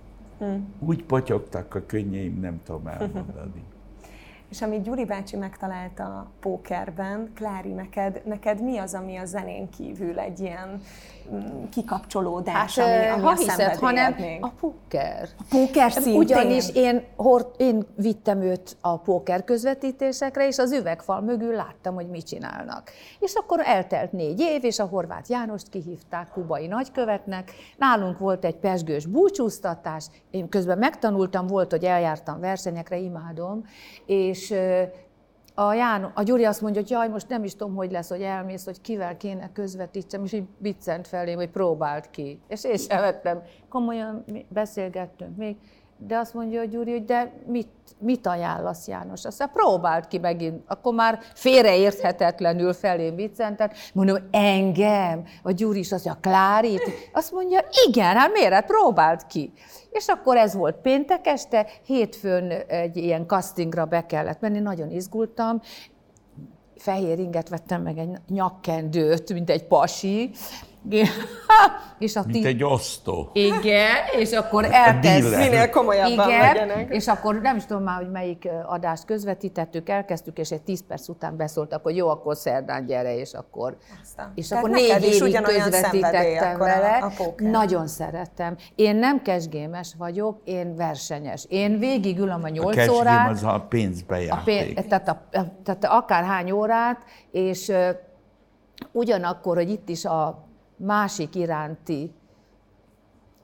Úgy 0.79 1.05
potyogtak 1.05 1.75
a 1.75 1.87
könnyeim, 1.87 2.41
nem 2.41 2.61
tudom 2.65 2.87
elmondani. 2.87 3.63
És 4.51 4.63
amit 4.63 4.83
Gyuri 4.83 5.05
bácsi 5.05 5.37
megtalált 5.37 5.99
a 5.99 6.31
pókerben, 6.41 7.31
Klári, 7.35 7.73
neked, 7.73 8.23
neked 8.25 8.63
mi 8.63 8.79
az, 8.79 8.95
ami 8.95 9.17
a 9.17 9.25
zenén 9.25 9.69
kívül 9.69 10.19
egy 10.19 10.41
ilyen 10.41 10.81
kikapcsolódás, 11.71 12.79
Hát, 12.79 12.87
ami, 12.87 13.07
ami 13.09 13.23
ha 13.23 13.29
a 13.29 13.35
hiszed, 13.35 13.77
hanem 13.77 14.15
a 14.41 14.49
póker. 14.49 15.29
A 15.39 15.43
póker 15.51 15.93
szintén? 15.93 16.17
Ugyanis 16.17 16.71
én, 16.75 17.05
hord, 17.17 17.47
én 17.57 17.87
vittem 17.97 18.41
őt 18.41 18.77
a 18.81 18.99
póker 18.99 19.45
közvetítésekre, 19.45 20.47
és 20.47 20.59
az 20.59 20.73
üvegfal 20.73 21.21
mögül 21.21 21.55
láttam, 21.55 21.95
hogy 21.95 22.09
mit 22.09 22.27
csinálnak. 22.27 22.91
És 23.19 23.35
akkor 23.35 23.61
eltelt 23.65 24.13
négy 24.13 24.41
év, 24.41 24.65
és 24.65 24.79
a 24.79 24.85
Horváth 24.85 25.31
Jánost 25.31 25.69
kihívták 25.69 26.29
kubai 26.29 26.67
nagykövetnek. 26.67 27.53
Nálunk 27.77 28.19
volt 28.19 28.45
egy 28.45 28.57
pesgős 28.57 29.07
búcsúztatás, 29.07 30.07
én 30.31 30.49
közben 30.49 30.79
megtanultam, 30.79 31.47
volt, 31.47 31.71
hogy 31.71 31.85
eljártam 31.85 32.41
versenyekre, 32.41 32.99
imádom, 32.99 33.65
és 34.07 34.55
a, 35.61 35.75
Ján, 35.75 36.05
a 36.15 36.23
Gyuri 36.23 36.45
azt 36.45 36.61
mondja, 36.61 36.81
hogy 36.81 36.91
jaj, 36.91 37.09
most 37.09 37.29
nem 37.29 37.45
is 37.45 37.55
tudom, 37.55 37.75
hogy 37.75 37.91
lesz, 37.91 38.09
hogy 38.09 38.23
elmész, 38.23 38.65
hogy 38.65 38.81
kivel 38.81 39.17
kéne 39.17 39.53
közvetítsem, 39.53 40.25
és 40.25 40.33
így 40.33 40.45
biccent 40.59 41.07
felém, 41.07 41.37
hogy 41.37 41.51
próbált 41.51 42.11
ki. 42.11 42.41
És 42.49 42.65
én 42.65 42.77
sem 42.77 43.01
vettem. 43.01 43.43
Komolyan 43.69 44.25
beszélgettünk 44.49 45.37
még, 45.37 45.57
de 46.07 46.17
azt 46.17 46.35
mondja 46.35 46.59
hogy 46.59 46.71
Gyuri, 46.71 46.91
hogy 46.91 47.05
de 47.05 47.33
mit, 47.47 47.69
mit 47.99 48.27
ajánlasz 48.27 48.89
János? 48.89 49.25
Aztán 49.25 49.51
próbált 49.53 50.09
ki 50.09 50.19
megint, 50.19 50.63
akkor 50.67 50.95
már 50.95 51.19
félreérthetetlenül 51.35 52.73
felém 52.73 53.15
viccentett. 53.15 53.75
Mondom, 53.93 54.17
engem? 54.31 55.25
A 55.43 55.51
Gyuri 55.51 55.79
is 55.79 55.93
azt 55.93 56.05
mondja, 56.05 56.31
Klárit? 56.31 56.83
Azt 57.13 57.33
mondja, 57.33 57.61
igen, 57.89 58.17
hát 58.17 58.33
miért? 58.33 58.53
Hát 58.53 58.67
próbált 58.67 59.27
ki. 59.27 59.53
És 59.91 60.07
akkor 60.07 60.37
ez 60.37 60.55
volt 60.55 60.77
péntek 60.77 61.27
este, 61.27 61.67
hétfőn 61.87 62.51
egy 62.67 62.97
ilyen 62.97 63.27
castingra 63.27 63.85
be 63.85 64.07
kellett 64.07 64.41
menni, 64.41 64.59
nagyon 64.59 64.91
izgultam, 64.91 65.61
fehér 66.77 67.19
inget 67.19 67.49
vettem 67.49 67.83
meg 67.83 67.99
egy 67.99 68.11
nyakkendőt, 68.29 69.33
mint 69.33 69.51
egy 69.51 69.67
pasi, 69.67 70.31
és 71.99 72.17
a 72.17 72.23
Mint 72.27 72.33
ti- 72.33 72.47
egy 72.47 72.65
osztó. 72.65 73.31
igen, 73.33 73.97
és 74.19 74.33
akkor 74.33 74.65
elkezd... 74.71 75.37
Minél 75.37 75.71
komolyabban 75.71 76.29
Igen, 76.29 76.41
legyenek. 76.41 76.95
és 76.95 77.07
akkor 77.09 77.41
nem 77.41 77.57
is 77.57 77.65
tudom 77.67 77.83
már, 77.83 77.97
hogy 77.97 78.11
melyik 78.11 78.49
adást 78.67 79.05
közvetítettük, 79.05 79.89
elkezdtük, 79.89 80.39
és 80.39 80.51
egy 80.51 80.63
10 80.63 80.87
perc 80.89 81.09
után 81.09 81.37
beszóltak, 81.37 81.83
hogy 81.83 81.97
jó, 81.97 82.09
akkor 82.09 82.37
szerdán 82.37 82.87
gyere, 82.87 83.17
és 83.17 83.33
akkor... 83.33 83.77
Aztán. 84.03 84.33
És 84.35 84.49
Tehát 84.49 84.65
akkor 84.65 84.77
négy 84.77 85.03
évig 85.03 85.41
közvetítettem 85.43 86.55
a- 86.61 86.65
vele. 86.65 86.97
a. 87.19 87.33
Nagyon 87.37 87.87
szerettem. 87.87 88.57
Én 88.75 88.97
nem 88.97 89.23
kesgémes 89.23 89.95
vagyok, 89.99 90.41
én 90.45 90.77
versenyes. 90.77 91.45
Én 91.49 91.79
végigülöm 91.79 92.41
a 92.43 92.47
A 92.47 92.49
8 92.49 92.77
cashgame 92.77 92.99
órát. 92.99 93.31
az 93.31 93.43
a 93.45 93.67
pénzbe 93.69 94.17
A 94.17 94.19
játék. 94.21 94.75
pénz, 94.75 94.87
tehát, 94.89 95.09
a, 95.09 95.23
tehát 95.65 95.85
akárhány 95.85 96.51
órát, 96.51 96.99
és 97.31 97.73
ugyanakkor, 98.93 99.57
hogy 99.57 99.71
itt 99.71 99.89
is 99.89 100.05
a 100.05 100.49
másik 100.81 101.35
iránti 101.35 102.13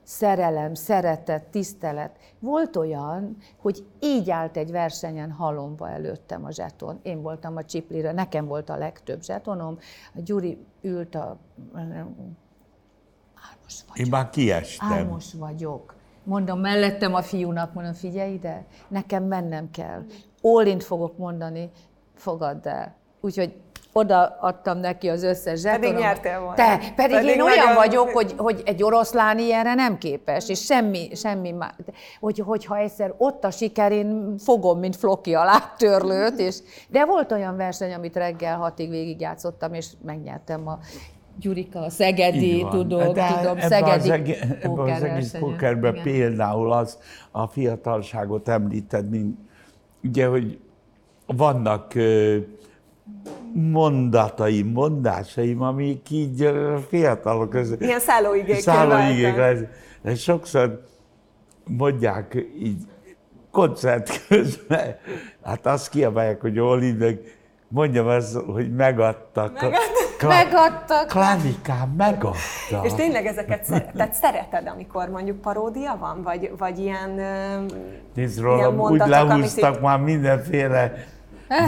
szerelem, 0.02 0.74
szeretet, 0.74 1.42
tisztelet. 1.44 2.18
Volt 2.38 2.76
olyan, 2.76 3.36
hogy 3.56 3.86
így 4.00 4.30
állt 4.30 4.56
egy 4.56 4.70
versenyen 4.70 5.30
halomba 5.30 5.90
előttem 5.90 6.44
a 6.44 6.50
zseton. 6.50 7.00
Én 7.02 7.22
voltam 7.22 7.56
a 7.56 7.64
csiplire, 7.64 8.12
nekem 8.12 8.46
volt 8.46 8.70
a 8.70 8.76
legtöbb 8.76 9.22
zsetonom. 9.22 9.78
A 10.14 10.20
Gyuri 10.20 10.58
ült 10.80 11.14
a... 11.14 11.38
Álmos 13.50 13.84
vagy. 13.88 13.98
Én 13.98 14.06
már 14.10 14.30
kiestem. 14.30 14.92
Álmos 14.92 15.32
vagyok. 15.32 15.94
Mondom, 16.24 16.60
mellettem 16.60 17.14
a 17.14 17.22
fiúnak, 17.22 17.74
mondom, 17.74 17.92
figyelj 17.92 18.32
ide, 18.32 18.66
nekem 18.88 19.24
mennem 19.24 19.70
kell. 19.70 20.04
Ólint 20.42 20.82
fogok 20.84 21.18
mondani, 21.18 21.70
fogadd 22.14 22.68
el. 22.68 22.94
Úgyhogy 23.20 23.60
oda 23.96 24.36
adtam 24.40 24.78
neki 24.78 25.08
az 25.08 25.22
összes 25.22 25.60
zsetonomat. 25.60 26.00
nyertél 26.00 26.38
volna. 26.38 26.54
Te, 26.54 26.78
pedig, 26.96 27.16
Pedig 27.16 27.30
én 27.34 27.40
olyan 27.40 27.56
nagyon- 27.56 27.74
vagyok, 27.74 28.08
hogy, 28.08 28.34
hogy 28.36 28.62
egy 28.64 28.82
oroszlán 28.82 29.38
ilyenre 29.38 29.74
nem 29.74 29.98
képes, 29.98 30.48
és 30.48 30.64
semmi, 30.64 31.08
semmi 31.14 31.50
má... 31.50 31.74
hogy, 32.20 32.38
hogyha 32.38 32.76
egyszer 32.76 33.14
ott 33.18 33.44
a 33.44 33.50
siker, 33.50 33.92
én 33.92 34.34
fogom, 34.38 34.78
mint 34.78 34.96
Floki 34.96 35.34
alá 35.34 35.74
törlőt, 35.78 36.38
és... 36.38 36.56
de 36.88 37.04
volt 37.04 37.32
olyan 37.32 37.56
verseny, 37.56 37.92
amit 37.94 38.16
reggel 38.16 38.56
hatig 38.56 38.90
végigjátszottam, 38.90 39.74
és 39.74 39.86
megnyertem 40.04 40.68
a 40.68 40.78
Gyurika, 41.40 41.78
a 41.80 41.90
Szegedi, 41.90 42.60
van. 42.62 42.70
tudom, 42.70 43.12
De 43.12 43.26
tudom, 43.38 43.56
ebbe 43.56 43.66
Szegedi 43.68 43.98
az, 43.98 44.08
eg- 44.08 44.58
ebbe 44.64 44.92
az 44.92 45.02
egész 45.02 45.34
pókerben 45.38 45.92
Igen. 45.92 46.04
például 46.04 46.72
az 46.72 46.98
a 47.30 47.46
fiatalságot 47.46 48.48
említed, 48.48 49.10
mint 49.10 49.38
ugye, 50.02 50.26
hogy 50.26 50.58
vannak 51.26 51.94
ö, 51.94 52.36
mondataim, 53.56 54.66
mondásaim, 54.72 55.62
amik 55.62 56.10
így 56.10 56.50
fiatalok 56.88 57.50
között. 57.50 57.80
Ilyen 57.82 58.00
szállóigékké 58.00 58.60
Szállóigék 58.60 59.36
lesz. 59.36 59.58
De 60.02 60.14
sokszor 60.14 60.82
mondják 61.64 62.46
így 62.58 62.82
koncert 63.50 64.26
közben, 64.28 64.96
hát 65.44 65.66
azt 65.66 65.88
kiabálják, 65.88 66.40
hogy 66.40 66.58
hol 66.58 66.80
meg 66.98 67.20
mondjam 67.68 68.06
azt, 68.06 68.34
hogy 68.34 68.74
megadtak. 68.74 69.52
Megadtak. 69.52 70.28
Megadtak. 70.28 71.06
Klánikám, 71.06 71.94
megadta. 71.96 72.80
És 72.82 72.94
tényleg 72.94 73.26
ezeket 73.26 73.64
szeret, 73.64 73.92
tehát 73.92 74.14
szereted, 74.14 74.66
amikor 74.74 75.08
mondjuk 75.08 75.40
paródia 75.40 75.96
van, 76.00 76.22
vagy, 76.22 76.50
vagy 76.58 76.78
ilyen... 76.78 77.10
Nézd 78.14 78.38
ilyen 78.38 78.50
rólam, 78.50 78.72
úgy 78.72 78.76
mondatok, 78.76 79.08
lehúztak 79.08 79.64
amit 79.64 79.76
így- 79.76 79.82
már 79.82 80.00
mindenféle 80.00 80.92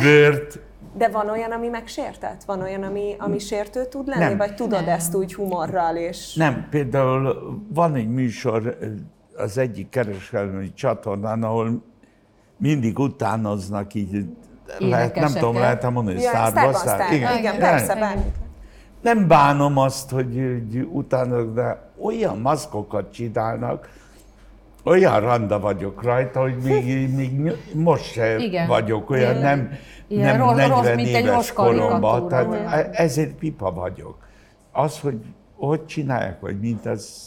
bőrt. 0.03 0.59
De 0.97 1.09
van 1.09 1.29
olyan, 1.29 1.51
ami 1.51 1.69
megsértett? 1.69 2.45
Van 2.45 2.61
olyan, 2.61 2.83
ami, 2.83 3.15
ami 3.19 3.39
sértő 3.39 3.85
tud 3.85 4.07
lenni? 4.07 4.25
Nem. 4.25 4.37
Vagy 4.37 4.55
tudod 4.55 4.85
Nem. 4.85 4.89
ezt 4.95 5.15
úgy 5.15 5.35
humorral 5.35 5.97
és... 5.97 6.35
Nem, 6.35 6.67
például 6.71 7.37
van 7.69 7.95
egy 7.95 8.09
műsor 8.09 8.79
az 9.37 9.59
egyik 9.59 9.89
kereskedelmi 9.89 10.73
csatornán, 10.73 11.43
ahol 11.43 11.83
mindig 12.57 12.99
utánoznak 12.99 13.95
így, 13.95 14.25
lehet, 14.79 15.15
nem 15.15 15.33
tudom, 15.33 15.55
lehet 15.55 15.91
mondani, 15.91 16.17
hogy 16.17 16.25
Ja, 16.25 16.31
sztárba, 16.31 16.73
sztár. 16.73 17.13
Igen, 17.13 17.43
Nem. 17.43 17.59
persze, 17.59 17.87
Nem. 17.95 17.99
bármit. 18.01 18.35
Nem 19.01 19.29
bánom 19.29 19.77
azt, 19.77 20.11
hogy, 20.11 20.35
hogy 20.35 20.89
utánok, 20.93 21.55
de 21.55 21.91
olyan 22.01 22.39
maszkokat 22.39 23.13
csinálnak, 23.13 23.89
olyan 24.89 25.21
randa 25.21 25.61
vagyok 25.61 26.03
rajta, 26.03 26.41
hogy 26.41 26.57
még, 26.63 27.15
még 27.15 27.53
most 27.75 28.05
se 28.13 28.37
Igen, 28.39 28.67
vagyok 28.67 29.11
olyan, 29.11 29.33
tényleg. 29.33 29.57
nem, 29.57 29.71
Ilyen 30.09 30.37
nem 30.37 30.47
rossz- 30.47 30.57
40 30.57 30.83
rossz, 30.83 30.95
mint 30.95 31.09
éves 31.09 31.53
koromban, 31.53 32.29
tehát 32.29 32.53
e- 32.55 32.91
ezért 32.93 33.35
pipa 33.35 33.73
vagyok. 33.73 34.17
Az, 34.73 35.01
hogy 35.01 35.19
hogy 35.57 35.85
csinálják, 35.87 36.41
vagy 36.41 36.61
mint, 36.61 36.87
az, 36.87 37.27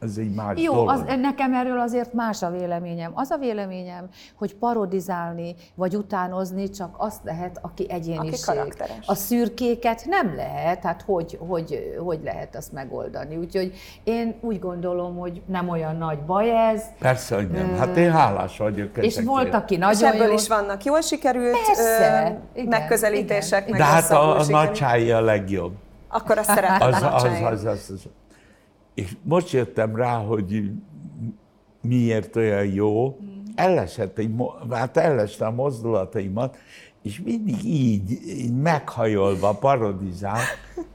az 0.00 0.18
egy 0.18 0.34
más 0.34 0.62
Jó, 0.62 0.72
dolog. 0.72 0.88
az, 0.88 1.02
nekem 1.20 1.54
erről 1.54 1.78
azért 1.80 2.12
más 2.12 2.42
a 2.42 2.50
véleményem. 2.50 3.10
Az 3.14 3.30
a 3.30 3.36
véleményem, 3.36 4.08
hogy 4.36 4.54
parodizálni 4.54 5.54
vagy 5.74 5.94
utánozni 5.96 6.70
csak 6.70 6.94
azt 6.98 7.20
lehet, 7.24 7.58
aki 7.62 7.90
egyéniség. 7.90 8.44
karakteres. 8.44 9.06
A 9.06 9.14
szürkéket 9.14 10.04
nem 10.06 10.34
lehet, 10.36 10.82
hát 10.82 11.02
hogy, 11.02 11.38
hogy, 11.48 11.96
hogy 12.04 12.20
lehet 12.24 12.56
azt 12.56 12.72
megoldani. 12.72 13.36
Úgyhogy 13.36 13.72
én 14.04 14.34
úgy 14.40 14.58
gondolom, 14.58 15.16
hogy 15.16 15.42
nem 15.46 15.68
olyan 15.68 15.96
nagy 15.96 16.18
baj 16.18 16.68
ez, 16.70 16.82
Persze, 16.98 17.34
hogy 17.34 17.50
nem. 17.50 17.76
Hát 17.76 17.96
én 17.96 18.12
hálás 18.12 18.58
vagyok 18.58 18.96
és 18.96 19.06
ezekért. 19.06 19.26
volt, 19.26 19.54
aki 19.54 19.74
És 19.74 19.80
nagyon 19.80 20.12
ebből 20.12 20.26
jó... 20.26 20.32
is 20.34 20.48
vannak 20.48 20.84
jól 20.84 21.00
sikerült 21.00 21.56
Persze, 21.66 22.38
ö, 22.54 22.58
igen, 22.58 22.68
megközelítések, 22.68 23.68
igen, 23.68 23.78
meg 23.78 23.80
De 23.80 23.94
hát 23.94 24.10
a, 24.10 24.36
a 24.36 24.40
sikerült. 24.42 24.64
nagy 24.66 24.72
csáj 24.72 25.12
a 25.12 25.20
legjobb. 25.20 25.72
Akkor 26.08 26.38
azt 26.38 26.48
szeretem 26.48 26.88
Az, 26.88 27.02
a 27.02 27.14
az, 27.14 27.22
az, 27.24 27.64
az, 27.64 27.90
az. 27.94 28.02
És 28.98 29.16
most 29.22 29.50
jöttem 29.50 29.96
rá, 29.96 30.18
hogy 30.18 30.70
miért 31.80 32.36
olyan 32.36 32.64
jó. 32.64 33.18
Ellesett 33.54 34.18
egy, 34.18 34.34
mo- 34.34 34.72
hát 34.72 34.96
elleste 34.96 35.46
a 35.46 35.50
mozdulataimat, 35.50 36.56
és 37.02 37.20
mindig 37.20 37.64
így, 37.64 38.10
így 38.10 38.54
meghajolva 38.54 39.52
parodizál. 39.52 40.40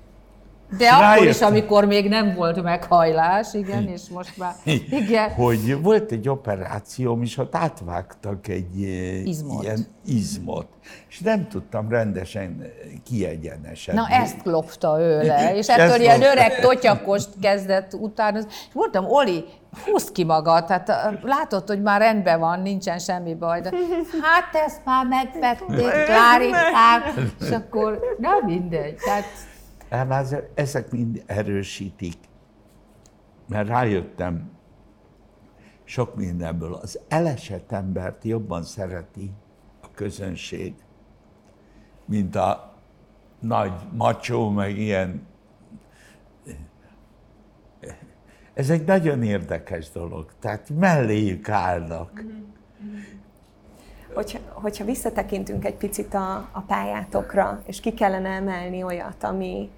De 0.78 0.88
akkor 0.90 1.18
is, 1.18 1.22
rájöttem. 1.24 1.48
amikor 1.48 1.86
még 1.86 2.10
nem 2.10 2.34
volt 2.36 2.64
meghajlás, 2.64 3.54
igen, 3.54 3.88
és 3.88 4.02
most 4.14 4.38
már... 4.38 4.54
Igen. 4.90 5.30
Hogy 5.30 5.82
volt 5.82 6.12
egy 6.12 6.30
operációm, 6.30 7.22
és 7.22 7.38
ott 7.38 7.56
átvágtak 7.56 8.48
egy 8.48 8.84
eh, 8.84 9.26
Izmot. 9.26 9.64
ilyen 9.64 9.86
izmot, 10.06 10.68
és 11.10 11.20
nem 11.20 11.48
tudtam 11.48 11.90
rendesen 11.90 12.58
eh, 12.62 12.70
kiegyenesedni. 13.06 14.00
Na 14.00 14.08
ezt 14.08 14.38
lopta 14.44 15.00
ő 15.02 15.22
le, 15.26 15.52
és 15.58 15.68
Ezt 15.68 15.80
ettől 15.80 16.02
ilyen 16.02 16.20
lopta. 16.20 16.32
öreg 16.32 16.60
totyakost 16.60 17.30
kezdett 17.42 17.94
utána. 17.94 18.38
És 18.38 18.46
mondtam, 18.74 19.06
Oli, 19.06 19.44
húzd 19.86 20.12
ki 20.12 20.24
magad, 20.24 20.68
hát 20.68 20.90
ö, 20.90 20.94
látod, 21.28 21.68
hogy 21.68 21.82
már 21.82 22.02
rendben 22.02 22.40
van, 22.40 22.60
nincsen 22.62 23.00
semmi 23.00 23.36
baj, 23.36 23.62
de 23.62 23.70
hát 24.22 24.66
ezt 24.66 24.82
már 24.86 25.06
megvették, 25.06 25.92
klárikák, 26.10 27.14
és 27.42 27.50
akkor 27.50 28.00
nem 28.18 28.38
mindegy. 28.46 28.96
Tehát 28.96 29.26
Hát 29.94 30.12
ez- 30.12 30.36
ezek 30.54 30.92
mind 30.92 31.24
erősítik, 31.26 32.18
mert 33.48 33.68
rájöttem 33.68 34.52
sok 35.84 36.16
mindenből. 36.16 36.74
Az 36.74 37.00
elesett 37.08 37.72
embert 37.72 38.24
jobban 38.24 38.64
szereti 38.64 39.32
a 39.82 39.88
közönség, 39.96 40.74
mint 42.06 42.36
a 42.36 42.74
nagy 43.40 43.74
macsó, 43.92 44.50
meg 44.50 44.78
ilyen. 44.78 45.28
Ez 48.54 48.70
egy 48.70 48.86
nagyon 48.86 49.24
érdekes 49.24 49.90
dolog. 49.90 50.32
Tehát 50.40 50.70
melléjük 50.70 51.50
állnak. 51.50 52.24
Hogyha, 54.14 54.40
hogyha 54.52 54.86
visszatekintünk 54.86 55.66
egy 55.66 55.76
picit 55.76 56.14
a, 56.14 56.50
a 56.52 56.62
pályátokra, 56.62 57.62
és 57.66 57.80
ki 57.80 57.94
kellene 57.94 58.30
emelni 58.30 58.84
olyat, 58.84 59.24
ami, 59.24 59.70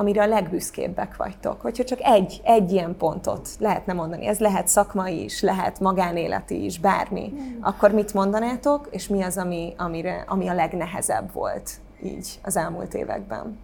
amire 0.00 0.22
a 0.22 0.26
legbüszkébbek 0.26 1.16
vagytok, 1.16 1.60
hogyha 1.60 1.84
csak 1.84 1.98
egy, 2.02 2.40
egy 2.44 2.72
ilyen 2.72 2.96
pontot 2.96 3.48
lehetne 3.58 3.92
mondani, 3.92 4.26
ez 4.26 4.38
lehet 4.38 4.68
szakmai 4.68 5.24
is, 5.24 5.42
lehet 5.42 5.80
magánéleti 5.80 6.64
is, 6.64 6.78
bármi, 6.78 7.32
akkor 7.60 7.90
mit 7.90 8.14
mondanátok, 8.14 8.88
és 8.90 9.08
mi 9.08 9.22
az, 9.22 9.38
ami, 9.38 9.74
amire, 9.76 10.24
ami 10.26 10.48
a 10.48 10.54
legnehezebb 10.54 11.32
volt 11.32 11.70
így 12.02 12.38
az 12.42 12.56
elmúlt 12.56 12.94
években? 12.94 13.58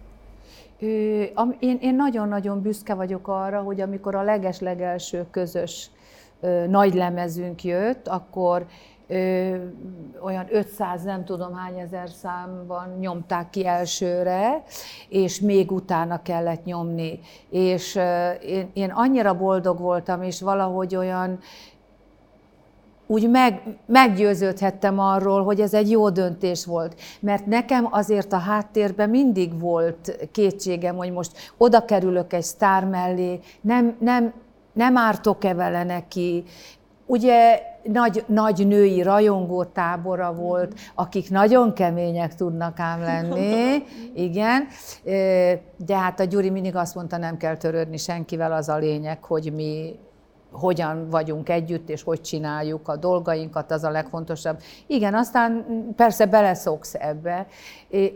Én, 1.59 1.95
nagyon-nagyon 1.95 2.61
büszke 2.61 2.93
vagyok 2.93 3.27
arra, 3.27 3.61
hogy 3.61 3.81
amikor 3.81 4.15
a 4.15 4.23
leges-legelső 4.23 5.25
közös 5.31 5.89
nagy 6.67 6.93
lemezünk 6.93 7.63
jött, 7.63 8.07
akkor 8.07 8.65
ö, 9.07 9.55
olyan 10.23 10.45
500, 10.51 11.03
nem 11.03 11.25
tudom 11.25 11.53
hány 11.53 11.79
ezer 11.79 12.09
számban 12.09 12.97
nyomták 12.99 13.49
ki 13.49 13.65
elsőre, 13.65 14.63
és 15.09 15.39
még 15.39 15.71
utána 15.71 16.21
kellett 16.21 16.63
nyomni. 16.63 17.19
És 17.49 17.95
ö, 17.95 18.29
én, 18.31 18.69
én 18.73 18.89
annyira 18.89 19.37
boldog 19.37 19.79
voltam, 19.79 20.21
és 20.21 20.41
valahogy 20.41 20.95
olyan 20.95 21.39
úgy 23.07 23.29
meg, 23.29 23.61
meggyőződhettem 23.85 24.99
arról, 24.99 25.43
hogy 25.43 25.59
ez 25.59 25.73
egy 25.73 25.89
jó 25.89 26.09
döntés 26.09 26.65
volt. 26.65 26.95
Mert 27.19 27.45
nekem 27.45 27.87
azért 27.91 28.33
a 28.33 28.37
háttérben 28.37 29.09
mindig 29.09 29.59
volt 29.59 30.27
kétségem, 30.31 30.95
hogy 30.95 31.11
most 31.11 31.31
oda 31.57 31.85
kerülök 31.85 32.33
egy 32.33 32.43
sztár 32.43 32.85
mellé, 32.85 33.39
nem, 33.61 33.95
nem, 33.99 34.33
nem 34.73 34.97
ártok-e 34.97 35.53
vele 35.53 35.83
neki. 35.83 36.43
Ugye 37.05 37.61
nagy, 37.91 38.23
nagy 38.27 38.67
női 38.67 39.01
rajongó 39.01 39.63
tábora 39.63 40.33
volt, 40.33 40.73
akik 40.95 41.29
nagyon 41.29 41.73
kemények 41.73 42.35
tudnak 42.35 42.79
ám 42.79 43.01
lenni, 43.01 43.83
igen. 44.27 44.67
De 45.85 45.97
hát 45.97 46.19
a 46.19 46.23
Gyuri 46.23 46.49
mindig 46.49 46.75
azt 46.75 46.95
mondta, 46.95 47.17
nem 47.17 47.37
kell 47.37 47.57
törődni 47.57 47.97
senkivel, 47.97 48.51
az 48.51 48.69
a 48.69 48.77
lényeg, 48.77 49.23
hogy 49.23 49.53
mi 49.53 49.99
hogyan 50.51 51.09
vagyunk 51.09 51.49
együtt, 51.49 51.89
és 51.89 52.03
hogy 52.03 52.21
csináljuk 52.21 52.87
a 52.87 52.95
dolgainkat, 52.95 53.71
az 53.71 53.83
a 53.83 53.89
legfontosabb. 53.89 54.59
Igen, 54.87 55.13
aztán 55.13 55.65
persze 55.95 56.25
beleszoksz 56.25 56.93
ebbe. 56.93 57.47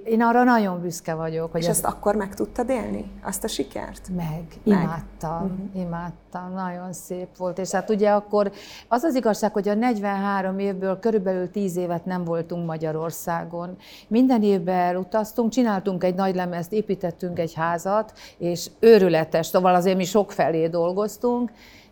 Én 0.04 0.22
arra 0.22 0.44
nagyon 0.44 0.82
büszke 0.82 1.14
vagyok, 1.14 1.52
hogy 1.52 1.62
És 1.62 1.68
ez 1.68 1.76
ezt 1.76 1.86
akkor 1.86 2.16
meg 2.16 2.34
tudtad 2.34 2.70
élni, 2.70 3.12
azt 3.24 3.44
a 3.44 3.48
sikert? 3.48 4.10
meg, 4.16 4.44
Meg. 4.64 4.82
imádtam, 4.84 5.44
uh-huh. 5.44 5.82
imádtam, 5.82 6.54
nagyon 6.54 6.94
szép 6.94 7.38
volt. 7.38 7.58
És 7.58 7.72
hát 7.72 7.90
ugye 7.90 8.10
akkor 8.10 8.52
az 8.88 9.04
az 9.04 9.16
igazság, 9.16 9.54
hogy 9.54 9.70
a 9.70 9.74
43 9.74 10.60
évből 10.60 11.00
körülbelül 11.00 11.50
10 11.50 11.78
évet 11.78 12.06
nem 12.06 12.24
voltunk 12.24 12.66
Magyarországon. 12.66 13.78
Minden 14.08 14.44
évben 14.44 14.80
elutaztunk, 14.80 15.52
csináltunk 15.52 16.04
egy 16.04 16.16
nagy 16.16 16.36
lemezt, 16.36 16.74
építettünk 16.74 17.40
egy 17.40 17.54
házat, 17.54 18.14
és 18.38 18.70
őrületes, 18.80 19.46
szóval 19.46 19.76
azért 19.76 19.98
mi 19.98 20.04
sok 20.04 20.32
felé 20.32 20.68
dolgoztunk, 20.68 21.52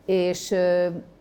és 0.10 0.56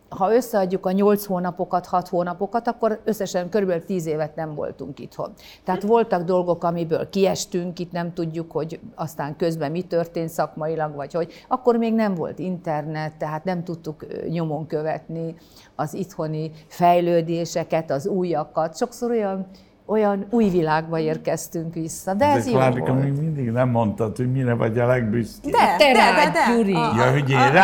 ha 0.09 0.33
összeadjuk 0.33 0.85
a 0.85 0.91
8 0.91 1.25
hónapokat, 1.25 1.85
6 1.85 2.07
hónapokat, 2.07 2.67
akkor 2.67 2.99
összesen 3.03 3.49
körülbelül 3.49 3.85
10 3.85 4.05
évet 4.05 4.35
nem 4.35 4.55
voltunk 4.55 4.99
itthon. 4.99 5.33
Tehát 5.63 5.83
voltak 5.83 6.23
dolgok, 6.23 6.63
amiből 6.63 7.09
kiestünk, 7.09 7.79
itt 7.79 7.91
nem 7.91 8.13
tudjuk, 8.13 8.51
hogy 8.51 8.79
aztán 8.95 9.35
közben 9.35 9.71
mi 9.71 9.81
történt 9.81 10.29
szakmailag, 10.29 10.95
vagy 10.95 11.13
hogy. 11.13 11.33
Akkor 11.47 11.77
még 11.77 11.93
nem 11.93 12.15
volt 12.15 12.39
internet, 12.39 13.13
tehát 13.17 13.43
nem 13.43 13.63
tudtuk 13.63 14.05
nyomon 14.29 14.67
követni 14.67 15.35
az 15.75 15.93
itthoni 15.93 16.51
fejlődéseket, 16.67 17.91
az 17.91 18.07
újakat. 18.07 18.77
Sokszor 18.77 19.11
olyan, 19.11 19.47
olyan 19.89 20.25
új 20.29 20.49
világba 20.49 20.99
érkeztünk 20.99 21.73
vissza, 21.73 22.13
de 22.13 22.25
ez 22.25 22.45
De 22.45 22.51
jó 22.51 22.57
volt. 22.57 23.01
még 23.03 23.11
mindig 23.13 23.49
nem 23.51 23.69
mondtad, 23.69 24.15
hogy 24.17 24.31
mire 24.31 24.53
vagy 24.53 24.79
a 24.79 24.85
legbüszkébb. 24.85 25.51
De, 25.51 25.57
Te 25.77 25.85
de, 25.85 25.93
de, 25.93 25.99
rád, 25.99 26.33
de. 26.33 26.55
Gyuri. 26.55 26.73
A- 26.73 26.93
Ja, 26.97 27.11
hogy 27.11 27.29
én 27.29 27.51
rá? 27.51 27.61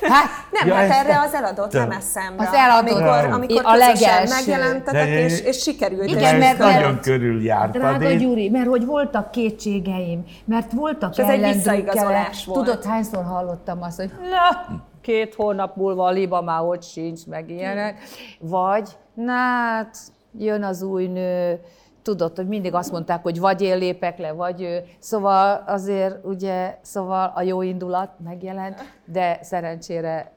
Hát, 0.00 0.26
Nem, 0.50 0.66
Ja, 0.66 0.74
hát 0.74 0.90
erre 1.06 1.20
az 1.20 1.34
eladott 1.34 1.70
Te- 1.70 1.78
lemezszemre, 1.78 2.46
Az 2.48 2.54
eladott. 2.54 2.90
amikor, 2.90 3.32
amikor 3.32 3.60
A 3.64 3.74
legelső. 3.76 4.34
megjelentetek, 4.34 5.04
De- 5.08 5.20
és, 5.24 5.40
és 5.40 5.62
sikerült. 5.62 6.08
Igen, 6.08 6.18
és 6.18 6.30
mert- 6.40 6.58
mert 6.58 6.58
nagyon 6.74 6.98
körül 7.00 7.42
jártad. 7.44 7.80
Drága 7.80 8.10
én- 8.10 8.18
Gyuri, 8.18 8.48
mert 8.50 8.66
hogy 8.68 8.84
voltak 8.86 9.30
kétségeim, 9.30 10.24
mert 10.44 10.72
voltak 10.72 11.18
ez 11.18 11.28
egy 11.28 11.54
visszaigazolás 11.54 12.44
volt. 12.44 12.64
Tudod, 12.64 12.84
hányszor 12.84 13.24
hallottam 13.24 13.82
azt, 13.82 13.96
hogy 13.96 14.10
na, 14.20 14.76
két 15.00 15.34
hónap 15.34 15.76
múlva 15.76 16.04
a 16.04 16.10
liba 16.10 16.42
már 16.42 16.62
ott 16.62 16.82
sincs, 16.84 17.26
meg 17.26 17.50
ilyenek. 17.50 17.98
Vagy, 18.40 18.88
na, 19.14 19.32
hát 19.32 19.96
jön 20.38 20.62
az 20.62 20.82
új 20.82 21.06
nő, 21.06 21.60
tudod, 22.02 22.36
hogy 22.36 22.48
mindig 22.48 22.74
azt 22.74 22.92
mondták, 22.92 23.22
hogy 23.22 23.40
vagy 23.40 23.62
én 23.62 23.78
lépek 23.78 24.18
le, 24.18 24.32
vagy 24.32 24.62
ő. 24.62 24.84
Szóval 24.98 25.62
azért 25.66 26.24
ugye, 26.24 26.78
szóval 26.82 27.32
a 27.34 27.42
jó 27.42 27.62
indulat 27.62 28.10
megjelent, 28.24 28.76
de 29.04 29.38
szerencsére 29.42 30.32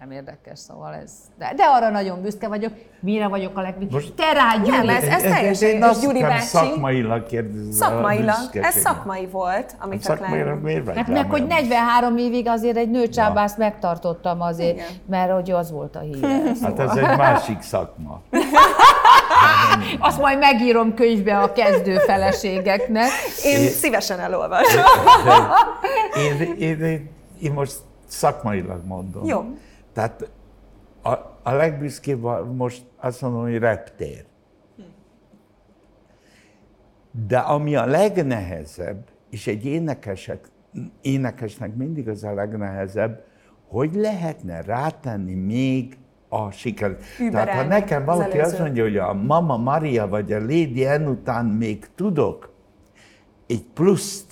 nem 0.00 0.10
érdekes, 0.10 0.58
szóval 0.58 0.94
ez. 0.94 1.12
De, 1.38 1.52
de 1.56 1.62
arra 1.64 1.90
nagyon 1.90 2.22
büszke 2.22 2.48
vagyok. 2.48 2.72
Mire 3.00 3.28
vagyok 3.28 3.56
a 3.56 3.60
legbüszke? 3.60 3.94
Most- 3.94 4.14
Te 4.14 4.32
rá, 4.32 4.56
Gyuri! 4.56 4.70
Nem, 4.70 4.88
ez, 4.88 5.02
ez 5.04 5.22
teljesen 5.22 5.68
én 5.68 5.76
és 5.76 5.82
azt 5.82 6.02
Gyuri 6.02 6.20
bácsi. 6.20 6.44
Szakmailag 6.46 7.26
kérdezem. 7.26 7.70
Szakmailag, 7.70 8.36
ez 8.52 8.74
szakmai 8.74 9.26
volt, 9.26 9.74
amit 9.78 10.00
a 10.00 10.02
Szakmailag 10.02 10.62
miért 10.62 10.84
vagy 10.84 10.96
Hát 10.96 11.06
meg, 11.08 11.30
hogy 11.30 11.42
olyan? 11.42 11.46
43 11.46 12.16
évig 12.16 12.48
azért 12.48 12.76
egy 12.76 12.90
nőcsábászt 12.90 13.58
megtartottam 13.58 14.40
azért, 14.40 14.74
Igen. 14.74 14.86
mert 15.06 15.32
hogy 15.32 15.50
az 15.50 15.70
volt 15.70 15.96
a 15.96 16.00
hír. 16.00 16.24
Hát 16.62 16.78
ez 16.78 16.96
egy 16.96 17.16
másik 17.16 17.62
szakma. 17.62 18.20
Azt 19.98 20.20
majd 20.20 20.38
megírom 20.38 20.94
könyvbe 20.94 21.38
a 21.38 21.52
kezdő 21.52 21.96
feleségeknek. 21.98 23.08
Én 23.44 23.68
szívesen 23.68 24.18
elolvasom. 24.18 24.82
Én, 26.16 26.56
én, 26.58 26.80
én 26.82 27.10
én 27.40 27.52
most 27.52 27.72
szakmailag 28.06 28.84
mondom. 28.86 29.26
Jó. 29.26 29.44
Tehát 29.92 30.30
a, 31.02 31.10
a 31.42 31.52
legbüszkébb 31.52 32.22
most 32.54 32.84
azt 32.96 33.22
mondom, 33.22 33.40
hogy 33.40 33.58
reptér. 33.58 34.24
De 37.26 37.38
ami 37.38 37.76
a 37.76 37.86
legnehezebb, 37.86 39.04
és 39.30 39.46
egy 39.46 39.64
énekesek, 39.64 40.48
énekesnek 41.00 41.76
mindig 41.76 42.08
az 42.08 42.24
a 42.24 42.34
legnehezebb, 42.34 43.24
hogy 43.68 43.94
lehetne 43.94 44.62
rátenni 44.62 45.34
még 45.34 45.98
a 46.28 46.50
sikert. 46.50 47.02
Tehát 47.30 47.48
ha 47.48 47.62
nekem 47.62 48.08
az 48.08 48.16
valaki 48.16 48.38
azt 48.38 48.46
előző. 48.46 48.62
mondja, 48.62 48.82
hogy 48.82 48.96
a 48.96 49.12
Mama 49.12 49.56
Maria 49.56 50.08
vagy 50.08 50.32
a 50.32 50.38
Lady 50.38 50.84
N 50.98 51.06
után 51.06 51.46
még 51.46 51.86
tudok 51.94 52.52
egy 53.46 53.64
pluszt, 53.74 54.29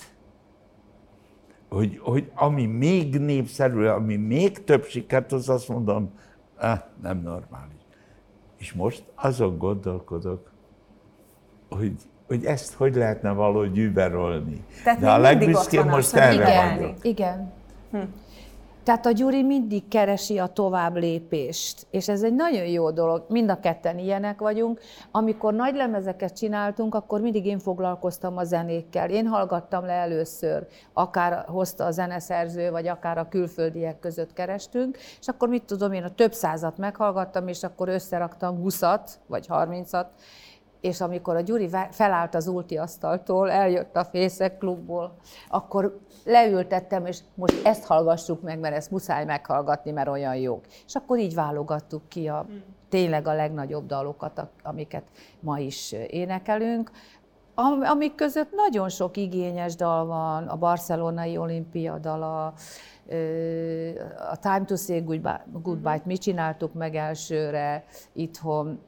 hogy, 1.68 1.98
hogy 2.02 2.30
ami 2.34 2.66
még 2.66 3.18
népszerű, 3.18 3.84
ami 3.86 4.16
még 4.16 4.64
több 4.64 4.84
sikert, 4.84 5.32
az 5.32 5.48
azt 5.48 5.68
mondom, 5.68 6.10
eh, 6.58 6.80
nem 7.02 7.20
normális. 7.22 7.76
És 8.58 8.72
most 8.72 9.02
azon 9.14 9.58
gondolkodok, 9.58 10.50
hogy, 11.68 11.92
hogy 12.26 12.44
ezt 12.44 12.74
hogy 12.74 12.94
lehetne 12.94 13.30
valahogy 13.32 13.78
überolni. 13.78 14.64
Tehát 14.84 15.00
De 15.00 15.10
a 15.10 15.18
legbüszkébb 15.18 15.86
most 15.86 16.14
erre 16.14 16.34
igen. 16.34 16.76
vagyok. 16.76 17.04
Igen. 17.04 17.52
Tehát 18.88 19.06
a 19.06 19.10
Gyuri 19.10 19.42
mindig 19.42 19.88
keresi 19.88 20.38
a 20.38 20.46
tovább 20.46 20.96
lépést, 20.96 21.86
és 21.90 22.08
ez 22.08 22.22
egy 22.22 22.34
nagyon 22.34 22.66
jó 22.66 22.90
dolog. 22.90 23.24
Mind 23.28 23.50
a 23.50 23.60
ketten 23.60 23.98
ilyenek 23.98 24.38
vagyunk. 24.38 24.80
Amikor 25.10 25.54
nagy 25.54 25.74
lemezeket 25.74 26.36
csináltunk, 26.36 26.94
akkor 26.94 27.20
mindig 27.20 27.46
én 27.46 27.58
foglalkoztam 27.58 28.36
a 28.36 28.44
zenékkel. 28.44 29.10
Én 29.10 29.26
hallgattam 29.26 29.84
le 29.84 29.92
először, 29.92 30.66
akár 30.92 31.44
hozta 31.46 31.84
a 31.84 31.90
zeneszerző, 31.90 32.70
vagy 32.70 32.86
akár 32.86 33.18
a 33.18 33.28
külföldiek 33.28 33.98
között 33.98 34.32
kerestünk, 34.32 34.98
és 35.20 35.28
akkor 35.28 35.48
mit 35.48 35.64
tudom 35.64 35.92
én, 35.92 36.02
a 36.02 36.14
több 36.14 36.32
százat 36.32 36.78
meghallgattam, 36.78 37.48
és 37.48 37.62
akkor 37.62 37.88
összeraktam 37.88 38.62
20-at, 38.64 39.08
vagy 39.26 39.46
30-at, 39.48 40.06
és 40.80 41.00
amikor 41.00 41.36
a 41.36 41.40
Gyuri 41.40 41.68
felállt 41.90 42.34
az 42.34 42.46
ulti 42.46 42.76
asztaltól, 42.76 43.50
eljött 43.50 43.96
a 43.96 44.04
Fészek 44.04 44.58
klubból, 44.58 45.16
akkor 45.48 45.98
leültettem, 46.24 47.06
és 47.06 47.18
most 47.34 47.66
ezt 47.66 47.84
hallgassuk 47.84 48.42
meg, 48.42 48.58
mert 48.58 48.74
ezt 48.74 48.90
muszáj 48.90 49.24
meghallgatni, 49.24 49.90
mert 49.90 50.08
olyan 50.08 50.36
jók. 50.36 50.64
És 50.86 50.94
akkor 50.94 51.18
így 51.18 51.34
válogattuk 51.34 52.08
ki 52.08 52.28
a 52.28 52.46
tényleg 52.88 53.26
a 53.26 53.34
legnagyobb 53.34 53.86
dalokat, 53.86 54.46
amiket 54.62 55.04
ma 55.40 55.58
is 55.58 55.92
énekelünk, 56.08 56.90
am- 57.54 57.82
amik 57.82 58.14
között 58.14 58.52
nagyon 58.54 58.88
sok 58.88 59.16
igényes 59.16 59.76
dal 59.76 60.06
van, 60.06 60.46
a 60.46 60.56
barcelonai 60.56 61.36
olimpia 61.36 61.98
dala, 61.98 62.52
a 64.30 64.36
Time 64.40 64.64
to 64.64 64.76
Say 64.76 65.00
Goodbye- 65.00 65.44
Goodbye-t 65.62 66.04
mi 66.04 66.16
csináltuk 66.16 66.72
meg 66.74 66.94
elsőre 66.94 67.84
itthon, 68.12 68.80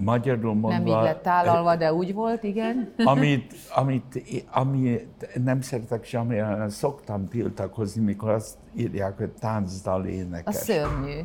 Magyarul 0.00 0.54
mondva, 0.54 0.68
nem 0.68 0.86
így 0.86 1.02
lett 1.02 1.22
tálalva, 1.22 1.76
de 1.76 1.92
úgy 1.94 2.14
volt, 2.14 2.42
igen. 2.42 2.92
amit, 3.04 3.54
amit, 3.74 4.26
amit 4.52 5.44
nem 5.44 5.60
szeretek 5.60 6.04
semmilyen, 6.04 6.70
szoktam 6.70 7.28
tiltakozni, 7.28 8.02
mikor 8.02 8.30
azt 8.30 8.56
írják, 8.76 9.16
hogy 9.16 9.30
táncdal 9.30 10.00
A 10.00 10.06
énekes. 10.06 10.54
szörnyű. 10.54 11.18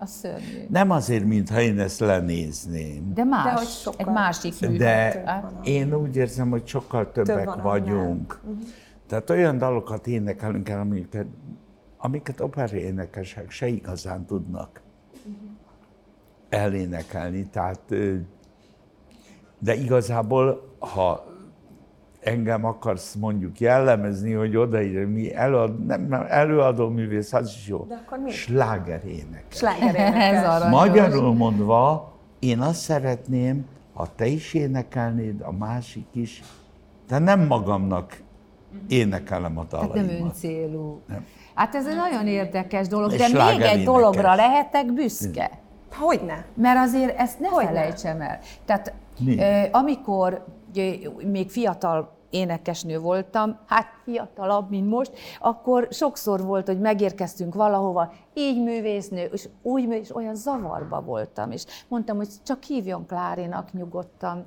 A 0.00 0.06
szörnyű. 0.06 0.64
Nem 0.68 0.90
azért, 0.90 1.24
mintha 1.24 1.60
én 1.60 1.78
ezt 1.80 2.00
lenézném, 2.00 3.12
De 3.14 3.24
más, 3.24 3.44
De 3.44 3.52
hogy 3.52 3.66
sokkal- 3.66 4.06
egy 4.08 4.12
másik 4.14 4.60
mű. 4.60 4.76
de 4.76 5.22
Hát, 5.26 5.52
én 5.62 5.94
úgy 5.94 6.16
érzem, 6.16 6.50
hogy 6.50 6.66
sokkal 6.66 7.12
többek 7.12 7.36
van 7.44 7.46
annál. 7.46 7.62
vagyunk. 7.64 8.40
Tehát 9.06 9.30
olyan 9.30 9.58
dalokat 9.58 10.06
énekelünk 10.06 10.68
el, 10.68 10.80
amiket, 10.80 11.26
amiket 11.96 12.40
opera 12.40 12.76
énekesek 12.76 13.50
se 13.50 13.66
igazán 13.66 14.24
tudnak 14.26 14.80
elénekelni. 16.48 17.46
Tehát, 17.46 17.80
de 19.58 19.74
igazából, 19.74 20.76
ha 20.78 21.24
engem 22.20 22.64
akarsz 22.64 23.14
mondjuk 23.14 23.60
jellemezni, 23.60 24.32
hogy 24.32 24.56
odaírja, 24.56 25.08
mi 25.08 25.34
előad, 25.34 25.84
nem, 25.86 26.02
nem, 26.02 26.26
előadó 26.28 26.88
művész, 26.88 27.32
az 27.32 27.48
is 27.58 27.66
jó. 27.68 27.84
De 27.88 28.02
akkor 28.04 28.18
mi? 28.18 28.30
Sláger 28.30 29.04
énekes. 29.06 29.56
Slágerénekes. 29.58 30.32
Ez 30.32 30.44
aranyos. 30.44 30.70
Magyarul 30.70 31.34
mondva, 31.34 32.12
én 32.38 32.58
azt 32.60 32.80
szeretném, 32.80 33.66
ha 33.94 34.08
te 34.16 34.26
is 34.26 34.54
énekelnéd, 34.54 35.40
a 35.40 35.52
másik 35.52 36.06
is, 36.12 36.42
de 37.08 37.18
nem 37.18 37.46
magamnak 37.46 38.20
énekelem 38.88 39.58
a 39.58 39.66
Tehát 39.66 39.94
nem 39.94 40.06
dalaimat. 40.06 40.28
öncélú. 40.28 41.00
Nem. 41.06 41.24
Hát 41.54 41.74
ez 41.74 41.86
egy 41.86 41.96
nagyon 41.96 42.26
érdekes 42.26 42.88
dolog, 42.88 43.10
de 43.10 43.16
még 43.16 43.26
sláger 43.26 43.72
egy 43.72 43.84
dologra 43.84 44.20
énekes. 44.20 44.36
lehetek 44.36 44.92
büszke. 44.92 45.50
Hogyne? 45.92 46.44
Mert 46.54 46.78
azért 46.78 47.18
ezt 47.18 47.40
ne 47.40 47.48
Hogyne. 47.48 47.68
felejtsem 47.68 48.20
el. 48.20 48.38
Tehát 48.64 48.92
ö, 49.26 49.62
amikor 49.72 50.44
ugye, 50.68 50.96
még 51.24 51.50
fiatal 51.50 52.16
énekesnő 52.30 52.98
voltam, 52.98 53.58
hát 53.66 53.86
fiatalabb, 54.04 54.70
mint 54.70 54.88
most, 54.88 55.12
akkor 55.40 55.88
sokszor 55.90 56.44
volt, 56.44 56.66
hogy 56.66 56.80
megérkeztünk 56.80 57.54
valahova, 57.54 58.12
így 58.34 58.62
művésznő, 58.62 59.28
és 59.32 59.48
úgy, 59.62 59.84
és 59.90 60.14
olyan 60.14 60.34
zavarba 60.34 61.00
voltam, 61.00 61.50
és 61.50 61.64
mondtam, 61.88 62.16
hogy 62.16 62.28
csak 62.44 62.62
hívjon 62.62 63.06
Klárinak 63.06 63.72
nyugodtan. 63.72 64.46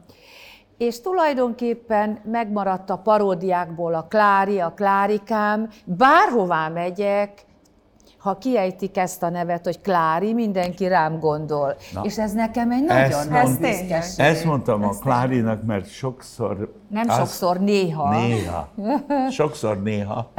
És 0.78 1.02
tulajdonképpen 1.02 2.20
megmaradt 2.24 2.90
a 2.90 2.98
paródiákból 2.98 3.94
a 3.94 4.08
Klári, 4.08 4.60
a 4.60 4.74
Klárikám, 4.76 5.70
bárhová 5.86 6.68
megyek, 6.68 7.46
ha 8.22 8.38
kiejtik 8.38 8.98
ezt 8.98 9.24
a 9.24 9.30
nevet, 9.30 9.66
hogy 9.66 9.82
Klári, 9.82 10.34
mindenki 10.34 10.88
rám 10.88 11.20
gondol. 11.20 11.76
Na. 11.94 12.02
És 12.04 12.18
ez 12.18 12.34
nekem 12.34 12.72
egy 12.72 12.86
Ezt 12.88 13.30
nagyon 13.30 13.48
nagy 13.48 13.60
büszkeség. 13.60 14.26
Ezt 14.26 14.46
mondtam 14.46 14.84
a 14.84 14.90
Klárinak, 14.90 15.64
mert 15.64 15.90
sokszor... 15.90 16.74
Nem 16.90 17.10
azt- 17.10 17.18
sokszor, 17.20 17.60
néha. 17.60 18.22
Néha. 18.22 18.70
Sokszor 19.30 19.82
néha. 19.82 20.32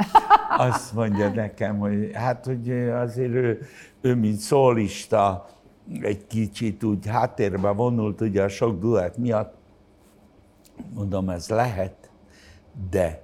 Azt 0.57 0.93
mondja 0.93 1.29
nekem, 1.29 1.77
hogy 1.77 2.11
hát, 2.13 2.45
hogy 2.45 2.69
azért 2.89 3.33
ő, 3.33 3.67
ő 4.01 4.15
mint 4.15 4.37
szólista, 4.37 5.45
egy 6.01 6.27
kicsit 6.27 6.83
úgy 6.83 7.07
háttérbe 7.07 7.69
vonult 7.69 8.21
ugye 8.21 8.43
a 8.43 8.49
sok 8.49 8.79
duett 8.79 9.17
miatt. 9.17 9.53
Mondom, 10.93 11.29
ez 11.29 11.49
lehet, 11.49 12.09
de 12.89 13.21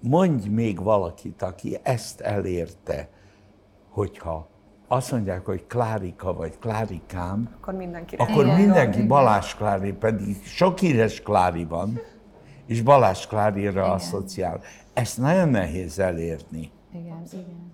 mondj 0.00 0.48
még 0.48 0.82
valakit, 0.82 1.42
aki 1.42 1.78
ezt 1.82 2.20
elérte, 2.20 3.08
hogyha 3.94 4.48
azt 4.88 5.10
mondják, 5.12 5.44
hogy 5.44 5.66
Klárika 5.66 6.32
vagy 6.34 6.58
Klárikám, 6.58 7.54
Akkor 7.60 7.74
mindenki 7.74 8.16
akkor 8.16 8.44
Igen. 8.44 8.56
mindenki 8.56 8.96
Igen. 8.96 9.08
Balázs 9.08 9.54
Klári, 9.54 9.92
pedig 9.92 10.44
sok 10.44 10.78
híres 10.78 11.22
Klári 11.22 11.64
van, 11.64 12.00
és 12.66 12.82
Balázs 12.82 13.26
Klárira 13.26 13.92
asszociál. 13.92 14.60
Ezt 14.92 15.18
nagyon 15.18 15.48
nehéz 15.48 15.98
elérni. 15.98 16.70
Igen, 16.92 17.22
igen. 17.32 17.72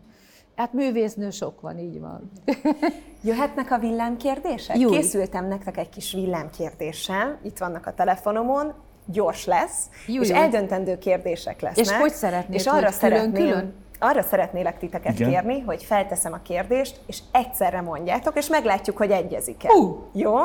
Hát 0.57 0.73
művésznő 0.73 1.31
sok 1.31 1.61
van, 1.61 1.79
így 1.79 2.01
van. 2.01 2.31
Jöhetnek 3.23 3.71
a 3.71 3.79
villámkérdések? 3.79 4.79
Júj. 4.79 4.97
Készültem 4.97 5.47
nektek 5.47 5.77
egy 5.77 5.89
kis 5.89 6.13
villámkérdéssel, 6.13 7.39
itt 7.43 7.59
vannak 7.59 7.87
a 7.87 7.95
telefonomon, 7.95 8.73
gyors 9.07 9.45
lesz, 9.45 9.89
Júj, 10.07 10.25
és 10.25 10.31
eldöntendő 10.31 10.99
kérdések 10.99 11.61
lesznek. 11.61 11.85
És 11.85 11.93
hogy 11.93 12.13
szeretnéd, 12.13 12.59
És 12.59 12.67
arra 12.67 12.85
hogy 12.85 12.93
szeretném, 12.93 13.33
külön-külön? 13.33 13.75
Arra 14.01 14.23
szeretnélek 14.23 14.79
titeket 14.79 15.19
Igen. 15.19 15.31
kérni, 15.31 15.61
hogy 15.61 15.83
felteszem 15.83 16.33
a 16.33 16.41
kérdést, 16.43 17.01
és 17.07 17.19
egyszerre 17.33 17.81
mondjátok, 17.81 18.37
és 18.37 18.47
meglátjuk, 18.49 18.97
hogy 18.97 19.11
egyezik-e. 19.11 19.69
Hú! 19.69 20.09
Jó? 20.13 20.39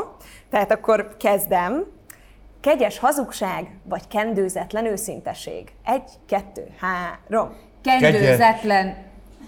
Tehát 0.49 0.71
akkor 0.71 1.15
kezdem. 1.19 1.85
Kegyes 2.61 2.99
hazugság, 2.99 3.67
vagy 3.83 4.07
kendőzetlen 4.07 4.85
őszinteség? 4.85 5.71
Egy, 5.85 6.09
kettő, 6.27 6.67
három. 6.81 7.55
Kendőzetlen. 7.83 8.95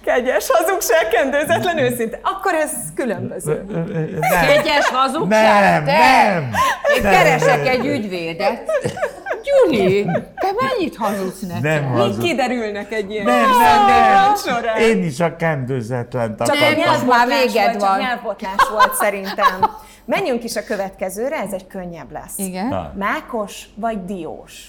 Kegyes 0.06 0.48
hazugság, 0.50 1.08
kendőzetlen 1.08 1.78
őszinte. 1.78 2.20
Akkor 2.24 2.54
ez 2.54 2.72
különböző. 2.96 3.63
Nem, 3.67 4.46
Kegyes 4.48 4.88
hazugság? 4.88 5.62
nem, 5.62 5.86
Te! 5.86 5.98
nem. 6.34 6.52
Én 6.96 7.02
keresek 7.02 7.67
egy 7.67 7.86
ügyvédet. 7.86 8.72
Gyuri, 9.47 10.03
te 10.36 10.47
mennyit 10.60 10.95
hazudsz 10.95 11.39
nekem? 11.41 11.62
Nem 11.62 11.83
Így 11.95 11.99
hazug. 11.99 12.23
kiderülnek 12.23 12.91
egy 12.91 13.12
ilyen 13.12 13.25
Nem, 13.25 13.49
nem, 13.49 13.86
nem. 13.86 14.36
során. 14.36 14.77
Én 14.81 15.03
is 15.03 15.19
a 15.19 15.36
kendőzetlen 15.36 16.36
Csak 16.38 16.47
akartam. 16.55 16.93
az 16.93 17.03
már 17.03 17.27
véged 17.27 17.53
volt, 17.53 17.71
csak 17.71 17.89
van. 17.89 17.99
nyelvbotlás 17.99 18.69
volt 18.71 18.93
szerintem. 18.95 19.69
Menjünk 20.05 20.43
is 20.43 20.55
a 20.55 20.63
következőre, 20.63 21.36
ez 21.36 21.51
egy 21.51 21.67
könnyebb 21.67 22.12
lesz. 22.12 22.38
Igen. 22.38 22.67
Na. 22.67 22.93
Mákos 22.97 23.63
vagy 23.75 24.05
diós? 24.05 24.65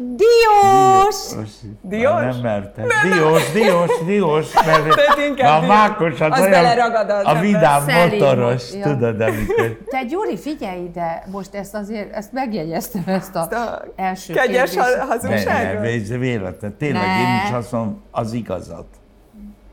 Diós! 0.00 1.46
Diós? 1.82 2.20
Nem 2.20 2.40
mertem. 2.42 2.86
Diós, 3.12 3.52
diós, 3.52 3.90
diós, 4.04 4.54
mert 4.54 4.94
Tehát 4.94 5.18
inkább 5.28 5.56
a 5.56 5.64
diós. 5.64 5.76
mákos 5.76 6.20
az, 6.20 6.30
Az 6.30 6.40
olyan, 6.40 6.80
a 7.24 7.34
vidám 7.40 7.84
Szelíd 7.88 8.20
motoros, 8.20 8.72
ja. 8.74 8.82
tudod, 8.82 9.20
amikor... 9.20 9.78
Te 9.86 10.04
Gyuri, 10.04 10.36
figyelj 10.38 10.82
ide, 10.82 11.24
most 11.30 11.54
ezt 11.54 11.74
azért, 11.74 12.14
ezt 12.14 12.32
megjegyeztem, 12.32 13.02
ezt 13.06 13.34
a, 13.34 13.40
a 13.40 13.82
első 13.96 14.32
Kegyes 14.32 14.70
kérdést. 14.70 14.98
ha- 14.98 15.14
Ne, 15.28 15.42
ne, 15.44 16.16
véletlen. 16.18 16.76
Tényleg 16.76 17.02
Ne. 17.06 17.18
én 17.20 17.44
is 17.46 17.52
azt 17.52 17.72
mondom, 17.72 18.02
az 18.10 18.32
igazat. 18.32 18.86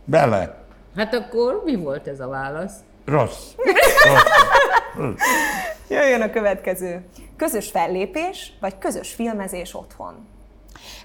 Bele. 0.05 0.57
Hát 0.95 1.13
akkor 1.13 1.61
mi 1.65 1.75
volt 1.75 2.07
ez 2.07 2.19
a 2.19 2.27
válasz? 2.27 2.73
Rossz. 3.05 3.51
Jöjjön 5.89 6.21
a 6.21 6.29
következő. 6.29 7.05
Közös 7.37 7.69
fellépés, 7.69 8.53
vagy 8.59 8.77
közös 8.77 9.13
filmezés 9.13 9.73
otthon? 9.75 10.27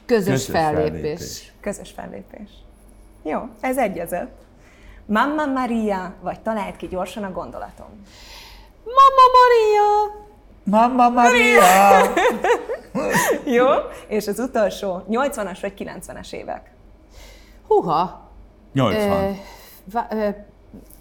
Közös, 0.06 0.24
Közös 0.32 0.46
fellépés. 0.46 0.90
fellépés. 1.00 1.52
Közös 1.60 1.90
fellépés. 1.90 2.50
Jó, 3.22 3.40
ez 3.60 3.76
egyezett. 3.78 4.38
Mamma 5.06 5.46
Maria, 5.46 6.14
vagy 6.20 6.40
találd 6.40 6.76
ki 6.76 6.86
gyorsan 6.88 7.24
a 7.24 7.30
gondolatom. 7.32 8.06
Mama 8.84 9.26
Maria! 9.38 10.18
Mamma 10.64 11.08
Maria! 11.08 12.12
Jó, 13.56 13.66
és 14.08 14.26
az 14.26 14.38
utolsó, 14.38 15.04
80-as 15.10 15.58
vagy 15.60 15.72
90-es 15.78 16.32
évek? 16.32 16.70
Huha! 17.66 18.30
80. 18.72 19.10
Ö, 19.10 19.30
va- 19.92 20.12
ö, 20.12 20.28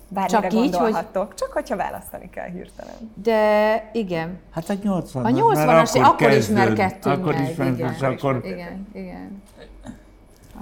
Bármire 0.09 0.39
Csak 0.41 0.53
így, 0.53 0.75
hogy- 0.75 0.95
csak 1.13 1.51
hogyha 1.53 1.75
választani 1.75 2.29
kell 2.29 2.47
hirtelen. 2.49 2.93
de 3.23 3.89
igen. 3.93 4.37
Hát 4.51 4.69
a 4.69 4.73
80 4.83 5.25
A 5.25 5.29
80-as, 5.29 6.01
akkor, 6.03 6.31
ismerkedtünk 6.31 7.17
Akkor 7.17 7.33
meg. 7.33 7.49
ismerkedtünk, 7.49 7.97
igen, 7.97 8.11
akkor 8.11 8.41
igen, 8.45 8.87
igen. 8.93 9.41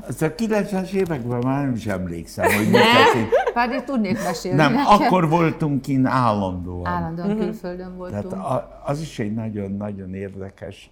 az 0.07 0.21
a 0.21 0.33
90-es 0.35 0.91
években 0.91 1.39
már 1.43 1.63
nem 1.65 1.73
is 1.73 1.85
emlékszem, 1.85 2.45
hogy 2.51 2.65
mi 2.65 2.71
történt. 2.71 3.29
Pedig 3.53 3.83
tudnék 3.83 4.23
mesélni. 4.23 4.57
Nem, 4.57 4.75
akkor 4.87 5.29
voltunk 5.29 5.81
kint 5.81 6.07
állandóan. 6.07 6.85
Állandóan 6.85 7.37
külföldön 7.37 7.97
Tehát 8.09 8.23
voltunk. 8.23 8.43
a, 8.43 8.81
az 8.85 9.01
is 9.01 9.19
egy 9.19 9.33
nagyon-nagyon 9.33 10.13
érdekes 10.13 10.91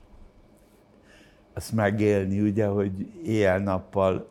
azt 1.54 1.72
megélni, 1.72 2.42
ugye, 2.42 2.66
hogy 2.66 2.92
éjjel-nappal 3.26 4.28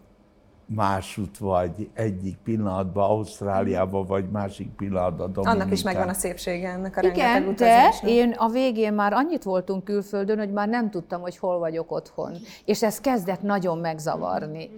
másút 0.66 1.38
vagy 1.38 1.88
egyik 1.94 2.36
pillanatban 2.44 3.10
Ausztráliában, 3.10 4.06
vagy 4.06 4.30
másik 4.30 4.68
pillanatban 4.76 5.32
Dominikán. 5.32 5.60
Annak 5.60 5.72
is 5.72 5.82
megvan 5.82 6.08
a 6.08 6.12
szépsége 6.12 6.68
ennek 6.68 6.96
a 6.96 7.02
Igen, 7.02 7.54
de 7.56 7.94
én 8.06 8.34
a 8.36 8.48
végén 8.48 8.92
már 8.92 9.12
annyit 9.12 9.42
voltunk 9.42 9.84
külföldön, 9.84 10.38
hogy 10.38 10.52
már 10.52 10.68
nem 10.68 10.90
tudtam, 10.90 11.20
hogy 11.20 11.36
hol 11.36 11.58
vagyok 11.58 11.92
otthon. 11.92 12.32
És 12.64 12.82
ez 12.82 13.00
kezdett 13.00 13.42
nagyon 13.42 13.78
megzavarni. 13.78 14.70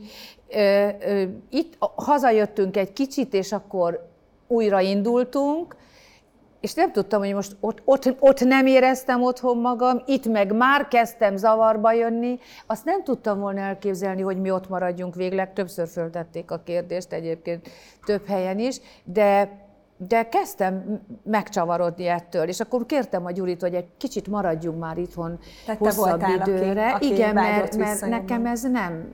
Itt 1.51 1.77
hazajöttünk 1.95 2.77
egy 2.77 2.93
kicsit, 2.93 3.35
és 3.35 3.53
akkor 3.53 4.09
újra 4.47 4.81
indultunk, 4.81 5.77
és 6.67 6.75
nem 6.75 6.93
tudtam, 6.93 7.21
hogy 7.21 7.35
most 7.35 7.57
ott, 7.61 7.83
ott, 7.85 8.17
ott 8.19 8.41
nem 8.41 8.67
éreztem 8.67 9.23
otthon 9.23 9.59
magam, 9.59 10.03
itt 10.07 10.27
meg 10.27 10.57
már 10.57 10.89
kezdtem 10.89 11.37
zavarba 11.37 11.93
jönni. 11.93 12.39
Azt 12.67 12.85
nem 12.85 13.03
tudtam 13.03 13.41
volna 13.41 13.61
elképzelni, 13.61 14.23
hogy 14.23 14.41
mi 14.41 14.51
ott 14.51 14.69
maradjunk 14.69 15.15
végleg. 15.15 15.53
Többször 15.53 15.89
föltették 15.89 16.51
a 16.51 16.61
kérdést 16.65 17.13
egyébként 17.13 17.69
több 18.05 18.27
helyen 18.27 18.59
is, 18.59 18.81
de 19.05 19.65
de 20.09 20.29
kezdtem 20.29 21.01
megcsavarodni 21.23 22.07
ettől, 22.07 22.49
és 22.49 22.61
akkor 22.61 22.87
kértem 22.87 23.25
a 23.27 23.31
Gyurit, 23.31 23.61
hogy 23.61 23.75
egy 23.75 23.87
kicsit 23.97 24.29
maradjunk 24.29 24.79
már 24.79 24.99
itthon 24.99 25.39
Tehát 25.65 25.81
te 25.81 25.87
hosszabb 25.87 26.05
voltál, 26.09 26.39
aki- 26.41 26.51
időre. 26.51 26.93
aki 26.93 27.13
Igen, 27.13 27.35
mert, 27.35 27.77
mert 27.77 28.07
nekem 28.07 28.47
ez 28.47 28.63
nem, 28.63 29.09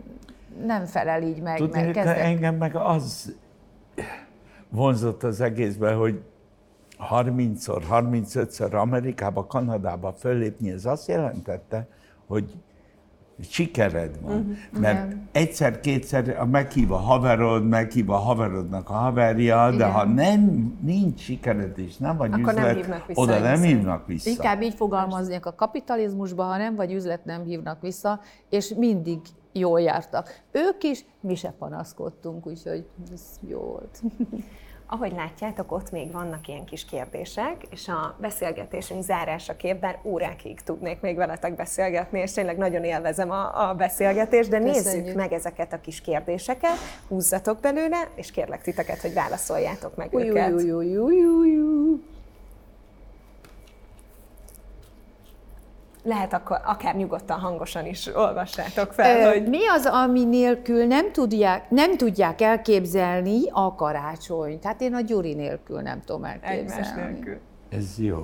nem 0.66 0.84
felel 0.84 1.22
így 1.22 1.42
meg. 1.42 1.56
Tudni, 1.56 1.80
mert 1.80 1.92
kezdett... 1.92 2.16
engem 2.16 2.54
meg 2.54 2.76
az 2.76 3.34
vonzott 4.68 5.22
az 5.22 5.40
egészben, 5.40 5.96
hogy 5.96 6.20
30-szor, 7.10 7.82
35-ször 7.90 8.80
Amerikába, 8.80 9.46
Kanadába 9.46 10.12
föllépni, 10.12 10.70
ez 10.70 10.86
azt 10.86 11.08
jelentette, 11.08 11.88
hogy 12.26 12.52
sikered 13.40 14.20
van. 14.20 14.36
Uh-huh. 14.36 14.80
Mert 14.80 15.06
Igen. 15.06 15.28
egyszer-kétszer 15.32 16.44
meghív 16.50 16.92
a 16.92 16.96
haverod, 16.96 17.68
meghív 17.68 18.10
a 18.10 18.16
haverodnak 18.16 18.90
a 18.90 18.92
haverja, 18.92 19.68
de 19.68 19.74
Igen. 19.74 19.90
ha 19.90 20.04
nem, 20.04 20.72
nincs 20.80 21.20
sikered 21.20 21.78
és 21.78 21.96
nem 21.96 22.16
vagy 22.16 22.32
Akkor 22.32 22.54
nem 22.54 22.64
üzlet, 22.64 22.76
hívnak 22.76 23.06
vissza 23.06 23.20
oda 23.20 23.38
nem 23.38 23.62
hívnak 23.62 24.06
vissza. 24.06 24.30
Inkább 24.30 24.62
így 24.62 24.74
fogalmaznék 24.74 25.46
a 25.46 25.54
kapitalizmusban, 25.54 26.48
ha 26.48 26.56
nem 26.56 26.74
vagy 26.74 26.92
üzlet, 26.92 27.24
nem 27.24 27.44
hívnak 27.44 27.80
vissza, 27.80 28.20
és 28.48 28.74
mindig 28.76 29.20
jól 29.52 29.80
jártak. 29.80 30.42
Ők 30.50 30.82
is, 30.82 31.04
mi 31.20 31.34
se 31.34 31.54
panaszkodtunk, 31.58 32.46
úgyhogy 32.46 32.86
ez 33.12 33.22
jó 33.48 33.60
volt. 33.60 34.02
Ahogy 34.94 35.12
látjátok, 35.12 35.72
ott 35.72 35.90
még 35.90 36.12
vannak 36.12 36.48
ilyen 36.48 36.64
kis 36.64 36.84
kérdések, 36.84 37.56
és 37.70 37.88
a 37.88 38.16
beszélgetésünk 38.20 39.02
zárásaképp, 39.02 39.80
bár 39.80 39.98
órákig 40.04 40.60
tudnék 40.60 41.00
még 41.00 41.16
veletek 41.16 41.56
beszélgetni, 41.56 42.20
és 42.20 42.32
tényleg 42.32 42.56
nagyon 42.56 42.84
élvezem 42.84 43.30
a, 43.30 43.68
a 43.68 43.74
beszélgetést, 43.74 44.50
de 44.50 44.58
nézzük 44.58 44.82
Köszönjük. 44.82 45.16
meg 45.16 45.32
ezeket 45.32 45.72
a 45.72 45.80
kis 45.80 46.00
kérdéseket, 46.00 46.76
húzzatok 47.08 47.60
belőle, 47.60 48.08
és 48.14 48.30
kérlek 48.30 48.62
titeket, 48.62 49.00
hogy 49.00 49.14
válaszoljátok 49.14 49.96
meg 49.96 50.08
Új, 50.14 50.28
őket. 50.28 50.52
új, 50.52 50.70
új, 50.72 50.96
új, 50.96 51.26
új. 51.26 51.60
Lehet 56.04 56.32
akkor 56.32 56.60
akár 56.64 56.96
nyugodtan, 56.96 57.38
hangosan 57.40 57.86
is 57.86 58.06
olvassátok 58.14 58.92
fel, 58.92 59.20
Ö, 59.20 59.28
hogy 59.38 59.48
Mi 59.48 59.66
az, 59.68 59.86
ami 59.86 60.24
nélkül 60.24 60.84
nem 60.84 61.12
tudják, 61.12 61.70
nem 61.70 61.96
tudják 61.96 62.40
elképzelni 62.40 63.40
a 63.50 63.74
karácsonyt? 63.74 64.60
Tehát 64.60 64.80
én 64.80 64.94
a 64.94 65.00
Gyuri 65.00 65.34
nélkül 65.34 65.80
nem 65.80 66.02
tudom 66.04 66.24
elképzelni. 66.24 66.60
egymás 66.62 66.88
nélkül. 66.94 67.38
Ez 67.68 67.98
jó. 67.98 68.22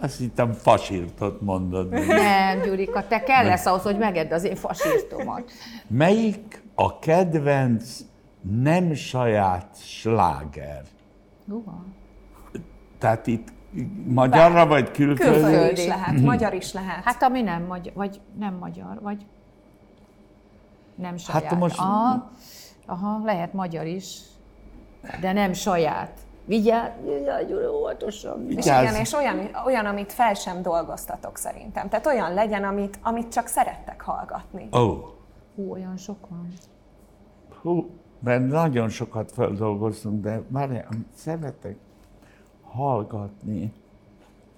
Azt 0.00 0.18
hittem 0.18 0.52
fasírtot 0.52 1.40
mondod. 1.40 1.88
Nem, 2.06 2.60
Gyurika, 2.60 3.06
te 3.06 3.22
kell 3.22 3.44
lesz 3.44 3.66
ahhoz, 3.66 3.82
hogy 3.82 3.98
megedd 3.98 4.32
az 4.32 4.44
én 4.44 4.56
fasírtomat. 4.56 5.50
Melyik 5.86 6.62
a 6.74 6.98
kedvenc 6.98 7.98
nem 8.62 8.94
saját 8.94 9.76
sláger? 9.82 10.82
Uha. 11.48 11.84
Tehát 12.98 13.26
itt 13.26 13.48
magyarra 14.06 14.66
vagy 14.66 14.90
külföldi? 14.90 15.40
Külföldi 15.40 15.80
is 15.80 15.86
lehet, 15.86 16.20
magyar 16.20 16.54
is 16.54 16.72
lehet. 16.72 17.04
Hát 17.04 17.22
ami 17.22 17.42
nem 17.42 17.62
magyar, 17.62 17.92
vagy 17.94 18.20
nem 18.38 18.54
magyar, 18.54 18.98
vagy 19.02 19.26
nem 20.94 21.16
saját. 21.16 21.44
Hát 21.44 21.58
most- 21.58 21.78
Aha, 21.78 22.30
aha, 22.86 23.20
lehet 23.24 23.52
magyar 23.52 23.86
is, 23.86 24.20
de 25.20 25.32
nem 25.32 25.52
saját. 25.52 26.20
Vigyázz, 26.46 26.92
vigyázz, 27.04 27.52
óvatosan. 27.74 28.46
És 28.48 28.66
igen, 28.66 28.94
és 28.94 29.12
olyan, 29.12 29.50
olyan, 29.64 29.86
amit 29.86 30.12
fel 30.12 30.34
sem 30.34 30.62
dolgoztatok 30.62 31.36
szerintem. 31.36 31.88
Tehát 31.88 32.06
olyan 32.06 32.34
legyen, 32.34 32.64
amit, 32.64 32.98
amit 33.02 33.32
csak 33.32 33.46
szerettek 33.46 34.00
hallgatni. 34.00 34.68
Ó, 34.72 34.78
oh, 34.78 35.12
Hú, 35.54 35.72
olyan 35.72 35.96
sok 35.96 36.28
van. 36.28 36.48
hú, 37.62 37.90
mert 38.20 38.46
nagyon 38.46 38.88
sokat 38.88 39.32
feldolgoztunk, 39.32 40.22
de 40.22 40.42
már 40.48 40.86
szeretek 41.14 41.76
hallgatni. 42.74 43.72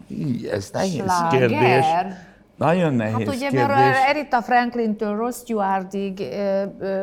Így, 0.09 0.47
ez 0.47 0.71
nehéz 0.73 0.93
Sláger? 0.95 1.49
kérdés. 1.49 1.85
Nagyon 2.57 2.95
nehéz 2.95 3.13
Hát 3.27 3.35
ugye, 3.35 3.49
kérdés. 3.49 3.67
mert 3.67 4.09
Erita 4.09 4.43
Franklin-től 4.43 5.17
Ross 5.17 5.37
Stewartig, 5.37 6.23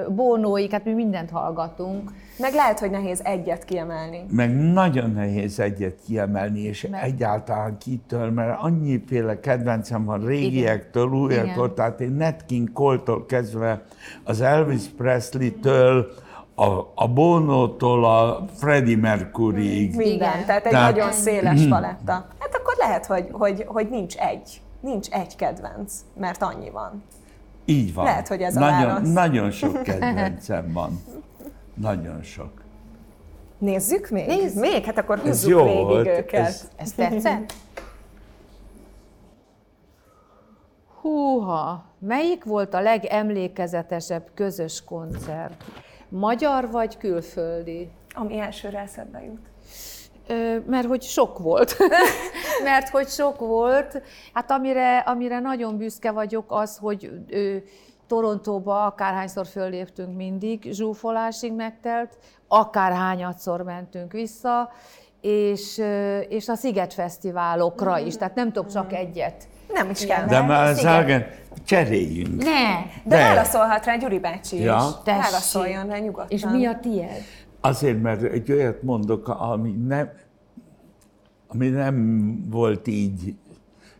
Bonoig, 0.09 0.71
hát 0.71 0.85
mi 0.85 0.93
mindent 0.93 1.29
hallgatunk. 1.29 2.11
Meg 2.37 2.53
lehet, 2.53 2.79
hogy 2.79 2.89
nehéz 2.89 3.21
egyet 3.23 3.65
kiemelni. 3.65 4.25
Meg 4.29 4.55
nagyon 4.55 5.11
nehéz 5.11 5.59
egyet 5.59 5.95
kiemelni, 6.05 6.59
és 6.59 6.87
egyáltalán 7.01 7.77
kitől, 7.77 8.31
mert 8.31 8.61
annyiféle 8.61 9.39
kedvencem 9.39 10.05
van 10.05 10.25
régiektől, 10.25 11.07
újaktól, 11.07 11.73
tehát 11.73 12.01
én 12.01 12.11
Nat 12.11 12.45
King 12.47 12.71
Cole-tól 12.71 13.25
kezdve 13.25 13.85
az 14.23 14.41
Elvis 14.41 14.83
Presley-től, 14.97 16.07
a, 16.55 16.91
a 16.95 17.07
Bono-tól 17.13 18.05
a 18.05 18.45
Freddie 18.57 18.97
Mercuryig. 18.97 19.95
Minden. 19.95 20.13
Igen. 20.13 20.45
Tehát 20.45 20.65
egy 20.65 20.71
Tehát- 20.71 20.95
nagyon 20.95 21.11
széles 21.11 21.67
paletta. 21.67 22.11
Hát 22.39 22.55
akkor 22.55 22.73
lehet, 22.77 23.05
hogy, 23.05 23.27
hogy, 23.31 23.63
hogy 23.67 23.89
nincs 23.89 24.15
egy. 24.15 24.61
Nincs 24.79 25.09
egy 25.09 25.35
kedvenc, 25.35 25.93
mert 26.19 26.41
annyi 26.41 26.69
van. 26.69 27.03
Így 27.65 27.93
van. 27.93 28.05
Lehet, 28.05 28.27
hogy 28.27 28.41
ez 28.41 28.55
a 28.55 28.59
nagyon, 28.59 28.87
válasz. 28.87 29.11
Nagyon 29.13 29.51
sok 29.51 29.83
kedvencem 29.83 30.71
van. 30.73 31.01
Nagyon 31.73 32.23
sok. 32.23 32.51
Nézzük 33.57 34.09
még? 34.09 34.27
Nézzük. 34.27 34.61
Még? 34.61 34.83
Hát 34.85 34.97
akkor 34.97 35.17
Ez 35.17 35.23
húzzuk 35.25 35.49
jó 35.51 35.63
végig 35.63 35.83
volt. 35.83 36.07
őket. 36.07 36.45
Ez, 36.47 36.69
Ez 36.75 36.91
tetszett? 36.91 37.53
Húha, 41.01 41.83
melyik 41.99 42.43
volt 42.43 42.73
a 42.73 42.81
legemlékezetesebb 42.81 44.23
közös 44.33 44.83
koncert? 44.83 45.63
Magyar 46.15 46.71
vagy 46.71 46.97
külföldi? 46.97 47.89
Ami 48.13 48.39
elsőre 48.39 48.79
eszedbe 48.79 49.23
jut. 49.23 49.51
Mert 50.65 50.87
hogy 50.87 51.01
sok 51.01 51.39
volt. 51.39 51.77
mert 52.63 52.89
hogy 52.89 53.07
sok 53.07 53.39
volt. 53.39 54.01
Hát 54.33 54.51
amire, 54.51 54.97
amire 54.97 55.39
nagyon 55.39 55.77
büszke 55.77 56.11
vagyok 56.11 56.45
az, 56.47 56.77
hogy 56.77 57.11
ö, 57.29 57.55
Torontóba 58.07 58.85
akárhányszor 58.85 59.45
fölléptünk 59.45 60.15
mindig, 60.15 60.71
zsúfolásig 60.71 61.53
megtelt, 61.53 62.17
akárhányadszor 62.47 63.61
mentünk 63.61 64.11
vissza, 64.11 64.71
és, 65.21 65.77
és 66.29 66.49
a 66.49 66.55
Sziget 66.55 66.93
Fesztiválokra 66.93 67.99
is, 67.99 68.17
tehát 68.17 68.35
nem 68.35 68.51
tudok 68.51 68.71
csak 68.71 68.93
egyet. 68.93 69.47
Nem 69.73 69.89
is 69.89 70.05
kell. 70.05 70.25
de 70.27 70.41
már 70.41 70.75
sagen, 70.75 71.25
cseréljünk. 71.65 72.43
Ne! 72.43 72.51
De, 73.03 73.15
De. 73.15 73.17
válaszolhat 73.17 73.85
rá 73.85 73.95
Gyuri 73.95 74.19
bácsi 74.19 74.59
Ja. 74.59 74.77
is. 74.77 75.03
Tessék. 75.03 75.21
Válaszoljon 75.23 75.87
rá 75.87 75.97
nyugodtan. 75.97 76.27
És 76.29 76.45
mi 76.45 76.65
a 76.65 76.79
tied? 76.79 77.21
Azért, 77.61 78.01
mert 78.01 78.21
egy 78.23 78.51
olyat 78.51 78.81
mondok, 78.83 79.27
ami 79.27 79.71
nem, 79.71 80.09
ami 81.47 81.67
nem 81.69 82.37
volt 82.49 82.87
így 82.87 83.35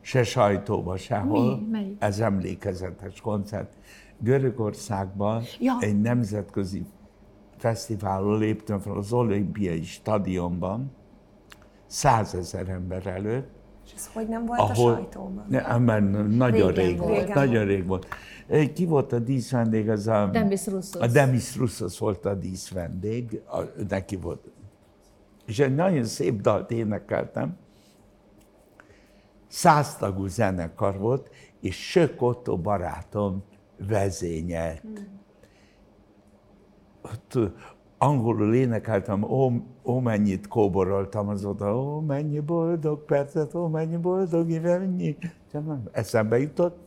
se 0.01 0.23
sajtóban, 0.23 0.97
sehol. 0.97 1.57
Mi? 1.57 1.67
Melyik? 1.71 1.95
Ez 1.99 2.19
emlékezetes 2.19 3.21
koncert. 3.21 3.73
Görögországban 4.19 5.43
Ja. 5.59 5.73
egy 5.79 6.01
nemzetközi 6.01 6.85
fesztiválon 7.57 8.37
léptem 8.39 8.79
fel 8.79 8.93
az 8.97 9.13
olimpiai 9.13 9.83
stadionban, 9.83 10.91
százezer 11.85 12.69
ember 12.69 13.07
előtt, 13.07 13.49
ez 13.95 14.09
hogy 14.13 14.27
nem 14.27 14.45
volt 14.45 14.59
a 14.59 14.73
sajtóban? 14.73 15.45
Ne, 15.49 15.77
mert 15.77 16.27
nagyon 16.27 16.71
Régen 16.71 16.73
rég 16.73 16.97
volt. 16.97 17.09
volt. 17.09 17.19
Régen 17.19 17.37
Nagyon 17.37 17.65
rég 17.65 17.87
volt. 17.87 18.07
Ki 18.73 18.85
volt 18.85 19.13
a 19.13 19.19
díszvendég? 19.19 19.89
Az 19.89 20.07
a, 20.07 20.29
Demis 20.31 20.67
Roussos. 20.67 21.01
A 21.01 21.07
Demis 21.07 21.55
Roussos 21.57 21.99
volt 21.99 22.25
a 22.25 22.33
díszvendég, 22.33 23.41
a, 23.45 23.61
neki 23.89 24.15
volt. 24.15 24.51
És 25.45 25.59
egy 25.59 25.75
nagyon 25.75 26.03
szép 26.03 26.41
dalt 26.41 26.71
énekeltem. 26.71 27.57
Száztagú 29.47 30.27
zenekar 30.27 30.97
volt, 30.97 31.29
és 31.59 31.89
Sök 31.89 32.21
Otto 32.21 32.57
barátom 32.57 33.43
vezényelt. 33.87 34.83
Ott, 37.01 37.35
ö, 37.35 37.45
angolul 38.03 38.55
énekeltem, 38.55 39.23
ó, 39.23 39.51
ó 39.83 39.99
mennyit 39.99 40.47
kóboroltam 40.47 41.27
az 41.27 41.45
oda, 41.45 41.77
ó 41.77 41.99
mennyi 41.99 42.39
boldog 42.39 43.05
percet, 43.05 43.53
ó 43.55 43.67
mennyi 43.67 43.97
boldog 43.97 44.49
évennyi. 44.49 45.17
Eszembe 45.91 46.39
jutott, 46.39 46.77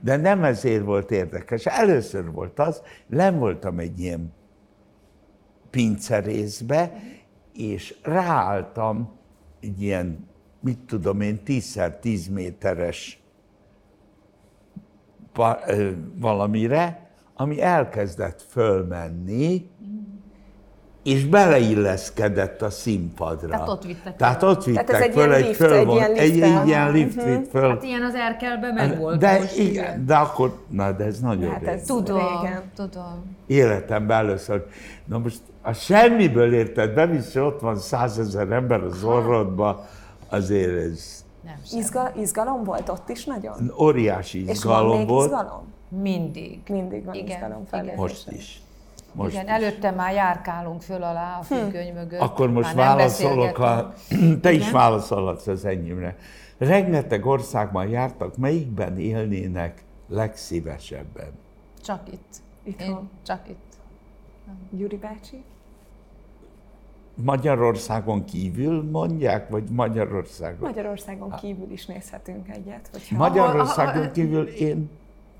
de 0.00 0.16
nem 0.16 0.44
ezért 0.44 0.84
volt 0.84 1.10
érdekes. 1.10 1.66
Először 1.66 2.32
volt 2.32 2.58
az, 2.58 2.82
nem 3.06 3.38
voltam 3.38 3.78
egy 3.78 4.00
ilyen 4.00 4.32
pincerészbe, 5.70 6.92
és 7.52 7.98
ráálltam 8.02 9.10
egy 9.60 9.82
ilyen, 9.82 10.28
mit 10.60 10.78
tudom 10.78 11.20
én, 11.20 11.40
10x10 11.46 12.32
méteres 12.32 13.22
pa- 15.32 15.68
ö, 15.68 15.90
valamire, 16.14 17.10
ami 17.34 17.62
elkezdett 17.62 18.42
fölmenni, 18.42 19.70
és 21.06 21.24
beleilleszkedett 21.24 22.62
a 22.62 22.70
színpadra. 22.70 23.48
Tehát 23.48 23.68
ott 23.68 23.84
vittek 23.84 24.16
Tehát 24.16 24.42
ott 24.42 24.64
vittek 24.64 24.86
Tehát 24.86 25.02
ez 25.02 25.08
egy 25.08 25.14
föl, 25.14 25.24
ilyen 25.26 25.36
egy 25.40 25.46
lift, 25.46 25.56
föl 25.56 25.72
egy 25.72 25.86
volt, 25.86 25.98
ilyen 25.98 26.14
egy, 26.14 26.32
lifttel. 26.34 26.60
egy 26.60 26.66
ilyen 26.66 26.92
lift 26.92 27.24
vitt 27.24 27.48
föl. 27.50 27.68
Hát 27.68 27.82
ilyen 27.82 28.02
az 28.02 28.14
Erkelben 28.14 28.74
meg 28.74 28.98
volt 28.98 29.18
de, 29.18 29.38
most, 29.38 29.56
igen, 29.58 30.06
de 30.06 30.14
akkor, 30.14 30.58
na 30.70 30.92
de 30.92 31.04
ez 31.04 31.18
nagyon 31.20 31.50
Hát 31.50 31.62
ez- 31.66 31.82
Tudom, 31.82 32.16
Régen. 32.16 32.62
tudom. 32.76 33.36
Életemben 33.46 34.16
először. 34.18 34.66
Na 35.04 35.18
most 35.18 35.40
a 35.62 35.72
semmiből 35.72 36.54
érted, 36.54 36.94
bevisz, 36.94 37.32
hogy 37.32 37.42
ott 37.42 37.60
van 37.60 37.76
százezer 37.78 38.50
ember 38.50 38.82
az 38.82 39.04
orrodba, 39.04 39.86
azért 40.28 40.76
ez 40.76 41.24
Nem 41.44 41.58
sem. 41.66 41.78
Izga, 41.78 42.12
izgalom 42.20 42.64
volt 42.64 42.88
ott 42.88 43.08
is 43.08 43.24
nagyon? 43.24 43.72
óriási 43.80 44.38
És 44.38 44.44
van 44.46 44.54
izgalom 44.54 44.98
még 44.98 45.08
volt. 45.08 45.30
izgalom? 45.30 45.72
Mindig. 46.02 46.60
Mindig 46.68 47.04
van 47.04 47.14
Igen, 47.14 47.26
izgalom 47.28 47.50
igen. 47.56 47.66
fellépésen. 47.66 48.00
Most 48.00 48.30
is. 48.30 48.60
Most 49.16 49.32
Igen, 49.32 49.44
is. 49.44 49.50
előtte 49.50 49.90
már 49.90 50.14
járkálunk 50.14 50.82
föl 50.82 51.02
alá 51.02 51.38
a 51.38 51.42
függöny 51.42 51.92
mögött. 51.92 52.20
Akkor 52.20 52.50
most 52.50 52.74
válaszolok, 52.74 53.58
a, 53.58 53.92
te 54.40 54.52
is 54.52 54.60
Igen? 54.60 54.72
válaszolhatsz 54.72 55.46
az 55.46 55.64
enyémre. 55.64 56.16
Rengeteg 56.58 57.26
országban 57.26 57.88
jártak, 57.88 58.36
melyikben 58.36 58.98
élnének 58.98 59.84
legszívesebben? 60.08 61.30
Csak 61.84 62.00
itt. 62.12 62.36
Itthon. 62.62 62.88
Én 62.88 63.10
csak 63.26 63.48
itt. 63.48 63.74
Gyuri 64.70 64.96
bácsi? 64.96 65.44
Magyarországon 67.14 68.24
kívül 68.24 68.82
mondják, 68.90 69.48
vagy 69.48 69.70
Magyarországon? 69.70 70.68
Magyarországon 70.68 71.30
kívül 71.30 71.70
is 71.70 71.86
nézhetünk 71.86 72.48
egyet. 72.48 72.88
Hogyha... 72.92 73.16
Magyarországon 73.16 74.12
kívül 74.12 74.46
én 74.46 74.90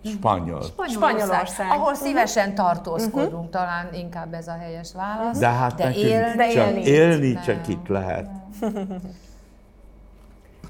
spanyol. 0.06 0.62
Spanyolország. 0.88 1.70
Ahol 1.70 1.90
Mhm. 1.92 2.00
szívesen 2.00 2.54
tartózkodunk, 2.54 3.50
talán 3.50 3.94
inkább 3.94 4.32
ez 4.34 4.48
a 4.48 4.52
helyes 4.60 4.92
válasz. 4.92 5.38
De 5.38 5.48
hát 5.48 5.74
de 5.74 5.84
nekünk 5.84 6.04
élni, 6.06 6.36
de 6.36 6.48
csak 6.48 6.66
élni 6.66 6.84
élni, 6.84 7.26
itt 7.26 7.40
csak 7.42 7.60
nem. 7.66 7.70
itt 7.70 7.86
lehet. 7.86 8.28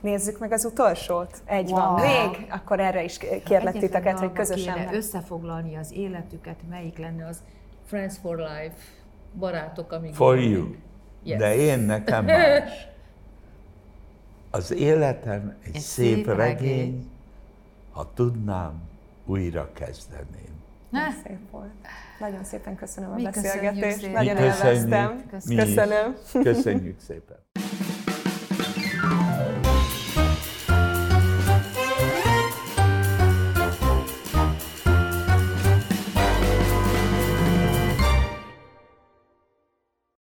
Nézzük 0.01 0.39
meg 0.39 0.53
az 0.53 0.64
utolsót. 0.64 1.43
Egy 1.45 1.70
Wow. 1.70 1.80
van 1.80 2.01
még, 2.01 2.47
akkor 2.51 2.80
erre 2.80 3.05
is 3.05 3.18
kérlek 3.18 3.43
Egyetlen 3.45 3.72
titeket, 3.72 4.18
hogy 4.18 4.32
közösen. 4.32 4.74
kéne 4.74 4.87
meg- 4.87 4.95
összefoglalni 4.95 5.76
az 5.76 5.93
életüket, 5.93 6.57
melyik 6.70 6.99
lenne 6.99 7.26
az 7.26 7.39
Friends 7.87 8.14
for 8.22 8.37
Life, 8.37 8.74
barátok, 9.39 9.93
amíg 9.93 10.14
For 10.14 10.39
you. 10.41 10.66
Yes. 11.22 11.39
De 11.39 11.57
én 11.57 11.78
nekem 11.78 12.24
más. 12.24 12.70
Az 14.51 14.72
életem 14.74 15.57
egy, 15.64 15.74
Egy 15.74 15.80
szép, 15.80 16.14
szép 16.14 16.26
regény, 16.26 16.76
regény. 16.76 17.11
ha 17.93 18.11
tudnám, 18.14 18.72
újra 19.27 19.72
kezdeném. 19.72 20.55
Szép 21.24 21.51
volt. 21.51 21.70
Nagyon 22.20 22.45
szépen 22.45 22.77
köszönöm 22.77 23.11
a 23.11 23.14
Mi 23.14 23.22
köszönjük 23.22 23.74
beszélgetést. 23.74 24.12
Nagyon 24.12 24.37
köszönjük, 24.37 24.87
élveztem. 24.87 25.22
is. 25.49 25.57
Köszönöm. 25.57 26.16
Köszönjük 26.43 27.01
szépen. 27.01 27.37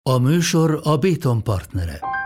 A 0.02 0.18
műsor 0.18 0.80
a 0.82 0.96
Béton 0.96 1.42
partnere. 1.42 2.21